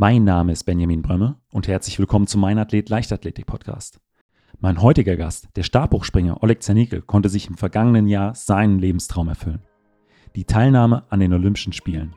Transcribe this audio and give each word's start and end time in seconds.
Mein 0.00 0.22
Name 0.22 0.52
ist 0.52 0.62
Benjamin 0.62 1.02
Brömme 1.02 1.40
und 1.50 1.66
herzlich 1.66 1.98
willkommen 1.98 2.28
zum 2.28 2.40
Mein 2.40 2.56
Athlet 2.56 2.88
Leichtathletik 2.88 3.46
Podcast. 3.46 3.98
Mein 4.60 4.80
heutiger 4.80 5.16
Gast, 5.16 5.48
der 5.56 5.64
Stabhochspringer 5.64 6.40
Oleg 6.40 6.62
Zernicke, 6.62 7.02
konnte 7.02 7.28
sich 7.28 7.48
im 7.48 7.56
vergangenen 7.56 8.06
Jahr 8.06 8.32
seinen 8.36 8.78
Lebenstraum 8.78 9.26
erfüllen. 9.26 9.60
Die 10.36 10.44
Teilnahme 10.44 11.02
an 11.10 11.18
den 11.18 11.32
Olympischen 11.32 11.72
Spielen. 11.72 12.14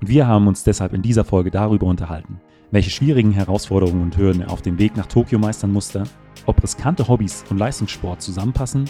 Und 0.00 0.08
wir 0.08 0.26
haben 0.26 0.46
uns 0.46 0.64
deshalb 0.64 0.94
in 0.94 1.02
dieser 1.02 1.26
Folge 1.26 1.50
darüber 1.50 1.88
unterhalten, 1.88 2.40
welche 2.70 2.88
schwierigen 2.88 3.32
Herausforderungen 3.32 4.00
und 4.00 4.16
Hürden 4.16 4.40
er 4.40 4.50
auf 4.50 4.62
dem 4.62 4.78
Weg 4.78 4.96
nach 4.96 5.04
Tokio 5.04 5.38
meistern 5.38 5.74
musste, 5.74 6.04
ob 6.46 6.62
riskante 6.62 7.06
Hobbys 7.06 7.44
und 7.50 7.58
Leistungssport 7.58 8.22
zusammenpassen 8.22 8.84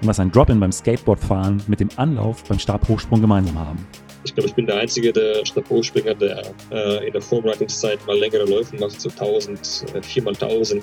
und 0.00 0.06
was 0.06 0.20
ein 0.20 0.30
Drop-In 0.30 0.60
beim 0.60 0.70
Skateboardfahren 0.70 1.60
mit 1.66 1.80
dem 1.80 1.88
Anlauf 1.96 2.44
beim 2.44 2.60
Stabhochsprung 2.60 3.20
gemeinsam 3.20 3.58
haben. 3.58 3.84
Ich 4.24 4.34
glaube, 4.34 4.48
ich 4.48 4.54
bin 4.54 4.66
der 4.66 4.76
Einzige, 4.76 5.12
der 5.12 5.44
Stabhochspringer, 5.44 6.14
der 6.14 6.42
äh, 6.70 7.06
in 7.06 7.12
der 7.12 7.22
Vorbereitungszeit 7.22 8.04
mal 8.06 8.18
längere 8.18 8.44
Läufe 8.44 8.76
macht, 8.76 9.00
so 9.00 9.08
1000, 9.08 9.86
4 10.02 10.26
x 10.26 10.42
1000. 10.42 10.82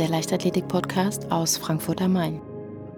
der 0.00 0.08
Leichtathletik-Podcast 0.08 1.30
aus 1.30 1.58
Frankfurt 1.58 2.00
am 2.00 2.14
Main. 2.14 2.40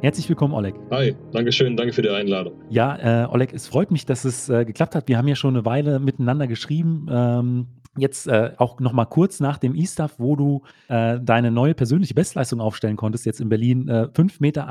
Herzlich 0.02 0.28
willkommen, 0.28 0.54
Oleg. 0.54 0.76
Hi, 0.92 1.16
danke 1.32 1.50
schön, 1.50 1.76
danke 1.76 1.92
für 1.92 2.02
die 2.02 2.10
Einladung. 2.10 2.52
Ja, 2.70 3.24
äh, 3.24 3.26
Oleg, 3.26 3.52
es 3.52 3.66
freut 3.66 3.90
mich, 3.90 4.06
dass 4.06 4.24
es 4.24 4.48
äh, 4.48 4.64
geklappt 4.64 4.94
hat. 4.94 5.08
Wir 5.08 5.18
haben 5.18 5.26
ja 5.26 5.34
schon 5.34 5.56
eine 5.56 5.64
Weile 5.64 5.98
miteinander 5.98 6.46
geschrieben. 6.46 7.08
Ähm, 7.10 7.66
Jetzt 7.98 8.26
äh, 8.26 8.52
auch 8.56 8.80
noch 8.80 8.94
mal 8.94 9.04
kurz 9.04 9.38
nach 9.38 9.58
dem 9.58 9.74
E-Stuff, 9.74 10.14
wo 10.16 10.34
du 10.34 10.62
äh, 10.88 11.20
deine 11.20 11.50
neue 11.50 11.74
persönliche 11.74 12.14
Bestleistung 12.14 12.58
aufstellen 12.58 12.96
konntest, 12.96 13.26
jetzt 13.26 13.38
in 13.38 13.50
Berlin, 13.50 13.86
äh, 13.86 14.08
5,81 14.14 14.40
Meter. 14.40 14.66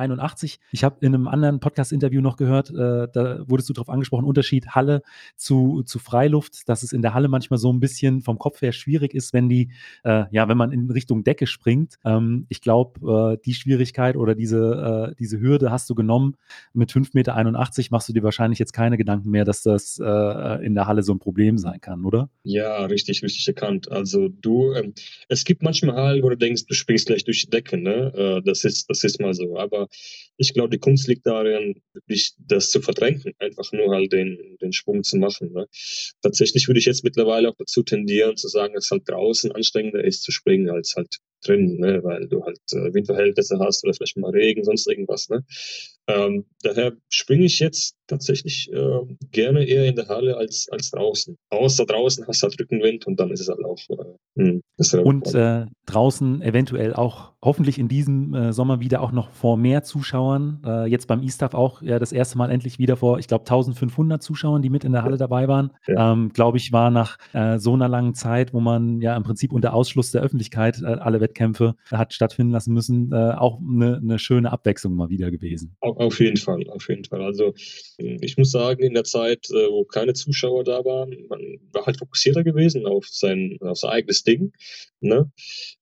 Ich 0.71 0.83
habe 0.83 1.05
in 1.05 1.13
einem 1.13 1.27
anderen 1.27 1.59
Podcast-Interview 1.59 2.19
noch 2.19 2.35
gehört, 2.35 2.71
äh, 2.71 3.07
da 3.13 3.47
wurdest 3.47 3.69
du 3.69 3.73
darauf 3.73 3.89
angesprochen, 3.89 4.25
Unterschied 4.25 4.69
Halle 4.69 5.03
zu, 5.35 5.83
zu 5.83 5.99
Freiluft, 5.99 6.67
dass 6.67 6.81
es 6.81 6.93
in 6.93 7.03
der 7.03 7.13
Halle 7.13 7.27
manchmal 7.27 7.59
so 7.59 7.71
ein 7.71 7.79
bisschen 7.79 8.21
vom 8.21 8.39
Kopf 8.39 8.59
her 8.63 8.71
schwierig 8.71 9.13
ist, 9.13 9.33
wenn 9.33 9.49
die, 9.49 9.69
äh, 10.03 10.23
ja, 10.31 10.47
wenn 10.47 10.57
man 10.57 10.71
in 10.71 10.89
Richtung 10.89 11.23
Decke 11.23 11.45
springt. 11.45 11.99
Ähm, 12.03 12.47
ich 12.49 12.59
glaube, 12.59 13.35
äh, 13.35 13.41
die 13.45 13.53
Schwierigkeit 13.53 14.15
oder 14.15 14.33
diese, 14.33 15.11
äh, 15.11 15.15
diese 15.19 15.39
Hürde 15.39 15.69
hast 15.69 15.87
du 15.91 15.93
genommen. 15.93 16.37
Mit 16.73 16.91
5,81 16.91 17.11
Meter 17.13 17.91
machst 17.91 18.09
du 18.09 18.13
dir 18.13 18.23
wahrscheinlich 18.23 18.57
jetzt 18.57 18.73
keine 18.73 18.97
Gedanken 18.97 19.29
mehr, 19.29 19.45
dass 19.45 19.61
das 19.61 19.99
in 19.99 20.75
der 20.75 20.87
Halle 20.87 21.03
so 21.03 21.13
ein 21.13 21.19
Problem 21.19 21.57
sein 21.57 21.79
kann, 21.81 22.05
oder? 22.05 22.29
Ja, 22.43 22.85
richtig 22.85 23.10
richtig, 23.11 23.23
richtig 23.23 23.47
erkannt. 23.47 23.91
Also 23.91 24.29
du, 24.29 24.73
ähm, 24.73 24.93
es 25.27 25.43
gibt 25.43 25.61
manchmal, 25.61 26.21
wo 26.23 26.29
du 26.29 26.37
denkst, 26.37 26.65
du 26.65 26.73
springst 26.73 27.07
gleich 27.07 27.23
durch 27.23 27.41
die 27.41 27.49
Decke, 27.49 27.77
ne? 27.77 28.13
Äh, 28.15 28.41
das 28.45 28.63
ist, 28.63 28.89
das 28.89 29.03
ist 29.03 29.19
mal 29.19 29.33
so. 29.33 29.57
Aber 29.57 29.87
ich 30.37 30.53
glaube, 30.53 30.69
die 30.69 30.79
Kunst 30.79 31.07
liegt 31.07 31.27
darin, 31.27 31.81
wirklich 31.93 32.33
das 32.39 32.71
zu 32.71 32.81
verdrängen, 32.81 33.33
einfach 33.39 33.71
nur 33.71 33.93
halt 33.93 34.11
den, 34.13 34.57
den 34.61 34.73
Sprung 34.73 35.03
zu 35.03 35.17
machen. 35.17 35.51
Ne? 35.53 35.67
Tatsächlich 36.21 36.67
würde 36.67 36.79
ich 36.79 36.85
jetzt 36.85 37.03
mittlerweile 37.03 37.49
auch 37.49 37.55
dazu 37.57 37.83
tendieren, 37.83 38.37
zu 38.37 38.47
sagen, 38.47 38.73
dass 38.73 38.85
es 38.85 38.91
halt 38.91 39.07
draußen 39.07 39.51
anstrengender 39.51 40.03
ist 40.03 40.23
zu 40.23 40.31
springen 40.31 40.69
als 40.69 40.95
halt 40.95 41.17
drin, 41.45 41.77
ne? 41.79 42.03
weil 42.03 42.27
du 42.27 42.43
halt 42.43 42.59
äh, 42.71 42.93
Windverhältnisse 42.93 43.59
hast 43.59 43.83
oder 43.83 43.93
vielleicht 43.93 44.17
mal 44.17 44.31
Regen, 44.31 44.63
sonst 44.63 44.87
irgendwas. 44.87 45.29
Ne? 45.29 45.43
Ähm, 46.07 46.45
daher 46.63 46.93
springe 47.09 47.45
ich 47.45 47.59
jetzt 47.59 47.95
tatsächlich 48.07 48.69
äh, 48.73 48.99
gerne 49.31 49.63
eher 49.63 49.85
in 49.85 49.95
der 49.95 50.07
Halle 50.07 50.35
als, 50.35 50.67
als 50.71 50.91
draußen. 50.91 51.37
Außer 51.49 51.85
draußen 51.85 52.27
hast 52.27 52.41
du 52.41 52.47
halt 52.47 52.59
Rückenwind 52.59 53.07
und 53.07 53.19
dann 53.19 53.31
ist 53.31 53.39
es 53.39 53.47
halt 53.47 53.63
auch. 53.63 53.79
Äh, 53.89 54.41
hm, 54.41 54.61
und 55.03 55.33
äh, 55.33 55.65
draußen 55.85 56.41
eventuell 56.41 56.93
auch 56.93 57.31
hoffentlich 57.43 57.77
in 57.77 57.87
diesem 57.87 58.33
äh, 58.33 58.53
Sommer 58.53 58.79
wieder 58.79 59.01
auch 59.01 59.11
noch 59.11 59.29
vor 59.29 59.57
mehr 59.57 59.83
Zuschauern. 59.83 60.61
Äh, 60.65 60.87
jetzt 60.87 61.07
beim 61.07 61.23
E-Staff 61.23 61.53
auch 61.53 61.81
ja, 61.81 61.99
das 61.99 62.11
erste 62.11 62.37
Mal 62.37 62.51
endlich 62.51 62.79
wieder 62.79 62.97
vor, 62.97 63.19
ich 63.19 63.27
glaube, 63.27 63.43
1500 63.43 64.21
Zuschauern, 64.21 64.61
die 64.61 64.69
mit 64.69 64.83
in 64.83 64.91
der 64.91 65.03
Halle 65.03 65.17
dabei 65.17 65.47
waren. 65.47 65.71
Ja. 65.87 66.11
Ähm, 66.11 66.29
glaube 66.33 66.57
ich, 66.57 66.71
war 66.71 66.91
nach 66.91 67.17
äh, 67.33 67.57
so 67.57 67.73
einer 67.73 67.87
langen 67.87 68.13
Zeit, 68.13 68.53
wo 68.53 68.59
man 68.59 69.01
ja 69.01 69.15
im 69.15 69.23
Prinzip 69.23 69.53
unter 69.53 69.73
Ausschluss 69.73 70.11
der 70.11 70.21
Öffentlichkeit 70.21 70.83
alle 70.83 71.21
Wettkämpfe 71.31 71.75
hat 71.89 72.13
stattfinden 72.13 72.51
lassen 72.51 72.73
müssen, 72.73 73.13
auch 73.13 73.59
eine, 73.59 73.97
eine 73.97 74.19
schöne 74.19 74.51
Abwechslung 74.51 74.95
mal 74.95 75.09
wieder 75.09 75.31
gewesen. 75.31 75.75
Auf 75.79 76.19
jeden 76.19 76.37
Fall, 76.37 76.67
auf 76.69 76.87
jeden 76.89 77.05
Fall. 77.05 77.21
Also 77.21 77.53
ich 77.97 78.37
muss 78.37 78.51
sagen, 78.51 78.83
in 78.83 78.93
der 78.93 79.03
Zeit, 79.03 79.49
äh, 79.49 79.69
wo 79.69 79.83
keine 79.85 80.13
Zuschauer 80.13 80.63
da 80.63 80.83
waren, 80.85 81.15
man 81.29 81.41
war 81.71 81.85
halt 81.85 81.97
fokussierter 81.97 82.43
gewesen 82.43 82.85
auf 82.85 83.07
sein, 83.07 83.57
auf 83.61 83.77
sein 83.77 83.91
eigenes 83.91 84.23
Ding. 84.23 84.53
Ne? 84.99 85.31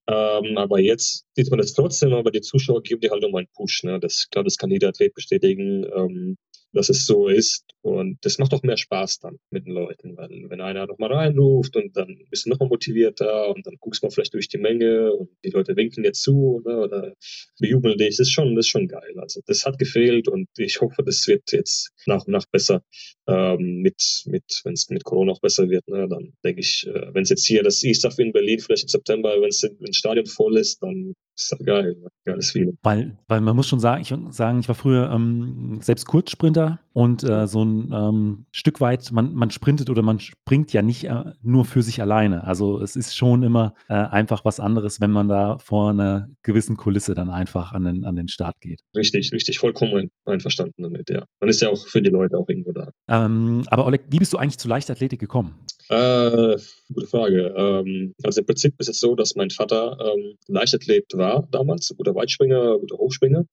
Ähm, 0.08 0.58
aber 0.58 0.80
jetzt 0.80 1.26
sieht 1.36 1.50
man 1.50 1.60
das 1.60 1.74
trotzdem, 1.74 2.14
aber 2.14 2.32
die 2.32 2.42
Zuschauer 2.42 2.82
geben 2.82 3.02
dir 3.02 3.12
halt 3.12 3.22
nochmal 3.22 3.42
einen 3.42 3.54
Push. 3.54 3.84
Ne? 3.84 4.00
Das, 4.00 4.28
glaube, 4.32 4.46
das 4.46 4.58
kann 4.58 4.72
jeder 4.72 4.90
Athlet 4.90 5.14
bestätigen. 5.14 5.86
Ähm, 5.96 6.38
dass 6.74 6.90
es 6.90 7.06
so 7.06 7.28
ist. 7.28 7.66
Und 7.82 8.18
das 8.22 8.38
macht 8.38 8.54
auch 8.54 8.62
mehr 8.62 8.78
Spaß 8.78 9.20
dann 9.20 9.40
mit 9.52 9.66
den 9.66 9.74
Leuten, 9.74 10.18
weil 10.18 10.30
wenn 10.50 10.60
einer 10.60 10.86
nochmal 10.86 11.14
reinruft 11.14 11.76
und 11.78 11.96
dann 11.96 12.20
bist 12.30 12.46
du 12.46 12.50
nochmal 12.50 12.68
motivierter 12.68 13.50
und 13.50 13.66
dann 13.66 13.76
guckst 13.80 14.04
mal 14.04 14.10
vielleicht 14.10 14.34
durch 14.34 14.50
die 14.50 14.58
Menge 14.58 15.14
und 15.14 15.30
die 15.46 15.50
Leute 15.50 15.76
winken 15.78 16.04
dir 16.04 16.12
zu 16.12 16.58
oder, 16.58 16.84
oder 16.84 17.14
bejubeln 17.60 17.98
dich, 17.98 18.18
das 18.18 18.28
ist 18.28 18.34
schon, 18.34 18.56
das 18.56 18.66
ist 18.66 18.72
schon 18.72 18.88
geil. 18.88 19.14
Also 19.18 19.42
das 19.46 19.66
hat 19.66 19.80
gefehlt 19.80 20.28
und 20.28 20.48
ich 20.58 20.82
hoffe, 20.82 21.04
das 21.04 21.26
wird 21.28 21.52
jetzt 21.52 21.92
nach 22.06 22.26
und 22.26 22.34
nach 22.34 22.46
besser 22.52 22.84
ähm, 23.28 23.82
mit, 23.82 24.24
mit 24.26 24.62
wenn 24.64 24.74
es 24.74 24.90
mit 24.90 25.06
Corona 25.06 25.32
auch 25.32 25.42
besser 25.42 25.70
wird. 25.70 25.88
Ne, 25.88 26.08
dann 26.10 26.34
denke 26.44 26.62
ich, 26.62 26.86
äh, 26.88 27.14
wenn 27.14 27.24
es 27.24 27.30
jetzt 27.30 27.46
hier 27.46 27.64
das 27.64 27.84
E-Stuff 27.84 28.20
in 28.20 28.34
Berlin 28.34 28.60
vielleicht 28.60 28.84
im 28.84 28.90
September, 28.90 29.40
wenn 29.42 29.50
es 29.50 29.66
Stadion 29.92 30.26
voll 30.26 30.58
ist, 30.58 30.84
dann 30.84 31.14
ist 31.40 31.52
das 31.52 31.66
geil, 31.66 31.96
geiles 32.26 32.52
Feeling. 32.52 32.78
Weil, 32.84 33.18
weil 33.28 33.42
man 33.42 33.56
muss 33.56 33.68
schon 33.68 33.80
sagen, 33.80 34.02
ich, 34.02 34.14
sagen, 34.36 34.60
ich 34.60 34.68
war 34.68 34.76
früher 34.76 35.10
ähm, 35.12 35.80
selbst 35.82 36.06
Kurzsprinter 36.06 36.50
Sprinter 36.50 36.80
und 36.94 37.24
äh, 37.24 37.48
so 37.48 37.64
ein 37.64 37.92
ähm, 37.94 38.46
Stück 38.52 38.82
weit, 38.82 39.12
man, 39.12 39.34
man 39.34 39.52
sprintet 39.52 39.90
oder 39.90 40.02
man 40.02 40.20
springt 40.20 40.74
ja 40.74 40.82
nicht 40.82 41.06
äh, 41.06 41.34
nur 41.42 41.66
für 41.66 41.82
sich 41.82 42.02
alleine. 42.02 42.44
Also 42.44 42.82
es 42.82 42.96
ist 42.96 43.16
schon 43.16 43.44
immer 43.44 43.74
äh, 43.88 43.94
einfach 43.94 44.46
was 44.46 44.60
anderes, 44.60 45.00
wenn 45.00 45.12
man 45.12 45.28
da 45.30 45.58
vor 45.60 45.92
einer 45.92 46.30
gewissen 46.44 46.78
Kulisse 46.78 47.14
dann 47.14 47.30
einfach 47.30 47.72
an 47.74 47.84
den, 47.84 48.06
an 48.06 48.16
den 48.16 48.28
Start 48.28 48.60
geht. 48.62 48.82
Richtig, 48.96 49.32
richtig, 49.32 49.60
vollkommen 49.60 50.10
einverstanden 50.26 50.84
damit, 50.84 51.10
ja. 51.10 51.26
Man 51.40 51.50
ist 51.50 51.62
ja 51.62 51.70
auch 51.70 51.86
für 51.86 52.02
die 52.02 52.10
Leute 52.10 52.38
auch 52.38 52.48
irgendwo 52.50 52.72
da. 52.72 52.92
Ähm, 53.08 53.64
aber 53.68 53.86
Oleg, 53.86 54.04
wie 54.10 54.20
bist 54.20 54.34
du 54.34 54.38
eigentlich 54.38 54.58
zu 54.58 54.68
Leichtathletik 54.68 55.20
gekommen? 55.20 55.56
Äh, 55.90 56.58
gute 56.94 57.08
Frage. 57.08 57.54
Ähm, 57.58 58.14
also 58.24 58.42
im 58.42 58.46
Prinzip 58.46 58.76
ist 58.80 58.90
es 58.90 59.00
so, 59.00 59.16
dass 59.16 59.36
mein 59.36 59.50
Vater 59.50 59.98
ähm, 60.00 60.38
Leichtathlet 60.48 61.06
war 61.14 61.48
damals, 61.52 61.94
guter 61.98 62.14
Weitspringer, 62.14 62.78
guter 62.78 62.98
Hochspringer. 62.98 63.46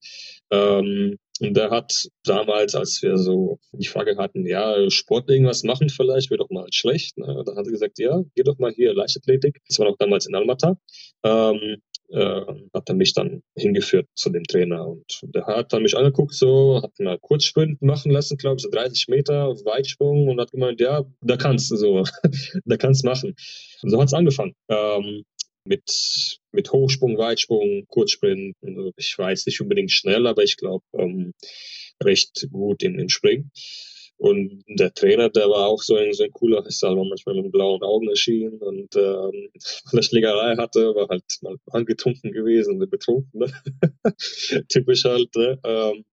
Ähm, 0.51 1.17
und 1.39 1.57
der 1.57 1.71
hat 1.71 1.93
damals, 2.23 2.75
als 2.75 3.01
wir 3.01 3.17
so 3.17 3.59
die 3.71 3.87
Frage 3.87 4.17
hatten, 4.17 4.45
ja, 4.45 4.89
Sport 4.89 5.29
irgendwas 5.29 5.63
machen 5.63 5.89
vielleicht, 5.89 6.29
wäre 6.29 6.39
doch 6.39 6.49
mal 6.49 6.67
schlecht. 6.71 7.17
Ne? 7.17 7.43
Da 7.45 7.55
hat 7.55 7.65
er 7.65 7.71
gesagt, 7.71 7.99
ja, 7.99 8.23
geh 8.35 8.43
doch 8.43 8.59
mal 8.59 8.71
hier 8.71 8.93
Leichtathletik. 8.93 9.59
Das 9.67 9.79
war 9.79 9.87
noch 9.87 9.97
damals 9.97 10.27
in 10.27 10.35
Almata. 10.35 10.77
Ähm, 11.23 11.77
äh, 12.09 12.41
hat 12.73 12.89
er 12.89 12.95
mich 12.95 13.13
dann 13.13 13.41
hingeführt 13.55 14.07
zu 14.15 14.29
dem 14.29 14.43
Trainer 14.43 14.87
und 14.87 15.19
der 15.23 15.45
hat 15.45 15.73
dann 15.73 15.83
mich 15.83 15.97
angeguckt, 15.97 16.33
so, 16.33 16.81
hat 16.81 16.91
mal 16.99 17.19
Kurzsprint 17.19 17.81
machen 17.81 18.11
lassen, 18.11 18.37
glaube 18.37 18.57
ich, 18.57 18.63
so 18.63 18.69
30 18.69 19.07
Meter 19.09 19.49
Weitsprung 19.65 20.27
und 20.27 20.39
hat 20.39 20.51
gemeint, 20.51 20.79
ja, 20.79 21.03
da 21.21 21.37
kannst 21.37 21.71
du 21.71 21.75
so, 21.75 22.03
da 22.65 22.77
kannst 22.77 23.03
machen. 23.03 23.35
So 23.81 23.99
hat's 24.01 24.13
angefangen. 24.13 24.53
Ähm, 24.69 25.23
mit, 25.65 25.83
mit 26.51 26.71
Hochsprung, 26.71 27.17
Weitsprung, 27.17 27.85
Kurzsprint. 27.87 28.55
Also 28.61 28.91
ich 28.95 29.17
weiß 29.17 29.45
nicht 29.45 29.59
unbedingt 29.61 29.91
schnell, 29.91 30.25
aber 30.25 30.43
ich 30.43 30.55
glaube 30.57 30.85
ähm, 30.97 31.33
recht 32.01 32.47
gut 32.51 32.83
im 32.83 33.09
Springen. 33.09 33.51
Und 34.17 34.63
der 34.67 34.93
Trainer, 34.93 35.29
der 35.29 35.47
war 35.49 35.67
auch 35.67 35.81
so 35.81 35.95
ein, 35.95 36.11
so 36.13 36.23
ein 36.23 36.31
cooler, 36.31 36.65
ist 36.65 36.81
halt 36.81 36.97
manchmal 36.97 37.35
mit 37.35 37.51
blauen 37.51 37.83
Augen 37.83 38.09
erschienen 38.09 38.57
und 38.59 38.95
ähm, 38.95 39.49
weil 39.91 39.99
er 39.99 40.03
Schlägerei 40.03 40.55
hatte, 40.57 40.95
war 40.95 41.07
halt 41.07 41.23
mal 41.41 41.55
angetrunken 41.71 42.31
gewesen 42.31 42.79
betrunken. 42.79 43.39
Ne? 43.39 43.53
Typisch 44.69 45.03
halt. 45.03 45.35
Ne? 45.35 45.59
Ähm, 45.63 46.03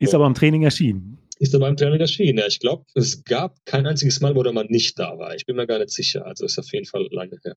ist 0.00 0.14
aber 0.14 0.26
im 0.26 0.34
Training 0.34 0.64
erschienen 0.64 1.18
ist 1.42 1.54
er 1.54 1.58
beim 1.58 1.76
Training 1.76 1.98
erschienen. 1.98 2.38
Ja, 2.38 2.46
ich 2.46 2.60
glaube, 2.60 2.84
es 2.94 3.24
gab 3.24 3.56
kein 3.64 3.84
einziges 3.84 4.20
Mal, 4.20 4.36
wo 4.36 4.44
der 4.44 4.52
Mann 4.52 4.68
nicht 4.68 4.96
da 4.96 5.18
war. 5.18 5.34
Ich 5.34 5.44
bin 5.44 5.56
mir 5.56 5.66
gar 5.66 5.80
nicht 5.80 5.90
sicher. 5.90 6.24
Also 6.24 6.44
ist 6.44 6.56
auf 6.56 6.72
jeden 6.72 6.86
Fall 6.86 7.08
lange 7.10 7.36
her. 7.42 7.56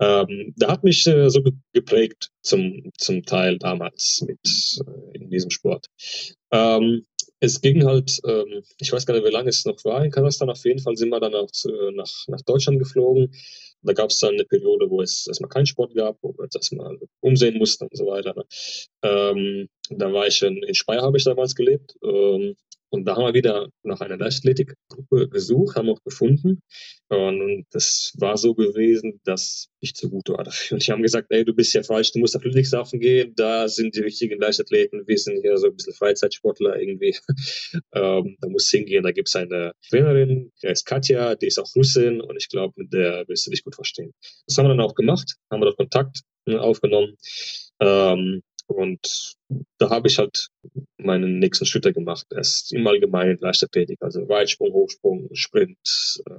Ähm, 0.00 0.52
da 0.58 0.72
hat 0.72 0.84
mich 0.84 1.06
äh, 1.06 1.30
so 1.30 1.42
geprägt 1.72 2.28
zum, 2.42 2.92
zum 2.98 3.22
Teil 3.22 3.56
damals 3.56 4.22
mit 4.26 4.38
äh, 4.86 5.18
in 5.18 5.30
diesem 5.30 5.48
Sport. 5.48 5.86
Ähm, 6.50 7.06
es 7.42 7.60
ging 7.60 7.84
halt, 7.84 8.20
ähm, 8.24 8.62
ich 8.78 8.92
weiß 8.92 9.04
gar 9.04 9.14
nicht, 9.14 9.26
wie 9.26 9.32
lange 9.32 9.48
es 9.48 9.64
noch 9.64 9.84
war 9.84 10.04
in 10.04 10.12
Kasachstan. 10.12 10.48
Auf 10.48 10.64
jeden 10.64 10.78
Fall 10.78 10.96
sind 10.96 11.10
wir 11.10 11.18
dann 11.18 11.34
auch 11.34 11.50
zu, 11.50 11.68
nach, 11.90 12.28
nach 12.28 12.40
Deutschland 12.42 12.78
geflogen. 12.78 13.34
Da 13.82 13.94
gab 13.94 14.10
es 14.10 14.20
dann 14.20 14.34
eine 14.34 14.44
Periode, 14.44 14.88
wo 14.88 15.02
es 15.02 15.26
erstmal 15.26 15.48
keinen 15.48 15.66
Sport 15.66 15.92
gab, 15.96 16.16
wo 16.22 16.32
wir 16.34 16.44
uns 16.44 16.54
erstmal 16.54 16.96
umsehen 17.18 17.58
mussten 17.58 17.84
und 17.88 17.96
so 17.96 18.06
weiter. 18.06 18.32
Ne? 18.36 18.44
Ähm, 19.02 19.68
da 19.90 20.12
war 20.12 20.28
ich 20.28 20.40
in, 20.42 20.62
in 20.62 20.74
Speyer, 20.74 21.02
habe 21.02 21.18
ich 21.18 21.24
damals 21.24 21.56
gelebt. 21.56 21.96
Ähm, 22.04 22.54
und 22.92 23.06
da 23.06 23.16
haben 23.16 23.24
wir 23.24 23.32
wieder 23.32 23.70
nach 23.84 24.00
einer 24.02 24.18
Leichtathletikgruppe 24.18 25.30
gesucht, 25.30 25.76
haben 25.76 25.88
auch 25.88 26.02
gefunden. 26.04 26.60
Und 27.08 27.64
das 27.70 28.12
war 28.18 28.36
so 28.36 28.54
gewesen, 28.54 29.18
dass 29.24 29.68
ich 29.80 29.94
zu 29.94 30.10
gut 30.10 30.28
war 30.28 30.44
dafür. 30.44 30.74
Und 30.74 30.86
die 30.86 30.92
haben 30.92 31.02
gesagt, 31.02 31.28
ey, 31.30 31.42
du 31.42 31.54
bist 31.54 31.72
ja 31.72 31.82
falsch, 31.82 32.12
du 32.12 32.18
musst 32.18 32.36
auf 32.36 32.44
Ludwigshafen 32.44 33.00
gehen, 33.00 33.32
da 33.34 33.66
sind 33.66 33.96
die 33.96 34.00
richtigen 34.00 34.38
Leichtathleten, 34.38 35.06
wir 35.06 35.16
sind 35.16 35.40
hier 35.40 35.56
so 35.56 35.68
ein 35.68 35.74
bisschen 35.74 35.94
Freizeitsportler 35.94 36.78
irgendwie. 36.78 37.16
ähm, 37.94 38.36
da 38.40 38.48
musst 38.50 38.70
du 38.70 38.76
hingehen, 38.76 39.04
da 39.04 39.12
gibt 39.12 39.28
es 39.28 39.36
eine 39.36 39.72
Trainerin, 39.88 40.52
die 40.62 40.68
heißt 40.68 40.84
Katja, 40.84 41.34
die 41.34 41.46
ist 41.46 41.58
auch 41.58 41.74
Russin 41.74 42.20
und 42.20 42.36
ich 42.36 42.50
glaube, 42.50 42.74
mit 42.76 42.92
der 42.92 43.26
wirst 43.26 43.46
du 43.46 43.50
dich 43.50 43.64
gut 43.64 43.74
verstehen. 43.74 44.12
Das 44.46 44.58
haben 44.58 44.66
wir 44.66 44.76
dann 44.76 44.80
auch 44.80 44.94
gemacht, 44.94 45.36
haben 45.50 45.62
wir 45.62 45.66
dort 45.66 45.78
Kontakt 45.78 46.20
äh, 46.46 46.56
aufgenommen. 46.56 47.16
Ähm, 47.80 48.42
und 48.66 49.34
da 49.78 49.90
habe 49.90 50.08
ich 50.08 50.18
halt 50.18 50.48
meinen 50.96 51.38
nächsten 51.38 51.66
Schritte 51.66 51.92
gemacht. 51.92 52.26
Es 52.30 52.70
im 52.72 52.86
Allgemeinen 52.86 53.38
Leichtathletik, 53.40 53.98
also 54.00 54.28
Weitsprung, 54.28 54.72
Hochsprung, 54.72 55.28
Sprint, 55.32 56.22
äh, 56.28 56.32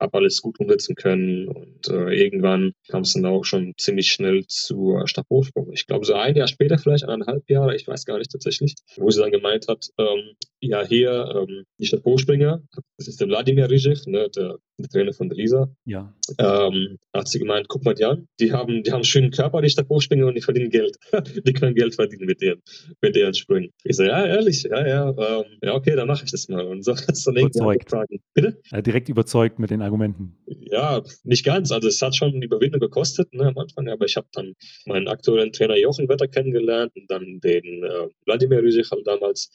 habe 0.00 0.18
alles 0.18 0.42
gut 0.42 0.60
umsetzen 0.60 0.94
können 0.94 1.48
und 1.48 1.88
äh, 1.88 2.12
irgendwann 2.14 2.72
kam 2.88 3.02
es 3.02 3.14
dann 3.14 3.26
auch 3.26 3.44
schon 3.44 3.74
ziemlich 3.78 4.12
schnell 4.12 4.46
zu 4.46 4.96
äh, 4.96 5.06
Stabhochsprung. 5.06 5.72
Ich 5.72 5.86
glaube 5.86 6.04
so 6.04 6.14
ein 6.14 6.36
Jahr 6.36 6.48
später, 6.48 6.78
vielleicht 6.78 7.04
eineinhalb 7.04 7.48
Jahre, 7.48 7.74
ich 7.74 7.86
weiß 7.88 8.04
gar 8.04 8.18
nicht 8.18 8.30
tatsächlich, 8.30 8.74
wo 8.96 9.10
sie 9.10 9.20
dann 9.20 9.32
gemeint 9.32 9.68
hat, 9.68 9.88
ähm, 9.98 10.34
ja 10.60 10.84
hier 10.84 11.34
ähm, 11.34 11.64
die 11.78 11.86
Stabhochspringer, 11.86 12.62
das 12.98 13.08
ist 13.08 13.20
der 13.20 13.28
Wladimir 13.28 13.70
Rizek, 13.70 14.06
ne, 14.06 14.28
der, 14.36 14.58
der, 14.78 14.88
Trainer 14.88 15.12
von 15.12 15.28
der 15.28 15.38
Lisa. 15.38 15.74
Ja. 15.84 16.14
Ähm, 16.38 16.98
hat 17.14 17.28
sie 17.28 17.38
gemeint, 17.38 17.68
guck 17.68 17.84
mal 17.84 17.94
die 17.94 18.04
an, 18.04 18.28
die 18.38 18.52
haben, 18.52 18.82
die 18.82 18.90
haben 18.90 18.96
einen 18.96 19.04
schönen 19.04 19.30
Körper, 19.30 19.62
die 19.62 19.70
Stabhochspringer 19.70 20.26
und 20.26 20.34
die 20.34 20.40
verdienen 20.40 20.70
Geld. 20.70 20.96
die 21.46 21.52
können 21.52 21.74
Geld 21.74 21.94
verdienen 21.94 22.26
mit 22.26 22.40
denen, 22.52 22.62
mit 23.00 23.16
deren 23.16 23.34
Sprüngen. 23.34 23.70
Ich 23.84 23.96
so, 23.96 24.04
ja, 24.04 24.24
ehrlich, 24.24 24.62
ja, 24.64 24.86
ja, 24.86 25.08
ähm, 25.10 25.44
ja, 25.62 25.74
okay, 25.74 25.96
dann 25.96 26.08
mache 26.08 26.24
ich 26.24 26.30
das 26.30 26.48
mal. 26.48 26.66
Und 26.66 26.84
so 26.84 26.92
hat's 27.08 27.24
dann 27.24 27.36
überzeugt. 27.36 27.90
Fragen. 27.90 28.20
Bitte? 28.34 28.60
Ja, 28.70 28.82
direkt 28.82 29.08
überzeugt 29.08 29.58
mit 29.58 29.70
den 29.70 29.82
Argumenten. 29.82 30.36
Ja, 30.46 31.02
nicht 31.24 31.44
ganz. 31.44 31.72
Also 31.72 31.88
es 31.88 32.00
hat 32.02 32.16
schon 32.16 32.42
Überwindung 32.42 32.80
gekostet 32.80 33.32
ne, 33.34 33.46
am 33.46 33.58
Anfang, 33.58 33.88
aber 33.88 34.04
ich 34.04 34.16
habe 34.16 34.26
dann 34.32 34.54
meinen 34.86 35.08
aktuellen 35.08 35.52
Trainer 35.52 35.76
Jochen 35.76 36.08
Wetter 36.08 36.28
kennengelernt 36.28 36.92
und 36.96 37.10
dann 37.10 37.40
den 37.40 37.84
äh, 37.84 38.08
Wladimir 38.26 38.62
Rüsichal 38.62 39.02
damals 39.04 39.50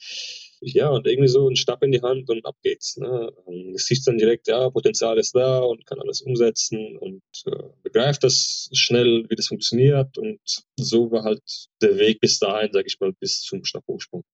ja, 0.60 0.88
und 0.88 1.06
irgendwie 1.06 1.28
so 1.28 1.48
ein 1.48 1.56
Stab 1.56 1.82
in 1.82 1.92
die 1.92 2.02
Hand 2.02 2.28
und 2.30 2.44
ab 2.44 2.56
geht's. 2.62 2.96
Ne? 2.96 3.32
Es 3.74 3.86
siehst 3.86 4.06
dann 4.06 4.18
direkt, 4.18 4.48
ja, 4.48 4.70
Potenzial 4.70 5.18
ist 5.18 5.34
da 5.34 5.60
und 5.60 5.86
kann 5.86 6.00
alles 6.00 6.22
umsetzen 6.22 6.96
und 6.98 7.22
äh, 7.46 7.62
begreift 7.82 8.24
das 8.24 8.68
schnell, 8.72 9.24
wie 9.28 9.36
das 9.36 9.48
funktioniert. 9.48 10.16
Und 10.18 10.40
so 10.78 11.10
war 11.10 11.24
halt 11.24 11.42
der 11.82 11.98
Weg 11.98 12.20
bis 12.20 12.38
dahin, 12.38 12.72
sage 12.72 12.86
ich 12.86 12.98
mal, 13.00 13.12
bis 13.12 13.42
zum 13.42 13.64
Stabhochsprung. 13.64 14.24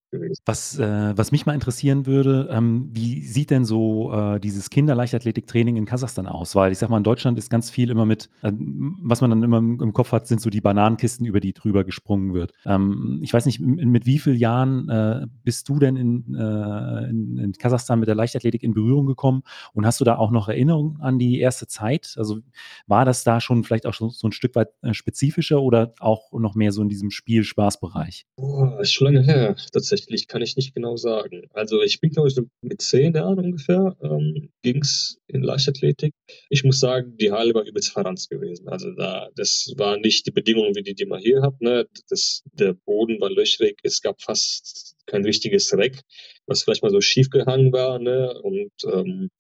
Was, 0.45 0.79
äh, 0.79 1.17
was 1.17 1.33
mich 1.33 1.47
mal 1.47 1.55
interessieren 1.55 2.07
würde, 2.07 2.49
ähm, 2.51 2.91
wie 2.93 3.23
sieht 3.23 3.51
denn 3.51 3.65
so 3.65 4.13
äh, 4.13 4.41
dieses 4.41 4.71
Kinderleichtathletiktraining 4.71 5.77
in 5.77 5.87
Kasachstan 5.87 6.27
aus? 6.27 6.55
Weil 6.55 6.73
ich 6.73 6.79
sag 6.79 6.89
mal, 6.89 6.99
in 6.99 7.05
Deutschland 7.05 7.39
ist 7.39 7.51
ganz 7.51 7.71
viel 7.71 7.91
immer 7.91 8.07
mit, 8.07 8.31
äh, 8.43 8.53
was 8.53 9.21
man 9.21 9.31
dann 9.31 9.43
immer 9.43 9.59
im, 9.59 9.93
Kopf 9.93 10.13
hat, 10.13 10.27
sind 10.27 10.41
so 10.41 10.51
die 10.51 10.61
Bananenkisten, 10.61 11.27
über 11.27 11.41
die 11.41 11.53
drüber 11.53 11.85
gesprungen 11.85 12.35
wird. 12.35 12.53
Ähm, 12.65 13.21
ich 13.23 13.33
weiß 13.33 13.47
nicht, 13.47 13.61
mit, 13.61 14.07
wie 14.07 14.19
vielen 14.19 14.39
Jahren 14.39 14.89
äh, 14.89 15.27
bist 15.45 15.69
du 15.69 15.79
denn 15.79 15.97
in, 15.97 16.35
äh, 16.35 17.09
in, 17.09 17.39
in, 17.39 17.53
Kasachstan 17.53 18.01
mit 18.01 18.09
der 18.09 18.17
Leichtathletik 18.17 18.63
in 18.63 18.75
Berührung 18.75 19.07
gekommen? 19.07 19.43
Und 19.73 19.87
hast 19.87 20.01
du 20.01 20.05
da 20.05 20.17
auch 20.17 20.31
noch 20.31 20.49
Erinnerungen 20.49 21.01
an 21.01 21.19
die 21.19 21.39
erste 21.39 21.67
Zeit? 21.67 22.15
Also 22.17 22.41
war 22.87 23.05
das 23.05 23.25
da 23.25 23.41
schon 23.41 23.65
vielleicht 23.65 23.87
auch 23.87 23.95
schon 23.95 24.11
so 24.11 24.29
ein 24.29 24.33
Stück 24.33 24.55
weit 24.57 24.69
äh, 24.83 24.95
spezifischer 24.95 25.63
oder 25.63 25.95
auch 26.01 26.33
noch 26.33 26.55
mehr 26.55 26.73
so 26.73 26.83
in 26.83 26.89
diesem 26.89 27.11
Spiel-Spaß-Bereich? 27.11 28.27
Ist 28.81 28.93
schon 28.93 29.13
lange 29.13 29.23
her, 29.23 29.57
tatsächlich 29.73 30.24
tatsächlich 30.25 30.29
kann 30.29 30.43
ich 30.43 30.57
nicht 30.57 30.75
genau 30.75 30.97
sagen. 30.97 31.49
Also 31.53 31.83
ich 31.83 32.01
bin, 32.01 32.11
glaube 32.11 32.29
ich, 32.29 32.35
so 32.35 32.43
mit 32.63 32.81
zehn 32.81 33.15
Jahren 33.15 33.39
ungefähr 33.39 33.97
ähm, 34.03 34.51
ging 34.63 34.81
es 34.83 35.19
in 35.27 35.43
Leichtathletik. 35.43 36.15
Ich 36.51 36.65
muss 36.65 36.81
sagen, 36.81 37.17
die 37.19 37.31
Halle 37.31 37.55
war 37.55 37.65
übelst 37.65 37.93
verranzt 37.93 38.31
gewesen. 38.31 38.69
Also 38.69 38.93
da, 38.93 39.31
das 39.37 39.73
war 39.77 39.99
nicht 39.99 40.27
die 40.27 40.33
Bedingungen, 40.33 40.75
wie 40.75 40.83
die, 40.83 40.95
die 40.95 41.07
man 41.07 41.21
hier 41.21 41.43
hat. 41.43 41.61
Ne? 41.61 41.87
Das, 42.09 42.43
der 42.53 42.75
Boden 42.75 43.21
war 43.21 43.31
löchrig, 43.31 43.79
es 43.83 44.01
gab 44.01 44.21
fast 44.23 44.97
kein 45.07 45.25
richtiges 45.25 45.73
Reck, 45.73 46.01
was 46.47 46.63
vielleicht 46.63 46.83
mal 46.83 46.91
so 46.91 47.01
schief 47.01 47.31
gehangen 47.31 47.73
war. 47.73 47.99
Ne? 47.99 48.41
Und 48.43 48.73
ähm, 48.85 49.31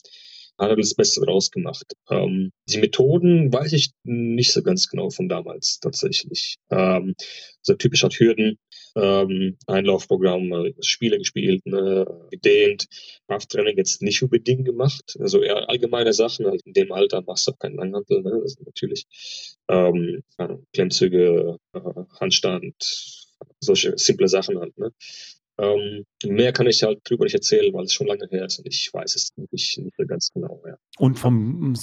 hat 0.59 0.79
das 0.79 0.95
Beste 0.95 1.21
draus 1.21 1.51
gemacht. 1.51 1.95
Ähm, 2.11 2.53
die 2.69 2.79
Methoden 2.79 3.53
weiß 3.53 3.73
ich 3.73 3.91
nicht 4.05 4.53
so 4.53 4.63
ganz 4.63 4.89
genau 4.89 5.11
von 5.11 5.29
damals 5.29 5.79
tatsächlich. 5.81 6.57
Ähm, 6.71 7.15
so 7.63 7.75
typisch 7.75 8.05
hat 8.05 8.15
Hürden, 8.15 8.57
ähm, 8.95 9.57
Einlaufprogramm, 9.67 10.53
äh, 10.53 10.75
Spiele 10.81 11.19
gespielt, 11.19 11.67
ne, 11.67 12.07
gedehnt, 12.31 12.87
Krafttraining 13.29 13.77
jetzt 13.77 14.03
nicht 14.03 14.23
unbedingt 14.23 14.65
gemacht, 14.65 15.17
also 15.21 15.43
eher 15.43 15.69
allgemeine 15.69 16.13
Sachen, 16.13 16.47
halt 16.47 16.63
in 16.65 16.73
dem 16.73 16.93
Alter 16.93 17.23
machst 17.27 17.47
du 17.47 17.53
keinen 17.53 17.77
Langhantel, 17.77 18.23
ne, 18.23 18.41
ist 18.45 18.61
natürlich 18.65 19.07
ähm, 19.69 20.23
Klemmzüge, 20.73 21.59
äh, 21.73 21.81
Handstand, 22.21 22.75
solche 23.61 23.97
simple 23.99 24.29
Sachen 24.29 24.59
halt, 24.59 24.77
ne. 24.79 24.93
Ähm, 25.57 26.05
mehr 26.25 26.53
kann 26.53 26.67
ich 26.67 26.83
halt 26.83 26.99
drüber 27.09 27.25
nicht 27.25 27.35
erzählen, 27.35 27.73
weil 27.73 27.85
es 27.85 27.93
schon 27.93 28.09
lange 28.09 28.27
her 28.29 28.45
ist 28.45 28.59
und 28.59 28.67
ich 28.67 28.91
weiß 28.93 29.15
es 29.15 29.31
nicht, 29.37 29.79
nicht 29.79 30.09
ganz 30.09 30.31
genau. 30.33 30.61
Ja. 30.67 30.77
Und 30.99 31.19
vom, 31.19 31.75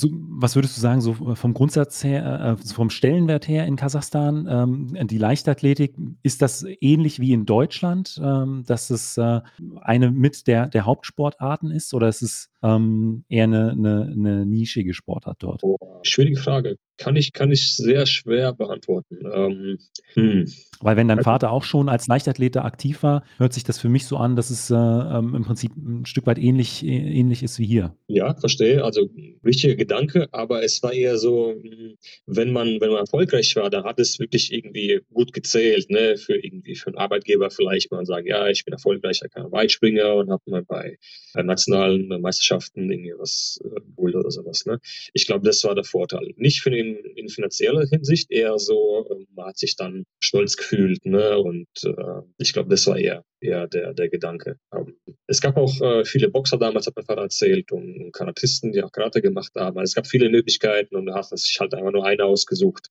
was 0.41 0.55
würdest 0.55 0.75
du 0.75 0.81
sagen, 0.81 0.99
so 0.99 1.13
vom 1.13 1.53
Grundsatz 1.53 2.03
her, 2.03 2.57
äh, 2.59 2.73
vom 2.73 2.89
Stellenwert 2.89 3.47
her 3.47 3.65
in 3.65 3.77
Kasachstan, 3.77 4.47
ähm, 4.49 5.07
die 5.07 5.17
Leichtathletik, 5.17 5.95
ist 6.21 6.41
das 6.41 6.65
ähnlich 6.81 7.19
wie 7.19 7.31
in 7.31 7.45
Deutschland, 7.45 8.19
ähm, 8.21 8.63
dass 8.67 8.89
es 8.89 9.17
äh, 9.17 9.39
eine 9.81 10.11
mit 10.11 10.47
der, 10.47 10.67
der 10.67 10.85
Hauptsportarten 10.85 11.71
ist 11.71 11.93
oder 11.93 12.09
ist 12.09 12.21
es 12.21 12.49
ähm, 12.63 13.23
eher 13.29 13.45
eine, 13.45 13.71
eine, 13.71 14.11
eine 14.11 14.45
nischige 14.45 14.93
Sportart 14.93 15.37
dort? 15.39 15.63
Oh, 15.63 15.77
schwierige 16.03 16.39
Frage. 16.39 16.77
Kann 17.01 17.15
ich, 17.15 17.33
kann 17.33 17.51
ich 17.51 17.75
sehr 17.75 18.05
schwer 18.05 18.53
beantworten. 18.53 19.19
Ähm, 19.31 19.79
hm. 20.13 20.45
Weil 20.79 20.97
wenn 20.97 21.07
dein 21.07 21.19
also 21.19 21.29
Vater 21.29 21.51
auch 21.51 21.63
schon 21.63 21.89
als 21.89 22.07
Leichtathlet 22.07 22.57
aktiv 22.57 23.03
war, 23.03 23.23
hört 23.37 23.53
sich 23.53 23.63
das 23.63 23.79
für 23.79 23.89
mich 23.89 24.05
so 24.05 24.17
an, 24.17 24.35
dass 24.35 24.49
es 24.49 24.69
äh, 24.69 24.75
ähm, 24.75 25.35
im 25.35 25.43
Prinzip 25.43 25.71
ein 25.75 26.05
Stück 26.05 26.25
weit 26.25 26.39
ähnlich, 26.39 26.83
ähnlich 26.83 27.43
ist 27.43 27.59
wie 27.59 27.65
hier. 27.65 27.95
Ja, 28.07 28.33
verstehe. 28.35 28.83
Also 28.83 29.09
richtiger 29.45 29.75
Gedanke, 29.75 30.27
aber 30.31 30.63
es 30.63 30.81
war 30.83 30.93
eher 30.93 31.17
so, 31.17 31.51
hm, 31.51 31.97
wenn 32.25 32.51
man, 32.51 32.79
wenn 32.81 32.89
man 32.89 32.99
erfolgreich 32.99 33.55
war, 33.55 33.69
da 33.69 33.83
hat 33.83 33.99
es 33.99 34.19
wirklich 34.19 34.51
irgendwie 34.51 35.01
gut 35.13 35.33
gezählt, 35.33 35.89
ne, 35.89 36.17
für 36.17 36.35
irgendwie 36.35 36.75
für 36.75 36.87
einen 36.87 36.97
Arbeitgeber 36.97 37.49
vielleicht 37.49 37.91
mal 37.91 38.05
sagen, 38.05 38.27
ja, 38.27 38.47
ich 38.47 38.65
bin 38.65 38.73
erfolgreicher 38.73 39.27
Weitspringer 39.35 40.15
und 40.15 40.31
habe 40.31 40.41
mal 40.47 40.63
bei 40.63 40.97
nationalen 41.35 42.07
Meisterschaften 42.21 42.51
Meisterschaften, 42.51 42.91
irgendwie 42.91 43.13
was 43.17 43.59
äh, 43.63 43.79
oder 43.95 44.29
sowas. 44.31 44.65
Ne? 44.65 44.79
Ich 45.13 45.25
glaube, 45.25 45.45
das 45.45 45.63
war 45.63 45.75
der 45.75 45.83
Vorteil. 45.83 46.33
Nicht 46.37 46.61
für 46.61 46.69
den, 46.69 46.90
in 46.95 47.29
finanzieller 47.29 47.85
Hinsicht, 47.87 48.31
eher 48.31 48.57
so, 48.59 49.05
äh, 49.09 49.25
man 49.33 49.47
hat 49.47 49.57
sich 49.57 49.75
dann 49.75 50.05
stolz 50.21 50.57
gefühlt, 50.57 51.05
ne? 51.05 51.39
Und 51.39 51.67
äh, 51.83 52.21
ich 52.37 52.53
glaube, 52.53 52.69
das 52.69 52.87
war 52.87 52.97
eher, 52.97 53.23
eher 53.41 53.67
der, 53.67 53.93
der 53.93 54.09
Gedanke. 54.09 54.57
Ähm, 54.73 54.95
es 55.27 55.41
gab 55.41 55.57
auch 55.57 55.79
äh, 55.81 56.05
viele 56.05 56.29
Boxer 56.29 56.57
damals, 56.57 56.87
hat 56.87 56.95
mein 56.95 57.05
Vater 57.05 57.21
erzählt, 57.21 57.71
und, 57.71 58.11
Karatisten, 58.13 58.71
die 58.71 58.83
auch 58.83 58.91
Karate 58.91 59.21
gemacht 59.21 59.51
haben. 59.55 59.77
Also 59.77 59.91
es 59.91 59.95
gab 59.95 60.07
viele 60.07 60.29
Möglichkeiten 60.29 60.95
und 60.95 61.07
da 61.07 61.15
hat 61.15 61.25
sich 61.37 61.57
halt 61.59 61.73
einfach 61.73 61.91
nur 61.91 62.05
eine 62.05 62.23
ausgesucht, 62.23 62.89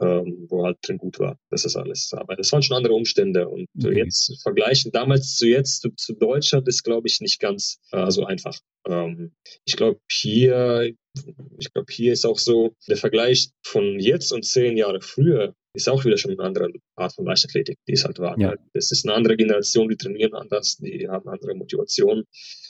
ähm, 0.00 0.46
wo 0.48 0.64
halt 0.64 0.78
drin 0.82 0.98
gut 0.98 1.18
war. 1.18 1.38
Das 1.50 1.64
ist 1.64 1.76
alles. 1.76 2.12
Aber 2.12 2.36
das 2.36 2.52
waren 2.52 2.62
schon 2.62 2.76
andere 2.76 2.94
Umstände. 2.94 3.48
Und 3.48 3.68
okay. 3.78 3.96
jetzt 3.96 4.42
vergleichen 4.42 4.92
damals 4.92 5.36
zu 5.36 5.46
jetzt, 5.46 5.82
zu, 5.82 5.90
zu 5.90 6.14
Deutschland, 6.14 6.68
ist, 6.68 6.82
glaube 6.82 7.08
ich, 7.08 7.20
nicht 7.20 7.40
ganz 7.40 7.78
äh, 7.92 8.10
so 8.10 8.24
einfach. 8.24 8.58
Ähm, 8.86 9.32
ich 9.64 9.76
glaube, 9.76 10.00
hier, 10.10 10.92
ich 11.58 11.72
glaube, 11.72 11.92
hier 11.92 12.12
ist 12.12 12.26
auch 12.26 12.38
so, 12.38 12.74
der 12.88 12.96
Vergleich 12.96 13.50
von 13.64 13.98
jetzt 13.98 14.32
und 14.32 14.44
zehn 14.44 14.76
Jahre 14.76 15.00
früher 15.00 15.54
ist 15.76 15.88
auch 15.88 16.04
wieder 16.04 16.16
schon 16.16 16.32
eine 16.32 16.42
andere 16.42 16.70
Art 16.96 17.14
von 17.14 17.26
Leichtathletik, 17.26 17.78
die 17.86 17.92
es 17.92 18.04
halt 18.04 18.18
war. 18.18 18.38
Ja. 18.38 18.54
Das 18.72 18.90
ist 18.90 19.06
eine 19.06 19.14
andere 19.14 19.36
Generation, 19.36 19.88
die 19.88 19.96
trainieren 19.96 20.34
anders, 20.34 20.78
die 20.78 21.08
haben 21.08 21.28
andere 21.28 21.54
Motivation 21.54 22.24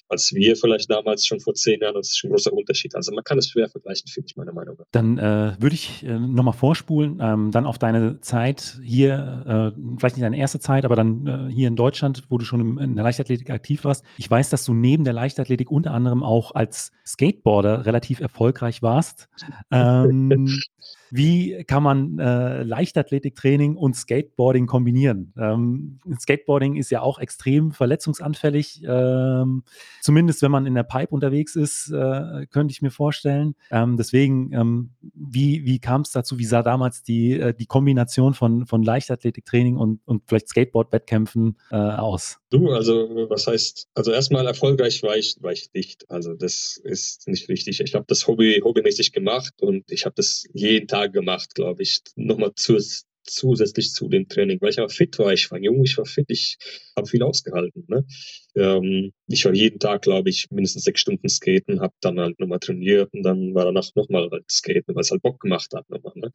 als 0.08 0.32
wir 0.32 0.56
vielleicht 0.56 0.90
damals 0.90 1.26
schon 1.26 1.40
vor 1.40 1.54
zehn 1.54 1.80
Jahren. 1.80 1.94
Das 1.94 2.08
ist 2.08 2.18
schon 2.18 2.30
ein 2.30 2.34
großer 2.34 2.52
Unterschied. 2.52 2.94
Also 2.94 3.12
man 3.12 3.24
kann 3.24 3.38
es 3.38 3.48
schwer 3.48 3.68
vergleichen, 3.68 4.08
finde 4.08 4.26
ich 4.28 4.36
meiner 4.36 4.52
Meinung 4.52 4.76
nach. 4.78 4.84
Dann 4.92 5.18
äh, 5.18 5.56
würde 5.58 5.74
ich 5.74 6.04
äh, 6.04 6.18
nochmal 6.18 6.54
vorspulen, 6.54 7.18
ähm, 7.20 7.50
dann 7.50 7.66
auf 7.66 7.78
deine 7.78 8.20
Zeit 8.20 8.78
hier, 8.82 9.72
äh, 9.76 9.80
vielleicht 9.98 10.16
nicht 10.16 10.24
deine 10.24 10.38
erste 10.38 10.60
Zeit, 10.60 10.84
aber 10.84 10.96
dann 10.96 11.26
äh, 11.26 11.52
hier 11.52 11.68
in 11.68 11.76
Deutschland, 11.76 12.24
wo 12.28 12.38
du 12.38 12.44
schon 12.44 12.60
im, 12.60 12.78
in 12.78 12.94
der 12.94 13.04
Leichtathletik 13.04 13.50
aktiv 13.50 13.84
warst. 13.84 14.04
Ich 14.18 14.30
weiß, 14.30 14.50
dass 14.50 14.64
du 14.64 14.74
neben 14.74 15.04
der 15.04 15.12
Leichtathletik 15.12 15.70
unter 15.70 15.92
anderem 15.92 16.22
auch 16.22 16.54
als 16.54 16.92
Skateboarder 17.04 17.86
relativ 17.86 18.20
erfolgreich 18.20 18.82
warst. 18.82 19.28
Ähm, 19.70 20.60
wie 21.10 21.64
kann 21.64 21.82
man 21.82 22.18
äh, 22.18 22.62
Leichtathletiktraining 22.62 23.76
und 23.76 23.96
Skateboarding 23.96 24.66
kombinieren? 24.66 25.32
Ähm, 25.38 26.00
Skateboarding 26.20 26.76
ist 26.76 26.90
ja 26.90 27.00
auch 27.00 27.18
extrem 27.18 27.72
verletzungsanfällig, 27.72 28.82
ähm, 28.86 29.64
zumindest 30.02 30.42
wenn 30.42 30.50
man 30.50 30.66
in 30.66 30.74
der 30.74 30.82
Pipe 30.82 31.14
unterwegs 31.14 31.56
ist, 31.56 31.90
äh, 31.90 32.46
könnte 32.46 32.72
ich 32.72 32.82
mir 32.82 32.90
vorstellen. 32.90 33.54
Ähm, 33.70 33.96
deswegen, 33.96 34.52
ähm, 34.52 34.90
wie, 35.14 35.64
wie 35.64 35.78
kam 35.78 36.02
es 36.02 36.10
dazu? 36.10 36.38
Wie 36.38 36.44
sah 36.44 36.62
damals 36.62 37.02
die, 37.02 37.38
äh, 37.38 37.54
die 37.54 37.66
Kombination 37.66 38.34
von, 38.34 38.66
von 38.66 38.82
Leichtathletiktraining 38.82 39.76
und, 39.76 40.00
und 40.04 40.22
vielleicht 40.26 40.48
Skateboard-Wettkämpfen 40.48 41.56
äh, 41.70 41.76
aus? 41.76 42.38
Du, 42.50 42.70
also 42.70 43.26
was 43.28 43.48
heißt, 43.48 43.88
also 43.94 44.12
erstmal 44.12 44.46
erfolgreich 44.46 45.02
war 45.02 45.16
ich, 45.16 45.36
war 45.40 45.52
ich 45.52 45.72
nicht. 45.74 46.08
Also 46.08 46.34
das 46.34 46.76
ist 46.84 47.26
nicht 47.26 47.48
richtig. 47.48 47.80
Ich 47.80 47.94
habe 47.94 48.04
das 48.06 48.26
Hobby 48.28 48.60
hobbymäßig 48.62 49.12
gemacht 49.12 49.54
und 49.60 49.90
ich 49.90 50.04
habe 50.04 50.14
das 50.14 50.44
jeden 50.52 50.86
Tag 50.86 51.12
gemacht, 51.12 51.54
glaube 51.56 51.82
ich. 51.82 52.02
Nochmal 52.14 52.52
zus 52.54 53.04
zusätzlich 53.24 53.92
zu 53.92 54.08
dem 54.08 54.28
Training, 54.28 54.60
weil 54.60 54.70
ich 54.70 54.78
aber 54.78 54.88
fit 54.88 55.18
war. 55.18 55.32
Ich 55.32 55.50
war 55.50 55.58
jung, 55.58 55.82
ich 55.84 55.98
war 55.98 56.06
fit, 56.06 56.26
ich 56.28 56.58
habe 56.96 57.08
viel 57.08 57.24
ausgehalten. 57.24 57.84
Ne? 57.88 58.06
Ähm, 58.54 59.12
ich 59.26 59.44
war 59.44 59.52
jeden 59.52 59.80
Tag, 59.80 60.02
glaube 60.02 60.30
ich, 60.30 60.46
mindestens 60.50 60.84
sechs 60.84 61.00
Stunden 61.00 61.28
skaten, 61.28 61.80
habe 61.80 61.94
dann 62.00 62.20
halt 62.20 62.38
nochmal 62.38 62.60
trainiert 62.60 63.12
und 63.12 63.22
dann 63.24 63.54
war 63.54 63.64
danach 63.64 63.88
nochmal 63.96 64.28
halt 64.30 64.50
skaten, 64.50 64.94
weil 64.94 65.02
es 65.02 65.10
halt 65.10 65.22
Bock 65.22 65.40
gemacht 65.40 65.72
hat. 65.74 65.88
Nochmal, 65.90 66.12
ne? 66.14 66.30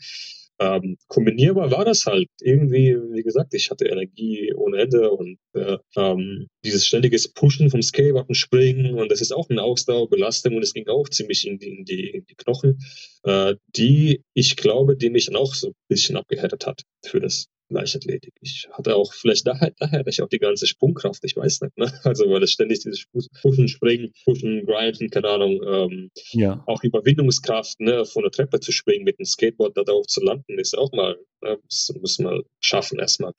Ähm, 0.62 0.98
kombinierbar 1.08 1.72
war 1.72 1.86
das 1.86 2.06
halt. 2.06 2.28
Irgendwie, 2.40 2.96
wie 3.12 3.24
gesagt, 3.24 3.54
ich 3.56 3.72
hatte 3.72 3.86
Energie 3.86 4.54
ohne 4.54 4.78
Ende 4.78 5.10
und 5.10 5.40
äh, 5.54 5.78
ähm, 5.98 6.48
dieses 6.64 6.86
ständiges 6.86 7.34
Pushen 7.34 7.70
vom 7.72 7.82
und 7.82 8.36
Springen 8.36 8.94
und 8.94 9.12
das 9.12 9.22
ist 9.22 9.32
auch 9.32 9.50
eine 9.50 9.64
Ausdauerbelastung 9.64 10.56
und 10.56 10.62
es 10.62 10.74
ging 10.74 10.88
auch 10.88 11.10
ziemlich 11.10 11.48
in 11.48 11.58
die, 11.58 11.70
in 11.70 11.86
die, 11.86 12.10
in 12.12 12.26
die 12.26 12.36
Knochen, 12.36 12.80
äh, 13.24 13.56
die 13.76 14.22
ich 14.36 14.56
glaube, 14.56 14.96
die 14.96 15.10
mich 15.10 15.26
dann 15.26 15.36
auch 15.36 15.56
so 15.56 15.70
ein 15.70 15.74
bisschen 15.88 16.16
abgehärtet 16.16 16.68
hat 16.68 16.84
für 17.04 17.20
das 17.20 17.48
Leichtathletik. 17.72 18.34
Ich 18.42 18.68
hatte 18.72 18.96
auch 18.96 19.14
vielleicht 19.14 19.48
daher, 19.48 19.72
daher 19.80 20.00
hatte 20.00 20.10
ich 20.10 20.22
auch 20.22 20.30
die 20.30 20.40
ganze 20.40 20.68
Sprungkraft, 20.68 21.24
ich 21.24 21.36
weiß 21.36 21.62
nicht, 21.62 21.78
ne? 21.78 21.92
Also 22.04 22.30
weil 22.30 22.44
es 22.44 22.52
ständig 22.52 22.80
dieses 22.80 23.06
Pushen, 23.42 23.68
Springen, 23.68 24.12
Pushen, 24.26 24.66
Grinden, 24.66 25.10
keine 25.10 25.30
Ahnung, 25.30 25.62
ähm, 25.66 26.12
ja. 26.32 26.64
auch 26.68 26.84
Überwindungskraft, 26.84 27.80
ne, 27.80 28.06
von 28.06 28.24
der 28.24 28.32
Treppe 28.32 28.60
zu 28.60 28.72
springen 28.72 29.06
mit 29.06 29.20
dem 29.20 29.26
Skateboard 29.26 29.78
da 29.78 29.84
drauf 29.84 30.08
zu 30.08 30.24
landen, 30.24 30.60
ist 30.60 30.78
auch 30.78 30.92
mal, 30.92 31.18
ne, 31.42 31.58
muss, 31.64 31.94
muss 32.00 32.20
man 32.20 32.42
schaffen 32.60 33.00
erstmal. 33.00 33.34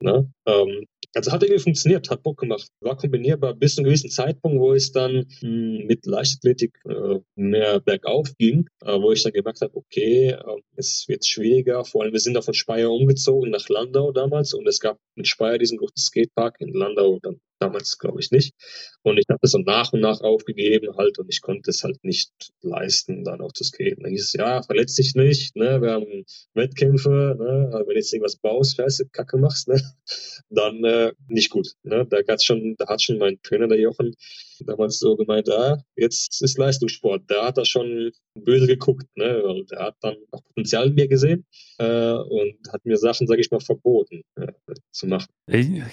Ne? 0.00 0.30
Ähm, 0.46 0.86
also 1.14 1.32
hat 1.32 1.42
irgendwie 1.42 1.62
funktioniert, 1.62 2.10
hat 2.10 2.22
Bock 2.22 2.38
gemacht. 2.38 2.68
War 2.80 2.96
kombinierbar 2.96 3.54
bis 3.54 3.74
zu 3.74 3.80
einem 3.80 3.86
gewissen 3.86 4.10
Zeitpunkt, 4.10 4.60
wo 4.60 4.72
es 4.72 4.92
dann 4.92 5.26
mh, 5.40 5.40
hm, 5.40 5.86
mit 5.86 6.06
Leichtathletik 6.06 6.78
äh, 6.88 7.20
mehr 7.34 7.80
bergauf 7.80 8.34
ging, 8.36 8.68
äh, 8.82 9.00
wo 9.00 9.12
ich 9.12 9.22
dann 9.22 9.32
gemerkt 9.32 9.60
habe, 9.60 9.76
okay, 9.76 10.30
äh, 10.30 10.60
es 10.76 11.06
wird 11.08 11.26
schwieriger. 11.26 11.84
Vor 11.84 12.02
allem, 12.02 12.12
wir 12.12 12.20
sind 12.20 12.34
da 12.34 12.42
von 12.42 12.54
Speyer 12.54 12.90
umgezogen 12.90 13.50
nach 13.50 13.68
Landau 13.68 14.12
damals 14.12 14.54
und 14.54 14.66
es 14.66 14.80
gab 14.80 14.98
in 15.16 15.24
Speyer 15.24 15.58
diesen 15.58 15.78
großen 15.78 15.96
Skatepark, 15.96 16.60
in 16.60 16.72
Landau 16.72 17.18
dann 17.22 17.40
damals 17.58 17.98
glaube 17.98 18.20
ich 18.20 18.30
nicht. 18.30 18.54
Und 19.02 19.18
ich 19.18 19.26
habe 19.28 19.38
das 19.42 19.52
so 19.52 19.58
nach 19.58 19.92
und 19.92 20.00
nach 20.00 20.20
aufgegeben 20.20 20.96
halt 20.96 21.18
und 21.18 21.28
ich 21.28 21.40
konnte 21.40 21.70
es 21.70 21.84
halt 21.84 22.02
nicht 22.04 22.30
leisten, 22.62 23.24
dann 23.24 23.40
auch 23.40 23.52
zu 23.52 23.64
skaten. 23.64 24.02
Dann 24.02 24.12
hieß 24.12 24.24
es, 24.24 24.32
ja, 24.32 24.62
verletz 24.62 24.94
dich 24.94 25.14
nicht, 25.14 25.56
ne, 25.56 25.80
wir 25.80 25.92
haben 25.92 26.24
Wettkämpfe, 26.54 27.36
ne, 27.38 27.70
wenn 27.72 27.86
du 27.86 27.94
jetzt 27.94 28.12
irgendwas 28.12 28.36
baust, 28.36 28.76
scheiße, 28.76 29.08
Kacke 29.10 29.38
machst, 29.38 29.68
ne, 29.68 29.80
dann 30.50 30.84
äh, 30.84 31.12
nicht 31.28 31.50
gut. 31.50 31.72
Ne. 31.82 32.06
Da, 32.08 32.18
hat's 32.28 32.44
schon, 32.44 32.76
da 32.78 32.88
hat 32.88 33.02
schon 33.02 33.18
mein 33.18 33.40
Trainer, 33.42 33.68
der 33.68 33.80
Jochen, 33.80 34.14
damals 34.66 34.98
so 34.98 35.16
gemeint, 35.16 35.50
ah, 35.50 35.78
jetzt 35.96 36.42
ist 36.42 36.58
Leistungssport. 36.58 37.22
Da 37.28 37.46
hat 37.46 37.58
er 37.58 37.64
schon 37.64 38.12
böse 38.34 38.66
geguckt, 38.66 39.06
ne, 39.16 39.40
weil 39.44 39.64
der 39.66 39.78
hat 39.80 39.96
dann 40.00 40.16
auch 40.30 40.42
Potenzial 40.44 40.88
in 40.88 40.94
mir 40.94 41.08
gesehen 41.08 41.44
äh, 41.78 42.12
und 42.12 42.56
hat 42.72 42.84
mir 42.84 42.96
Sachen, 42.96 43.26
sage 43.26 43.40
ich 43.40 43.50
mal, 43.50 43.60
verboten 43.60 44.22
äh, 44.36 44.52
zu 44.92 45.06
machen. 45.06 45.28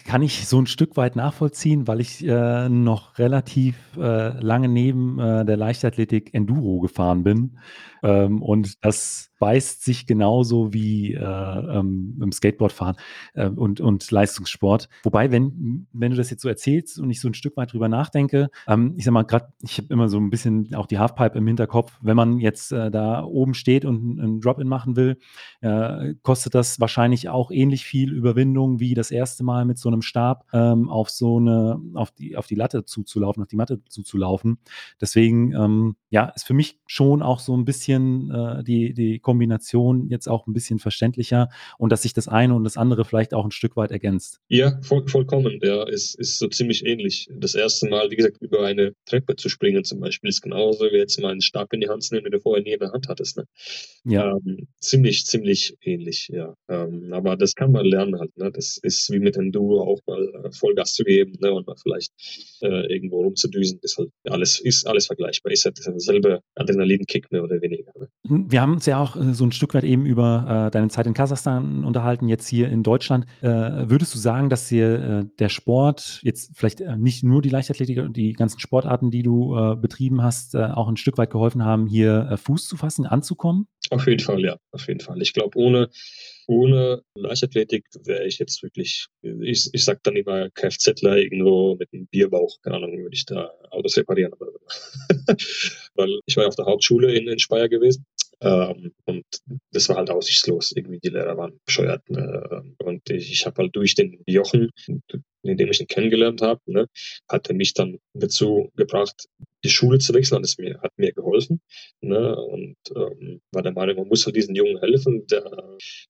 Kann 0.06 0.22
ich 0.22 0.48
so 0.48 0.60
ein 0.60 0.68
Stück 0.68 0.98
weit 0.98 1.16
nachvollziehen, 1.16 1.88
weil 1.88 2.02
ich 2.02 2.26
äh, 2.26 2.70
noch 2.70 3.18
relativ 3.18 3.76
äh, 3.98 4.40
lange 4.40 4.68
neben 4.68 5.20
äh, 5.20 5.46
der 5.46 5.58
Leichtathletik 5.58 6.34
Enduro 6.34 6.80
gefahren 6.80 7.24
bin 7.24 7.58
ähm, 8.06 8.42
und 8.44 8.86
das 8.86 9.32
beißt 9.40 9.84
sich 9.84 10.08
genauso 10.08 10.74
wie 10.74 11.14
äh, 11.14 11.20
ähm, 11.20 12.18
im 12.22 12.32
Skateboardfahren 12.32 12.96
äh, 13.34 13.50
und, 13.50 13.82
und 13.82 14.10
Leistungssport. 14.10 14.88
Wobei, 15.04 15.32
wenn, 15.32 15.88
wenn 15.92 16.12
du 16.12 16.18
das 16.18 16.30
jetzt 16.30 16.42
so 16.42 16.50
erzählst 16.50 17.00
und 17.00 17.10
ich 17.10 17.20
so 17.20 17.28
ein 17.28 17.34
Stück 17.34 17.58
weit 17.58 17.74
drüber 17.74 17.90
nachdenke, 17.90 18.50
ähm, 18.68 18.94
ich 18.96 19.04
sag 19.04 19.12
mal, 19.12 19.24
gerade, 19.24 19.54
ich 19.62 19.78
habe 19.78 19.88
immer 19.90 20.08
so 20.08 20.18
ein 20.20 20.30
bisschen 20.30 20.74
auch 20.76 20.88
die 20.88 21.00
Halfpipe 21.00 21.38
im 21.38 21.48
Hinterkopf, 21.48 21.98
wenn 22.02 22.16
man 22.16 22.40
jetzt 22.40 22.72
äh, 22.72 22.90
da 22.92 23.24
oben 23.24 23.54
steht 23.54 23.86
und 23.86 24.20
einen 24.20 24.40
Drop-In 24.40 24.68
machen 24.68 24.96
will, 24.96 25.18
äh, 25.62 26.14
kostet 26.22 26.56
das 26.56 26.80
wahrscheinlich 26.80 27.28
auch 27.30 27.52
ähnlich 27.52 27.86
viel 27.86 28.14
Überwindung 28.14 28.80
wie 28.80 28.94
das 28.94 29.12
erste 29.12 29.44
Mal 29.44 29.66
mit 29.66 29.78
so 29.78 29.90
einem 29.90 30.02
Stab 30.02 30.46
ähm, 30.54 30.90
auf 30.90 31.10
so 31.10 31.38
eine, 31.38 31.82
auf 31.96 32.12
die, 32.12 32.38
auf 32.38 32.48
die 32.48 32.56
Latte 32.56 32.86
zuzulaufen, 32.86 33.44
auf 33.44 33.50
die 33.50 33.58
Matte 33.58 33.84
zuzulaufen. 33.90 34.60
Deswegen, 35.02 35.54
ähm, 35.54 35.96
ja, 36.10 36.26
ist 36.30 36.46
für 36.46 36.54
mich 36.54 36.80
schon 36.86 37.22
auch 37.22 37.40
so 37.40 37.56
ein 37.56 37.66
bisschen 37.66 37.95
äh, 38.02 38.64
die, 38.64 38.94
die 38.94 39.20
Kombination 39.20 40.10
jetzt 40.10 40.28
auch 40.28 40.48
ein 40.48 40.54
bisschen 40.54 40.80
verständlicher 40.80 41.50
und 41.78 41.92
dass 41.92 42.04
sich 42.04 42.14
das 42.14 42.28
eine 42.28 42.54
und 42.56 42.64
das 42.64 42.78
andere 42.78 43.06
vielleicht 43.06 43.34
auch 43.34 43.46
ein 43.46 43.52
Stück 43.52 43.76
weit 43.76 43.92
ergänzt. 43.92 44.40
Ja, 44.50 44.80
voll, 44.82 45.08
vollkommen. 45.08 45.60
Ja, 45.62 45.84
ist, 45.88 46.16
ist 46.16 46.40
so 46.40 46.48
ziemlich 46.48 46.86
ähnlich. 46.86 47.28
Das 47.32 47.56
erste 47.56 47.88
Mal, 47.90 48.12
wie 48.12 48.16
gesagt, 48.16 48.38
über 48.42 48.66
eine 48.66 48.94
Treppe 49.06 49.36
zu 49.36 49.50
springen 49.50 49.84
zum 49.84 50.00
Beispiel, 50.00 50.30
ist 50.30 50.42
genauso 50.42 50.86
wie 50.86 50.98
jetzt 50.98 51.20
mal 51.20 51.32
einen 51.32 51.42
Stab 51.42 51.74
in 51.74 51.82
die 51.82 51.90
Hand 51.90 52.04
zu 52.04 52.14
nehmen, 52.14 52.26
den 52.26 52.34
du 52.34 52.40
vorher 52.40 52.64
nie 52.64 52.74
in 52.74 52.80
der 52.80 52.92
Hand 52.92 53.08
hattest. 53.08 53.38
Ne? 53.38 53.46
Ja. 54.06 54.32
Ähm, 54.32 54.68
ziemlich, 54.80 55.26
ziemlich 55.26 55.76
ähnlich, 55.82 56.30
ja. 56.32 56.56
Ähm, 56.70 57.12
aber 57.14 57.36
das 57.36 57.56
kann 57.56 57.72
man 57.72 57.86
lernen 57.86 58.20
halt. 58.20 58.36
Ne? 58.38 58.52
Das 58.52 58.78
ist 58.78 59.12
wie 59.12 59.20
mit 59.20 59.38
Enduro 59.38 59.82
auch 59.82 60.00
mal 60.06 60.46
äh, 60.46 60.52
Vollgas 60.52 60.94
zu 60.94 61.04
geben 61.04 61.34
ne? 61.40 61.54
und 61.54 61.68
mal 61.68 61.76
vielleicht 61.82 62.12
äh, 62.62 62.94
irgendwo 62.94 63.22
rumzudüsen. 63.22 63.80
Ist 63.82 63.98
halt 63.98 64.10
alles, 64.26 64.60
ist 64.60 64.88
alles 64.88 65.08
vergleichbar. 65.08 65.52
Ist 65.52 65.66
halt 65.66 65.78
derselbe 65.86 66.42
Adrenalinkick 66.56 67.32
mehr 67.32 67.44
oder 67.44 67.62
weniger. 67.62 67.85
Ne? 67.86 68.10
Wir 68.24 68.62
haben 68.62 68.74
uns 68.74 68.86
ja 68.86 69.00
auch 69.00 69.16
äh, 69.16 69.34
so 69.34 69.46
ein 69.46 69.52
Stück 69.52 69.74
weit 69.74 69.84
eben 69.84 70.06
über 70.06 70.68
äh, 70.68 70.72
deine 70.72 70.90
Zeit 70.90 71.08
in 71.08 71.14
Kasachstan 71.14 71.84
unterhalten, 71.84 72.28
jetzt 72.28 72.48
hier 72.48 72.70
in 72.70 72.84
Deutschland. 72.84 73.26
Äh, 73.42 73.50
würdest 73.90 74.14
du 74.16 74.20
sagen, 74.20 74.50
dass 74.50 74.68
dir 74.68 75.04
äh, 75.04 75.26
der 75.40 75.50
Sport, 75.50 76.20
jetzt 76.24 76.52
vielleicht 76.56 76.82
äh, 76.82 76.98
nicht 76.98 77.24
nur 77.24 77.42
die 77.42 77.50
Leichtathletik 77.50 78.00
und 78.00 78.18
die 78.18 78.34
ganzen 78.34 78.60
Sportarten, 78.60 79.12
die 79.12 79.24
du 79.24 79.56
äh, 79.56 79.76
betrieben 79.76 80.24
hast, 80.24 80.56
auch 80.56 80.88
ein 80.88 80.98
Stück 80.98 81.18
weit 81.18 81.30
geholfen 81.30 81.64
haben, 81.64 81.88
hier 81.88 82.38
Fuß 82.42 82.68
zu 82.68 82.78
fassen, 82.78 83.06
anzukommen? 83.06 83.68
Auf 83.92 84.08
jeden 84.08 84.24
Fall, 84.24 84.42
ja, 84.42 84.58
auf 84.72 84.88
jeden 84.88 85.00
Fall. 85.00 85.22
Ich 85.22 85.34
glaube, 85.34 85.58
ohne 85.58 85.90
ohne 86.48 87.02
Leichtathletik 87.16 87.86
wäre 88.04 88.26
ich 88.26 88.40
jetzt 88.40 88.62
wirklich, 88.62 89.08
ich, 89.22 89.70
ich 89.72 89.84
sag 89.84 90.04
dann 90.04 90.16
immer 90.16 90.50
Kfzler 90.52 91.18
irgendwo 91.18 91.76
mit 91.76 91.92
einem 91.92 92.08
Bierbauch, 92.08 92.62
keine 92.62 92.78
Ahnung, 92.78 92.98
würde 92.98 93.16
ich 93.16 93.26
da 93.26 93.52
Autos 93.72 93.98
reparieren. 93.98 94.34
Weil 95.96 96.20
ich 96.26 96.38
war 96.38 96.44
ja 96.44 96.48
auf 96.48 96.56
der 96.56 96.66
Hauptschule 96.66 97.14
in, 97.14 97.28
in 97.28 97.40
Speyer 97.40 97.70
gewesen 97.70 98.06
ähm, 98.42 98.94
und 99.06 99.26
das 99.72 99.90
war 99.90 99.98
halt 99.98 100.10
aussichtslos. 100.10 100.72
Irgendwie 100.76 101.00
die 101.00 101.10
Lehrer 101.10 101.38
waren 101.38 101.60
bescheuert. 101.66 102.08
Ne? 102.10 102.76
Und 102.84 103.10
ich, 103.10 103.32
ich 103.32 103.46
habe 103.46 103.64
halt 103.64 103.76
durch 103.76 103.96
den 103.96 104.22
Jochen, 104.26 104.72
in 105.46 105.58
dem 105.58 105.70
ich 105.70 105.80
ihn 105.80 105.88
kennengelernt 105.88 106.42
habe, 106.42 106.62
ne, 106.66 106.88
hat 107.30 107.50
er 107.50 107.56
mich 107.56 107.74
dann 107.74 108.00
dazu 108.14 108.72
gebracht, 108.76 109.28
die 109.66 109.70
Schule 109.70 109.98
zu 109.98 110.14
wechseln, 110.14 110.44
es 110.44 110.58
mir, 110.58 110.80
hat 110.82 110.92
mir 110.98 111.12
geholfen. 111.12 111.60
Ne, 112.02 112.36
und 112.36 112.78
ähm, 112.96 113.42
war 113.52 113.64
der 113.64 113.74
Meinung, 113.74 113.96
man 113.98 114.08
muss 114.08 114.26
halt 114.26 114.36
diesen 114.36 114.56
Jungen 114.56 114.80
helfen. 114.80 115.26
Der 115.28 115.44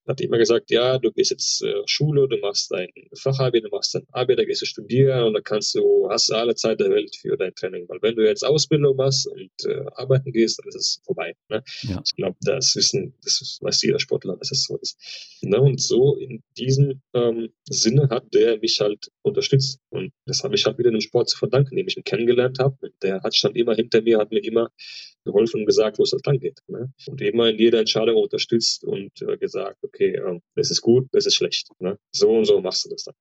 hat 0.08 0.20
immer 0.20 0.38
gesagt, 0.38 0.72
ja, 0.72 0.98
du 1.00 1.12
gehst 1.12 1.32
jetzt 1.32 1.64
äh, 1.64 1.82
Schule, 1.86 2.28
du 2.28 2.38
machst 2.38 2.72
dein 2.72 2.90
Fachabi, 3.18 3.62
du 3.62 3.70
machst 3.70 3.96
dein 3.96 4.06
Abi, 4.12 4.36
da 4.36 4.44
gehst 4.44 4.62
du 4.62 4.66
studieren 4.66 5.24
und 5.24 5.34
dann 5.34 5.44
kannst 5.44 5.74
du, 5.74 6.08
hast 6.10 6.30
du 6.30 6.36
alle 6.36 6.56
Zeit 6.56 6.82
der 6.82 6.90
Welt 6.90 7.16
für 7.16 7.38
dein 7.38 7.56
Training. 7.56 7.88
Weil 7.88 8.02
wenn 8.02 8.16
du 8.16 8.28
jetzt 8.28 8.46
Ausbildung 8.46 8.98
machst 8.98 9.28
und 9.28 9.52
äh, 9.66 9.86
arbeiten 9.96 10.34
gehst, 10.34 10.60
dann 10.60 10.68
ist 10.68 10.76
es 10.76 11.02
vorbei. 11.06 11.34
Ne? 11.50 11.64
Ja. 11.84 12.02
Ich 12.06 12.16
glaube, 12.16 12.38
das 12.42 12.76
wissen, 12.76 13.14
das 13.24 13.42
ist, 13.42 13.62
weiß 13.62 13.82
jeder 13.84 14.00
Sportler, 14.00 14.36
dass 14.36 14.52
es 14.52 14.66
so 14.66 14.78
ist. 14.78 14.98
Ne, 15.42 15.62
und 15.62 15.80
so 15.80 16.18
in 16.18 16.44
diesem 16.58 17.02
ähm, 17.14 17.50
Sinne 17.70 18.10
hat 18.10 18.34
der 18.34 18.60
mich 18.60 18.82
halt 18.82 19.12
unterstützt. 19.26 19.80
Und 19.90 20.12
das 20.26 20.44
habe 20.44 20.56
ich 20.56 20.66
halt 20.66 20.78
wieder 20.78 20.92
dem 20.92 21.02
Sport 21.02 21.30
zu 21.30 21.38
verdanken, 21.38 21.72
indem 21.72 21.88
ich 21.88 21.98
ihn 21.98 22.04
kennengelernt 22.04 22.60
habe. 22.60 22.78
Der 23.02 23.22
hat 23.22 23.36
stand 23.36 23.56
immer 23.58 23.76
hinter 23.76 24.02
mir, 24.02 24.20
hat 24.20 24.32
mir 24.32 24.44
immer 24.44 24.70
geholfen 25.26 25.62
und 25.62 25.66
gesagt, 25.66 25.98
wo 25.98 26.04
es 26.04 26.12
halt 26.12 26.26
lang 26.26 26.40
geht. 26.40 26.60
Ne? 26.68 26.94
Und 27.08 27.22
immer 27.22 27.50
in 27.50 27.58
jeder 27.58 27.80
Entscheidung 27.80 28.18
unterstützt 28.18 28.84
und 28.84 29.12
äh, 29.22 29.38
gesagt, 29.38 29.78
okay, 29.84 30.16
äh, 30.16 30.40
das 30.56 30.72
ist 30.72 30.82
gut, 30.82 31.08
das 31.12 31.26
ist 31.26 31.36
schlecht. 31.36 31.70
Ne? 31.80 31.98
So 32.12 32.30
und 32.30 32.46
so 32.46 32.62
machst 32.62 32.86
du 32.86 32.90
das 32.90 33.04
dann. 33.04 33.16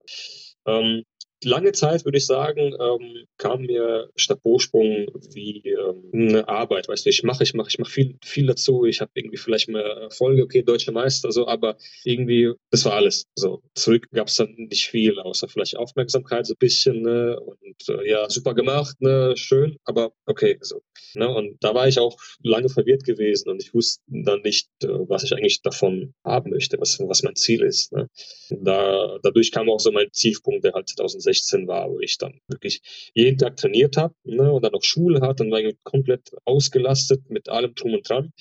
Ähm, 0.67 1.05
lange 1.43 1.73
Zeit, 1.73 2.05
würde 2.05 2.19
ich 2.19 2.27
sagen, 2.27 2.75
ähm, 2.81 3.27
kam 3.39 3.63
mir 3.63 4.11
Stabhochsprung 4.17 5.07
wie 5.33 5.63
ähm, 5.67 6.11
eine 6.13 6.49
Arbeit. 6.49 6.89
Weißt 6.89 7.05
du, 7.05 7.11
ich 7.11 7.23
mache, 7.23 7.43
ich 7.43 7.55
mache, 7.55 7.69
ich 7.69 7.79
mache 7.79 7.91
viel, 7.91 8.17
viel 8.23 8.47
dazu. 8.47 8.85
Ich 8.85 9.01
habe 9.01 9.11
irgendwie 9.15 9.37
vielleicht 9.37 9.69
mehr 9.69 9.83
Erfolge, 9.83 10.43
okay, 10.43 10.63
deutsche 10.63 10.93
Meister, 10.93 11.33
so, 11.33 11.47
aber 11.47 11.77
irgendwie, 12.05 12.53
das 12.71 12.85
war 12.85 12.95
alles. 12.95 13.27
So, 13.35 13.63
zurück 13.75 14.07
gab 14.13 14.29
es 14.29 14.37
dann 14.37 14.55
nicht 14.57 14.87
viel, 14.87 15.19
außer 15.19 15.49
vielleicht 15.49 15.77
Aufmerksamkeit 15.77 16.47
so 16.47 16.55
ein 16.55 16.59
bisschen, 16.59 17.03
ne? 17.03 17.39
Und 17.41 17.89
äh, 17.89 18.09
ja, 18.09 18.29
super 18.31 18.55
gemacht, 18.55 19.01
ne, 19.01 19.35
schön, 19.37 19.77
aber 19.85 20.13
okay, 20.27 20.59
so. 20.61 20.83
Ne? 21.15 21.29
Und 21.29 21.63
da 21.63 21.75
war 21.75 21.89
ich 21.89 21.99
auch 21.99 22.17
lange 22.43 22.69
verwirrt 22.69 23.05
gewesen 23.05 23.49
und 23.49 23.63
ich 23.63 23.73
wusste 23.75 24.03
dann 24.09 24.41
nicht, 24.43 24.69
äh, 24.83 24.89
was 24.89 25.25
ich 25.25 25.33
eigentlich 25.33 25.63
davon 25.63 26.15
haben 26.25 26.51
möchte, 26.51 26.79
was, 26.81 26.99
was 27.01 27.23
mein 27.23 27.37
Ziel 27.37 27.63
ist. 27.63 27.93
Ne? 27.93 28.09
Da, 28.51 29.19
dadurch 29.23 29.53
kam 29.53 29.71
auch 29.71 29.81
so 29.81 29.93
mein 29.93 30.11
Tiefpunkt, 30.11 30.65
der 30.65 30.73
halt 30.73 30.89
2016 30.89 31.34
war, 31.67 31.91
wo 31.91 32.01
ich 32.01 32.19
dann 32.19 32.41
wirklich 32.49 33.11
jeden 33.15 33.39
Tag 33.39 33.57
trainiert 33.57 33.97
habe 33.97 34.15
ne? 34.25 34.53
und 34.53 34.63
dann 34.65 34.75
auch 34.75 34.83
Schule 34.83 35.21
hatte 35.21 35.45
und 35.45 35.51
war 35.51 35.61
komplett 35.83 36.31
ausgelastet 36.45 37.31
mit 37.31 37.49
allem 37.49 37.75
drum 37.75 37.95
und 37.95 38.09
dran. 38.09 38.33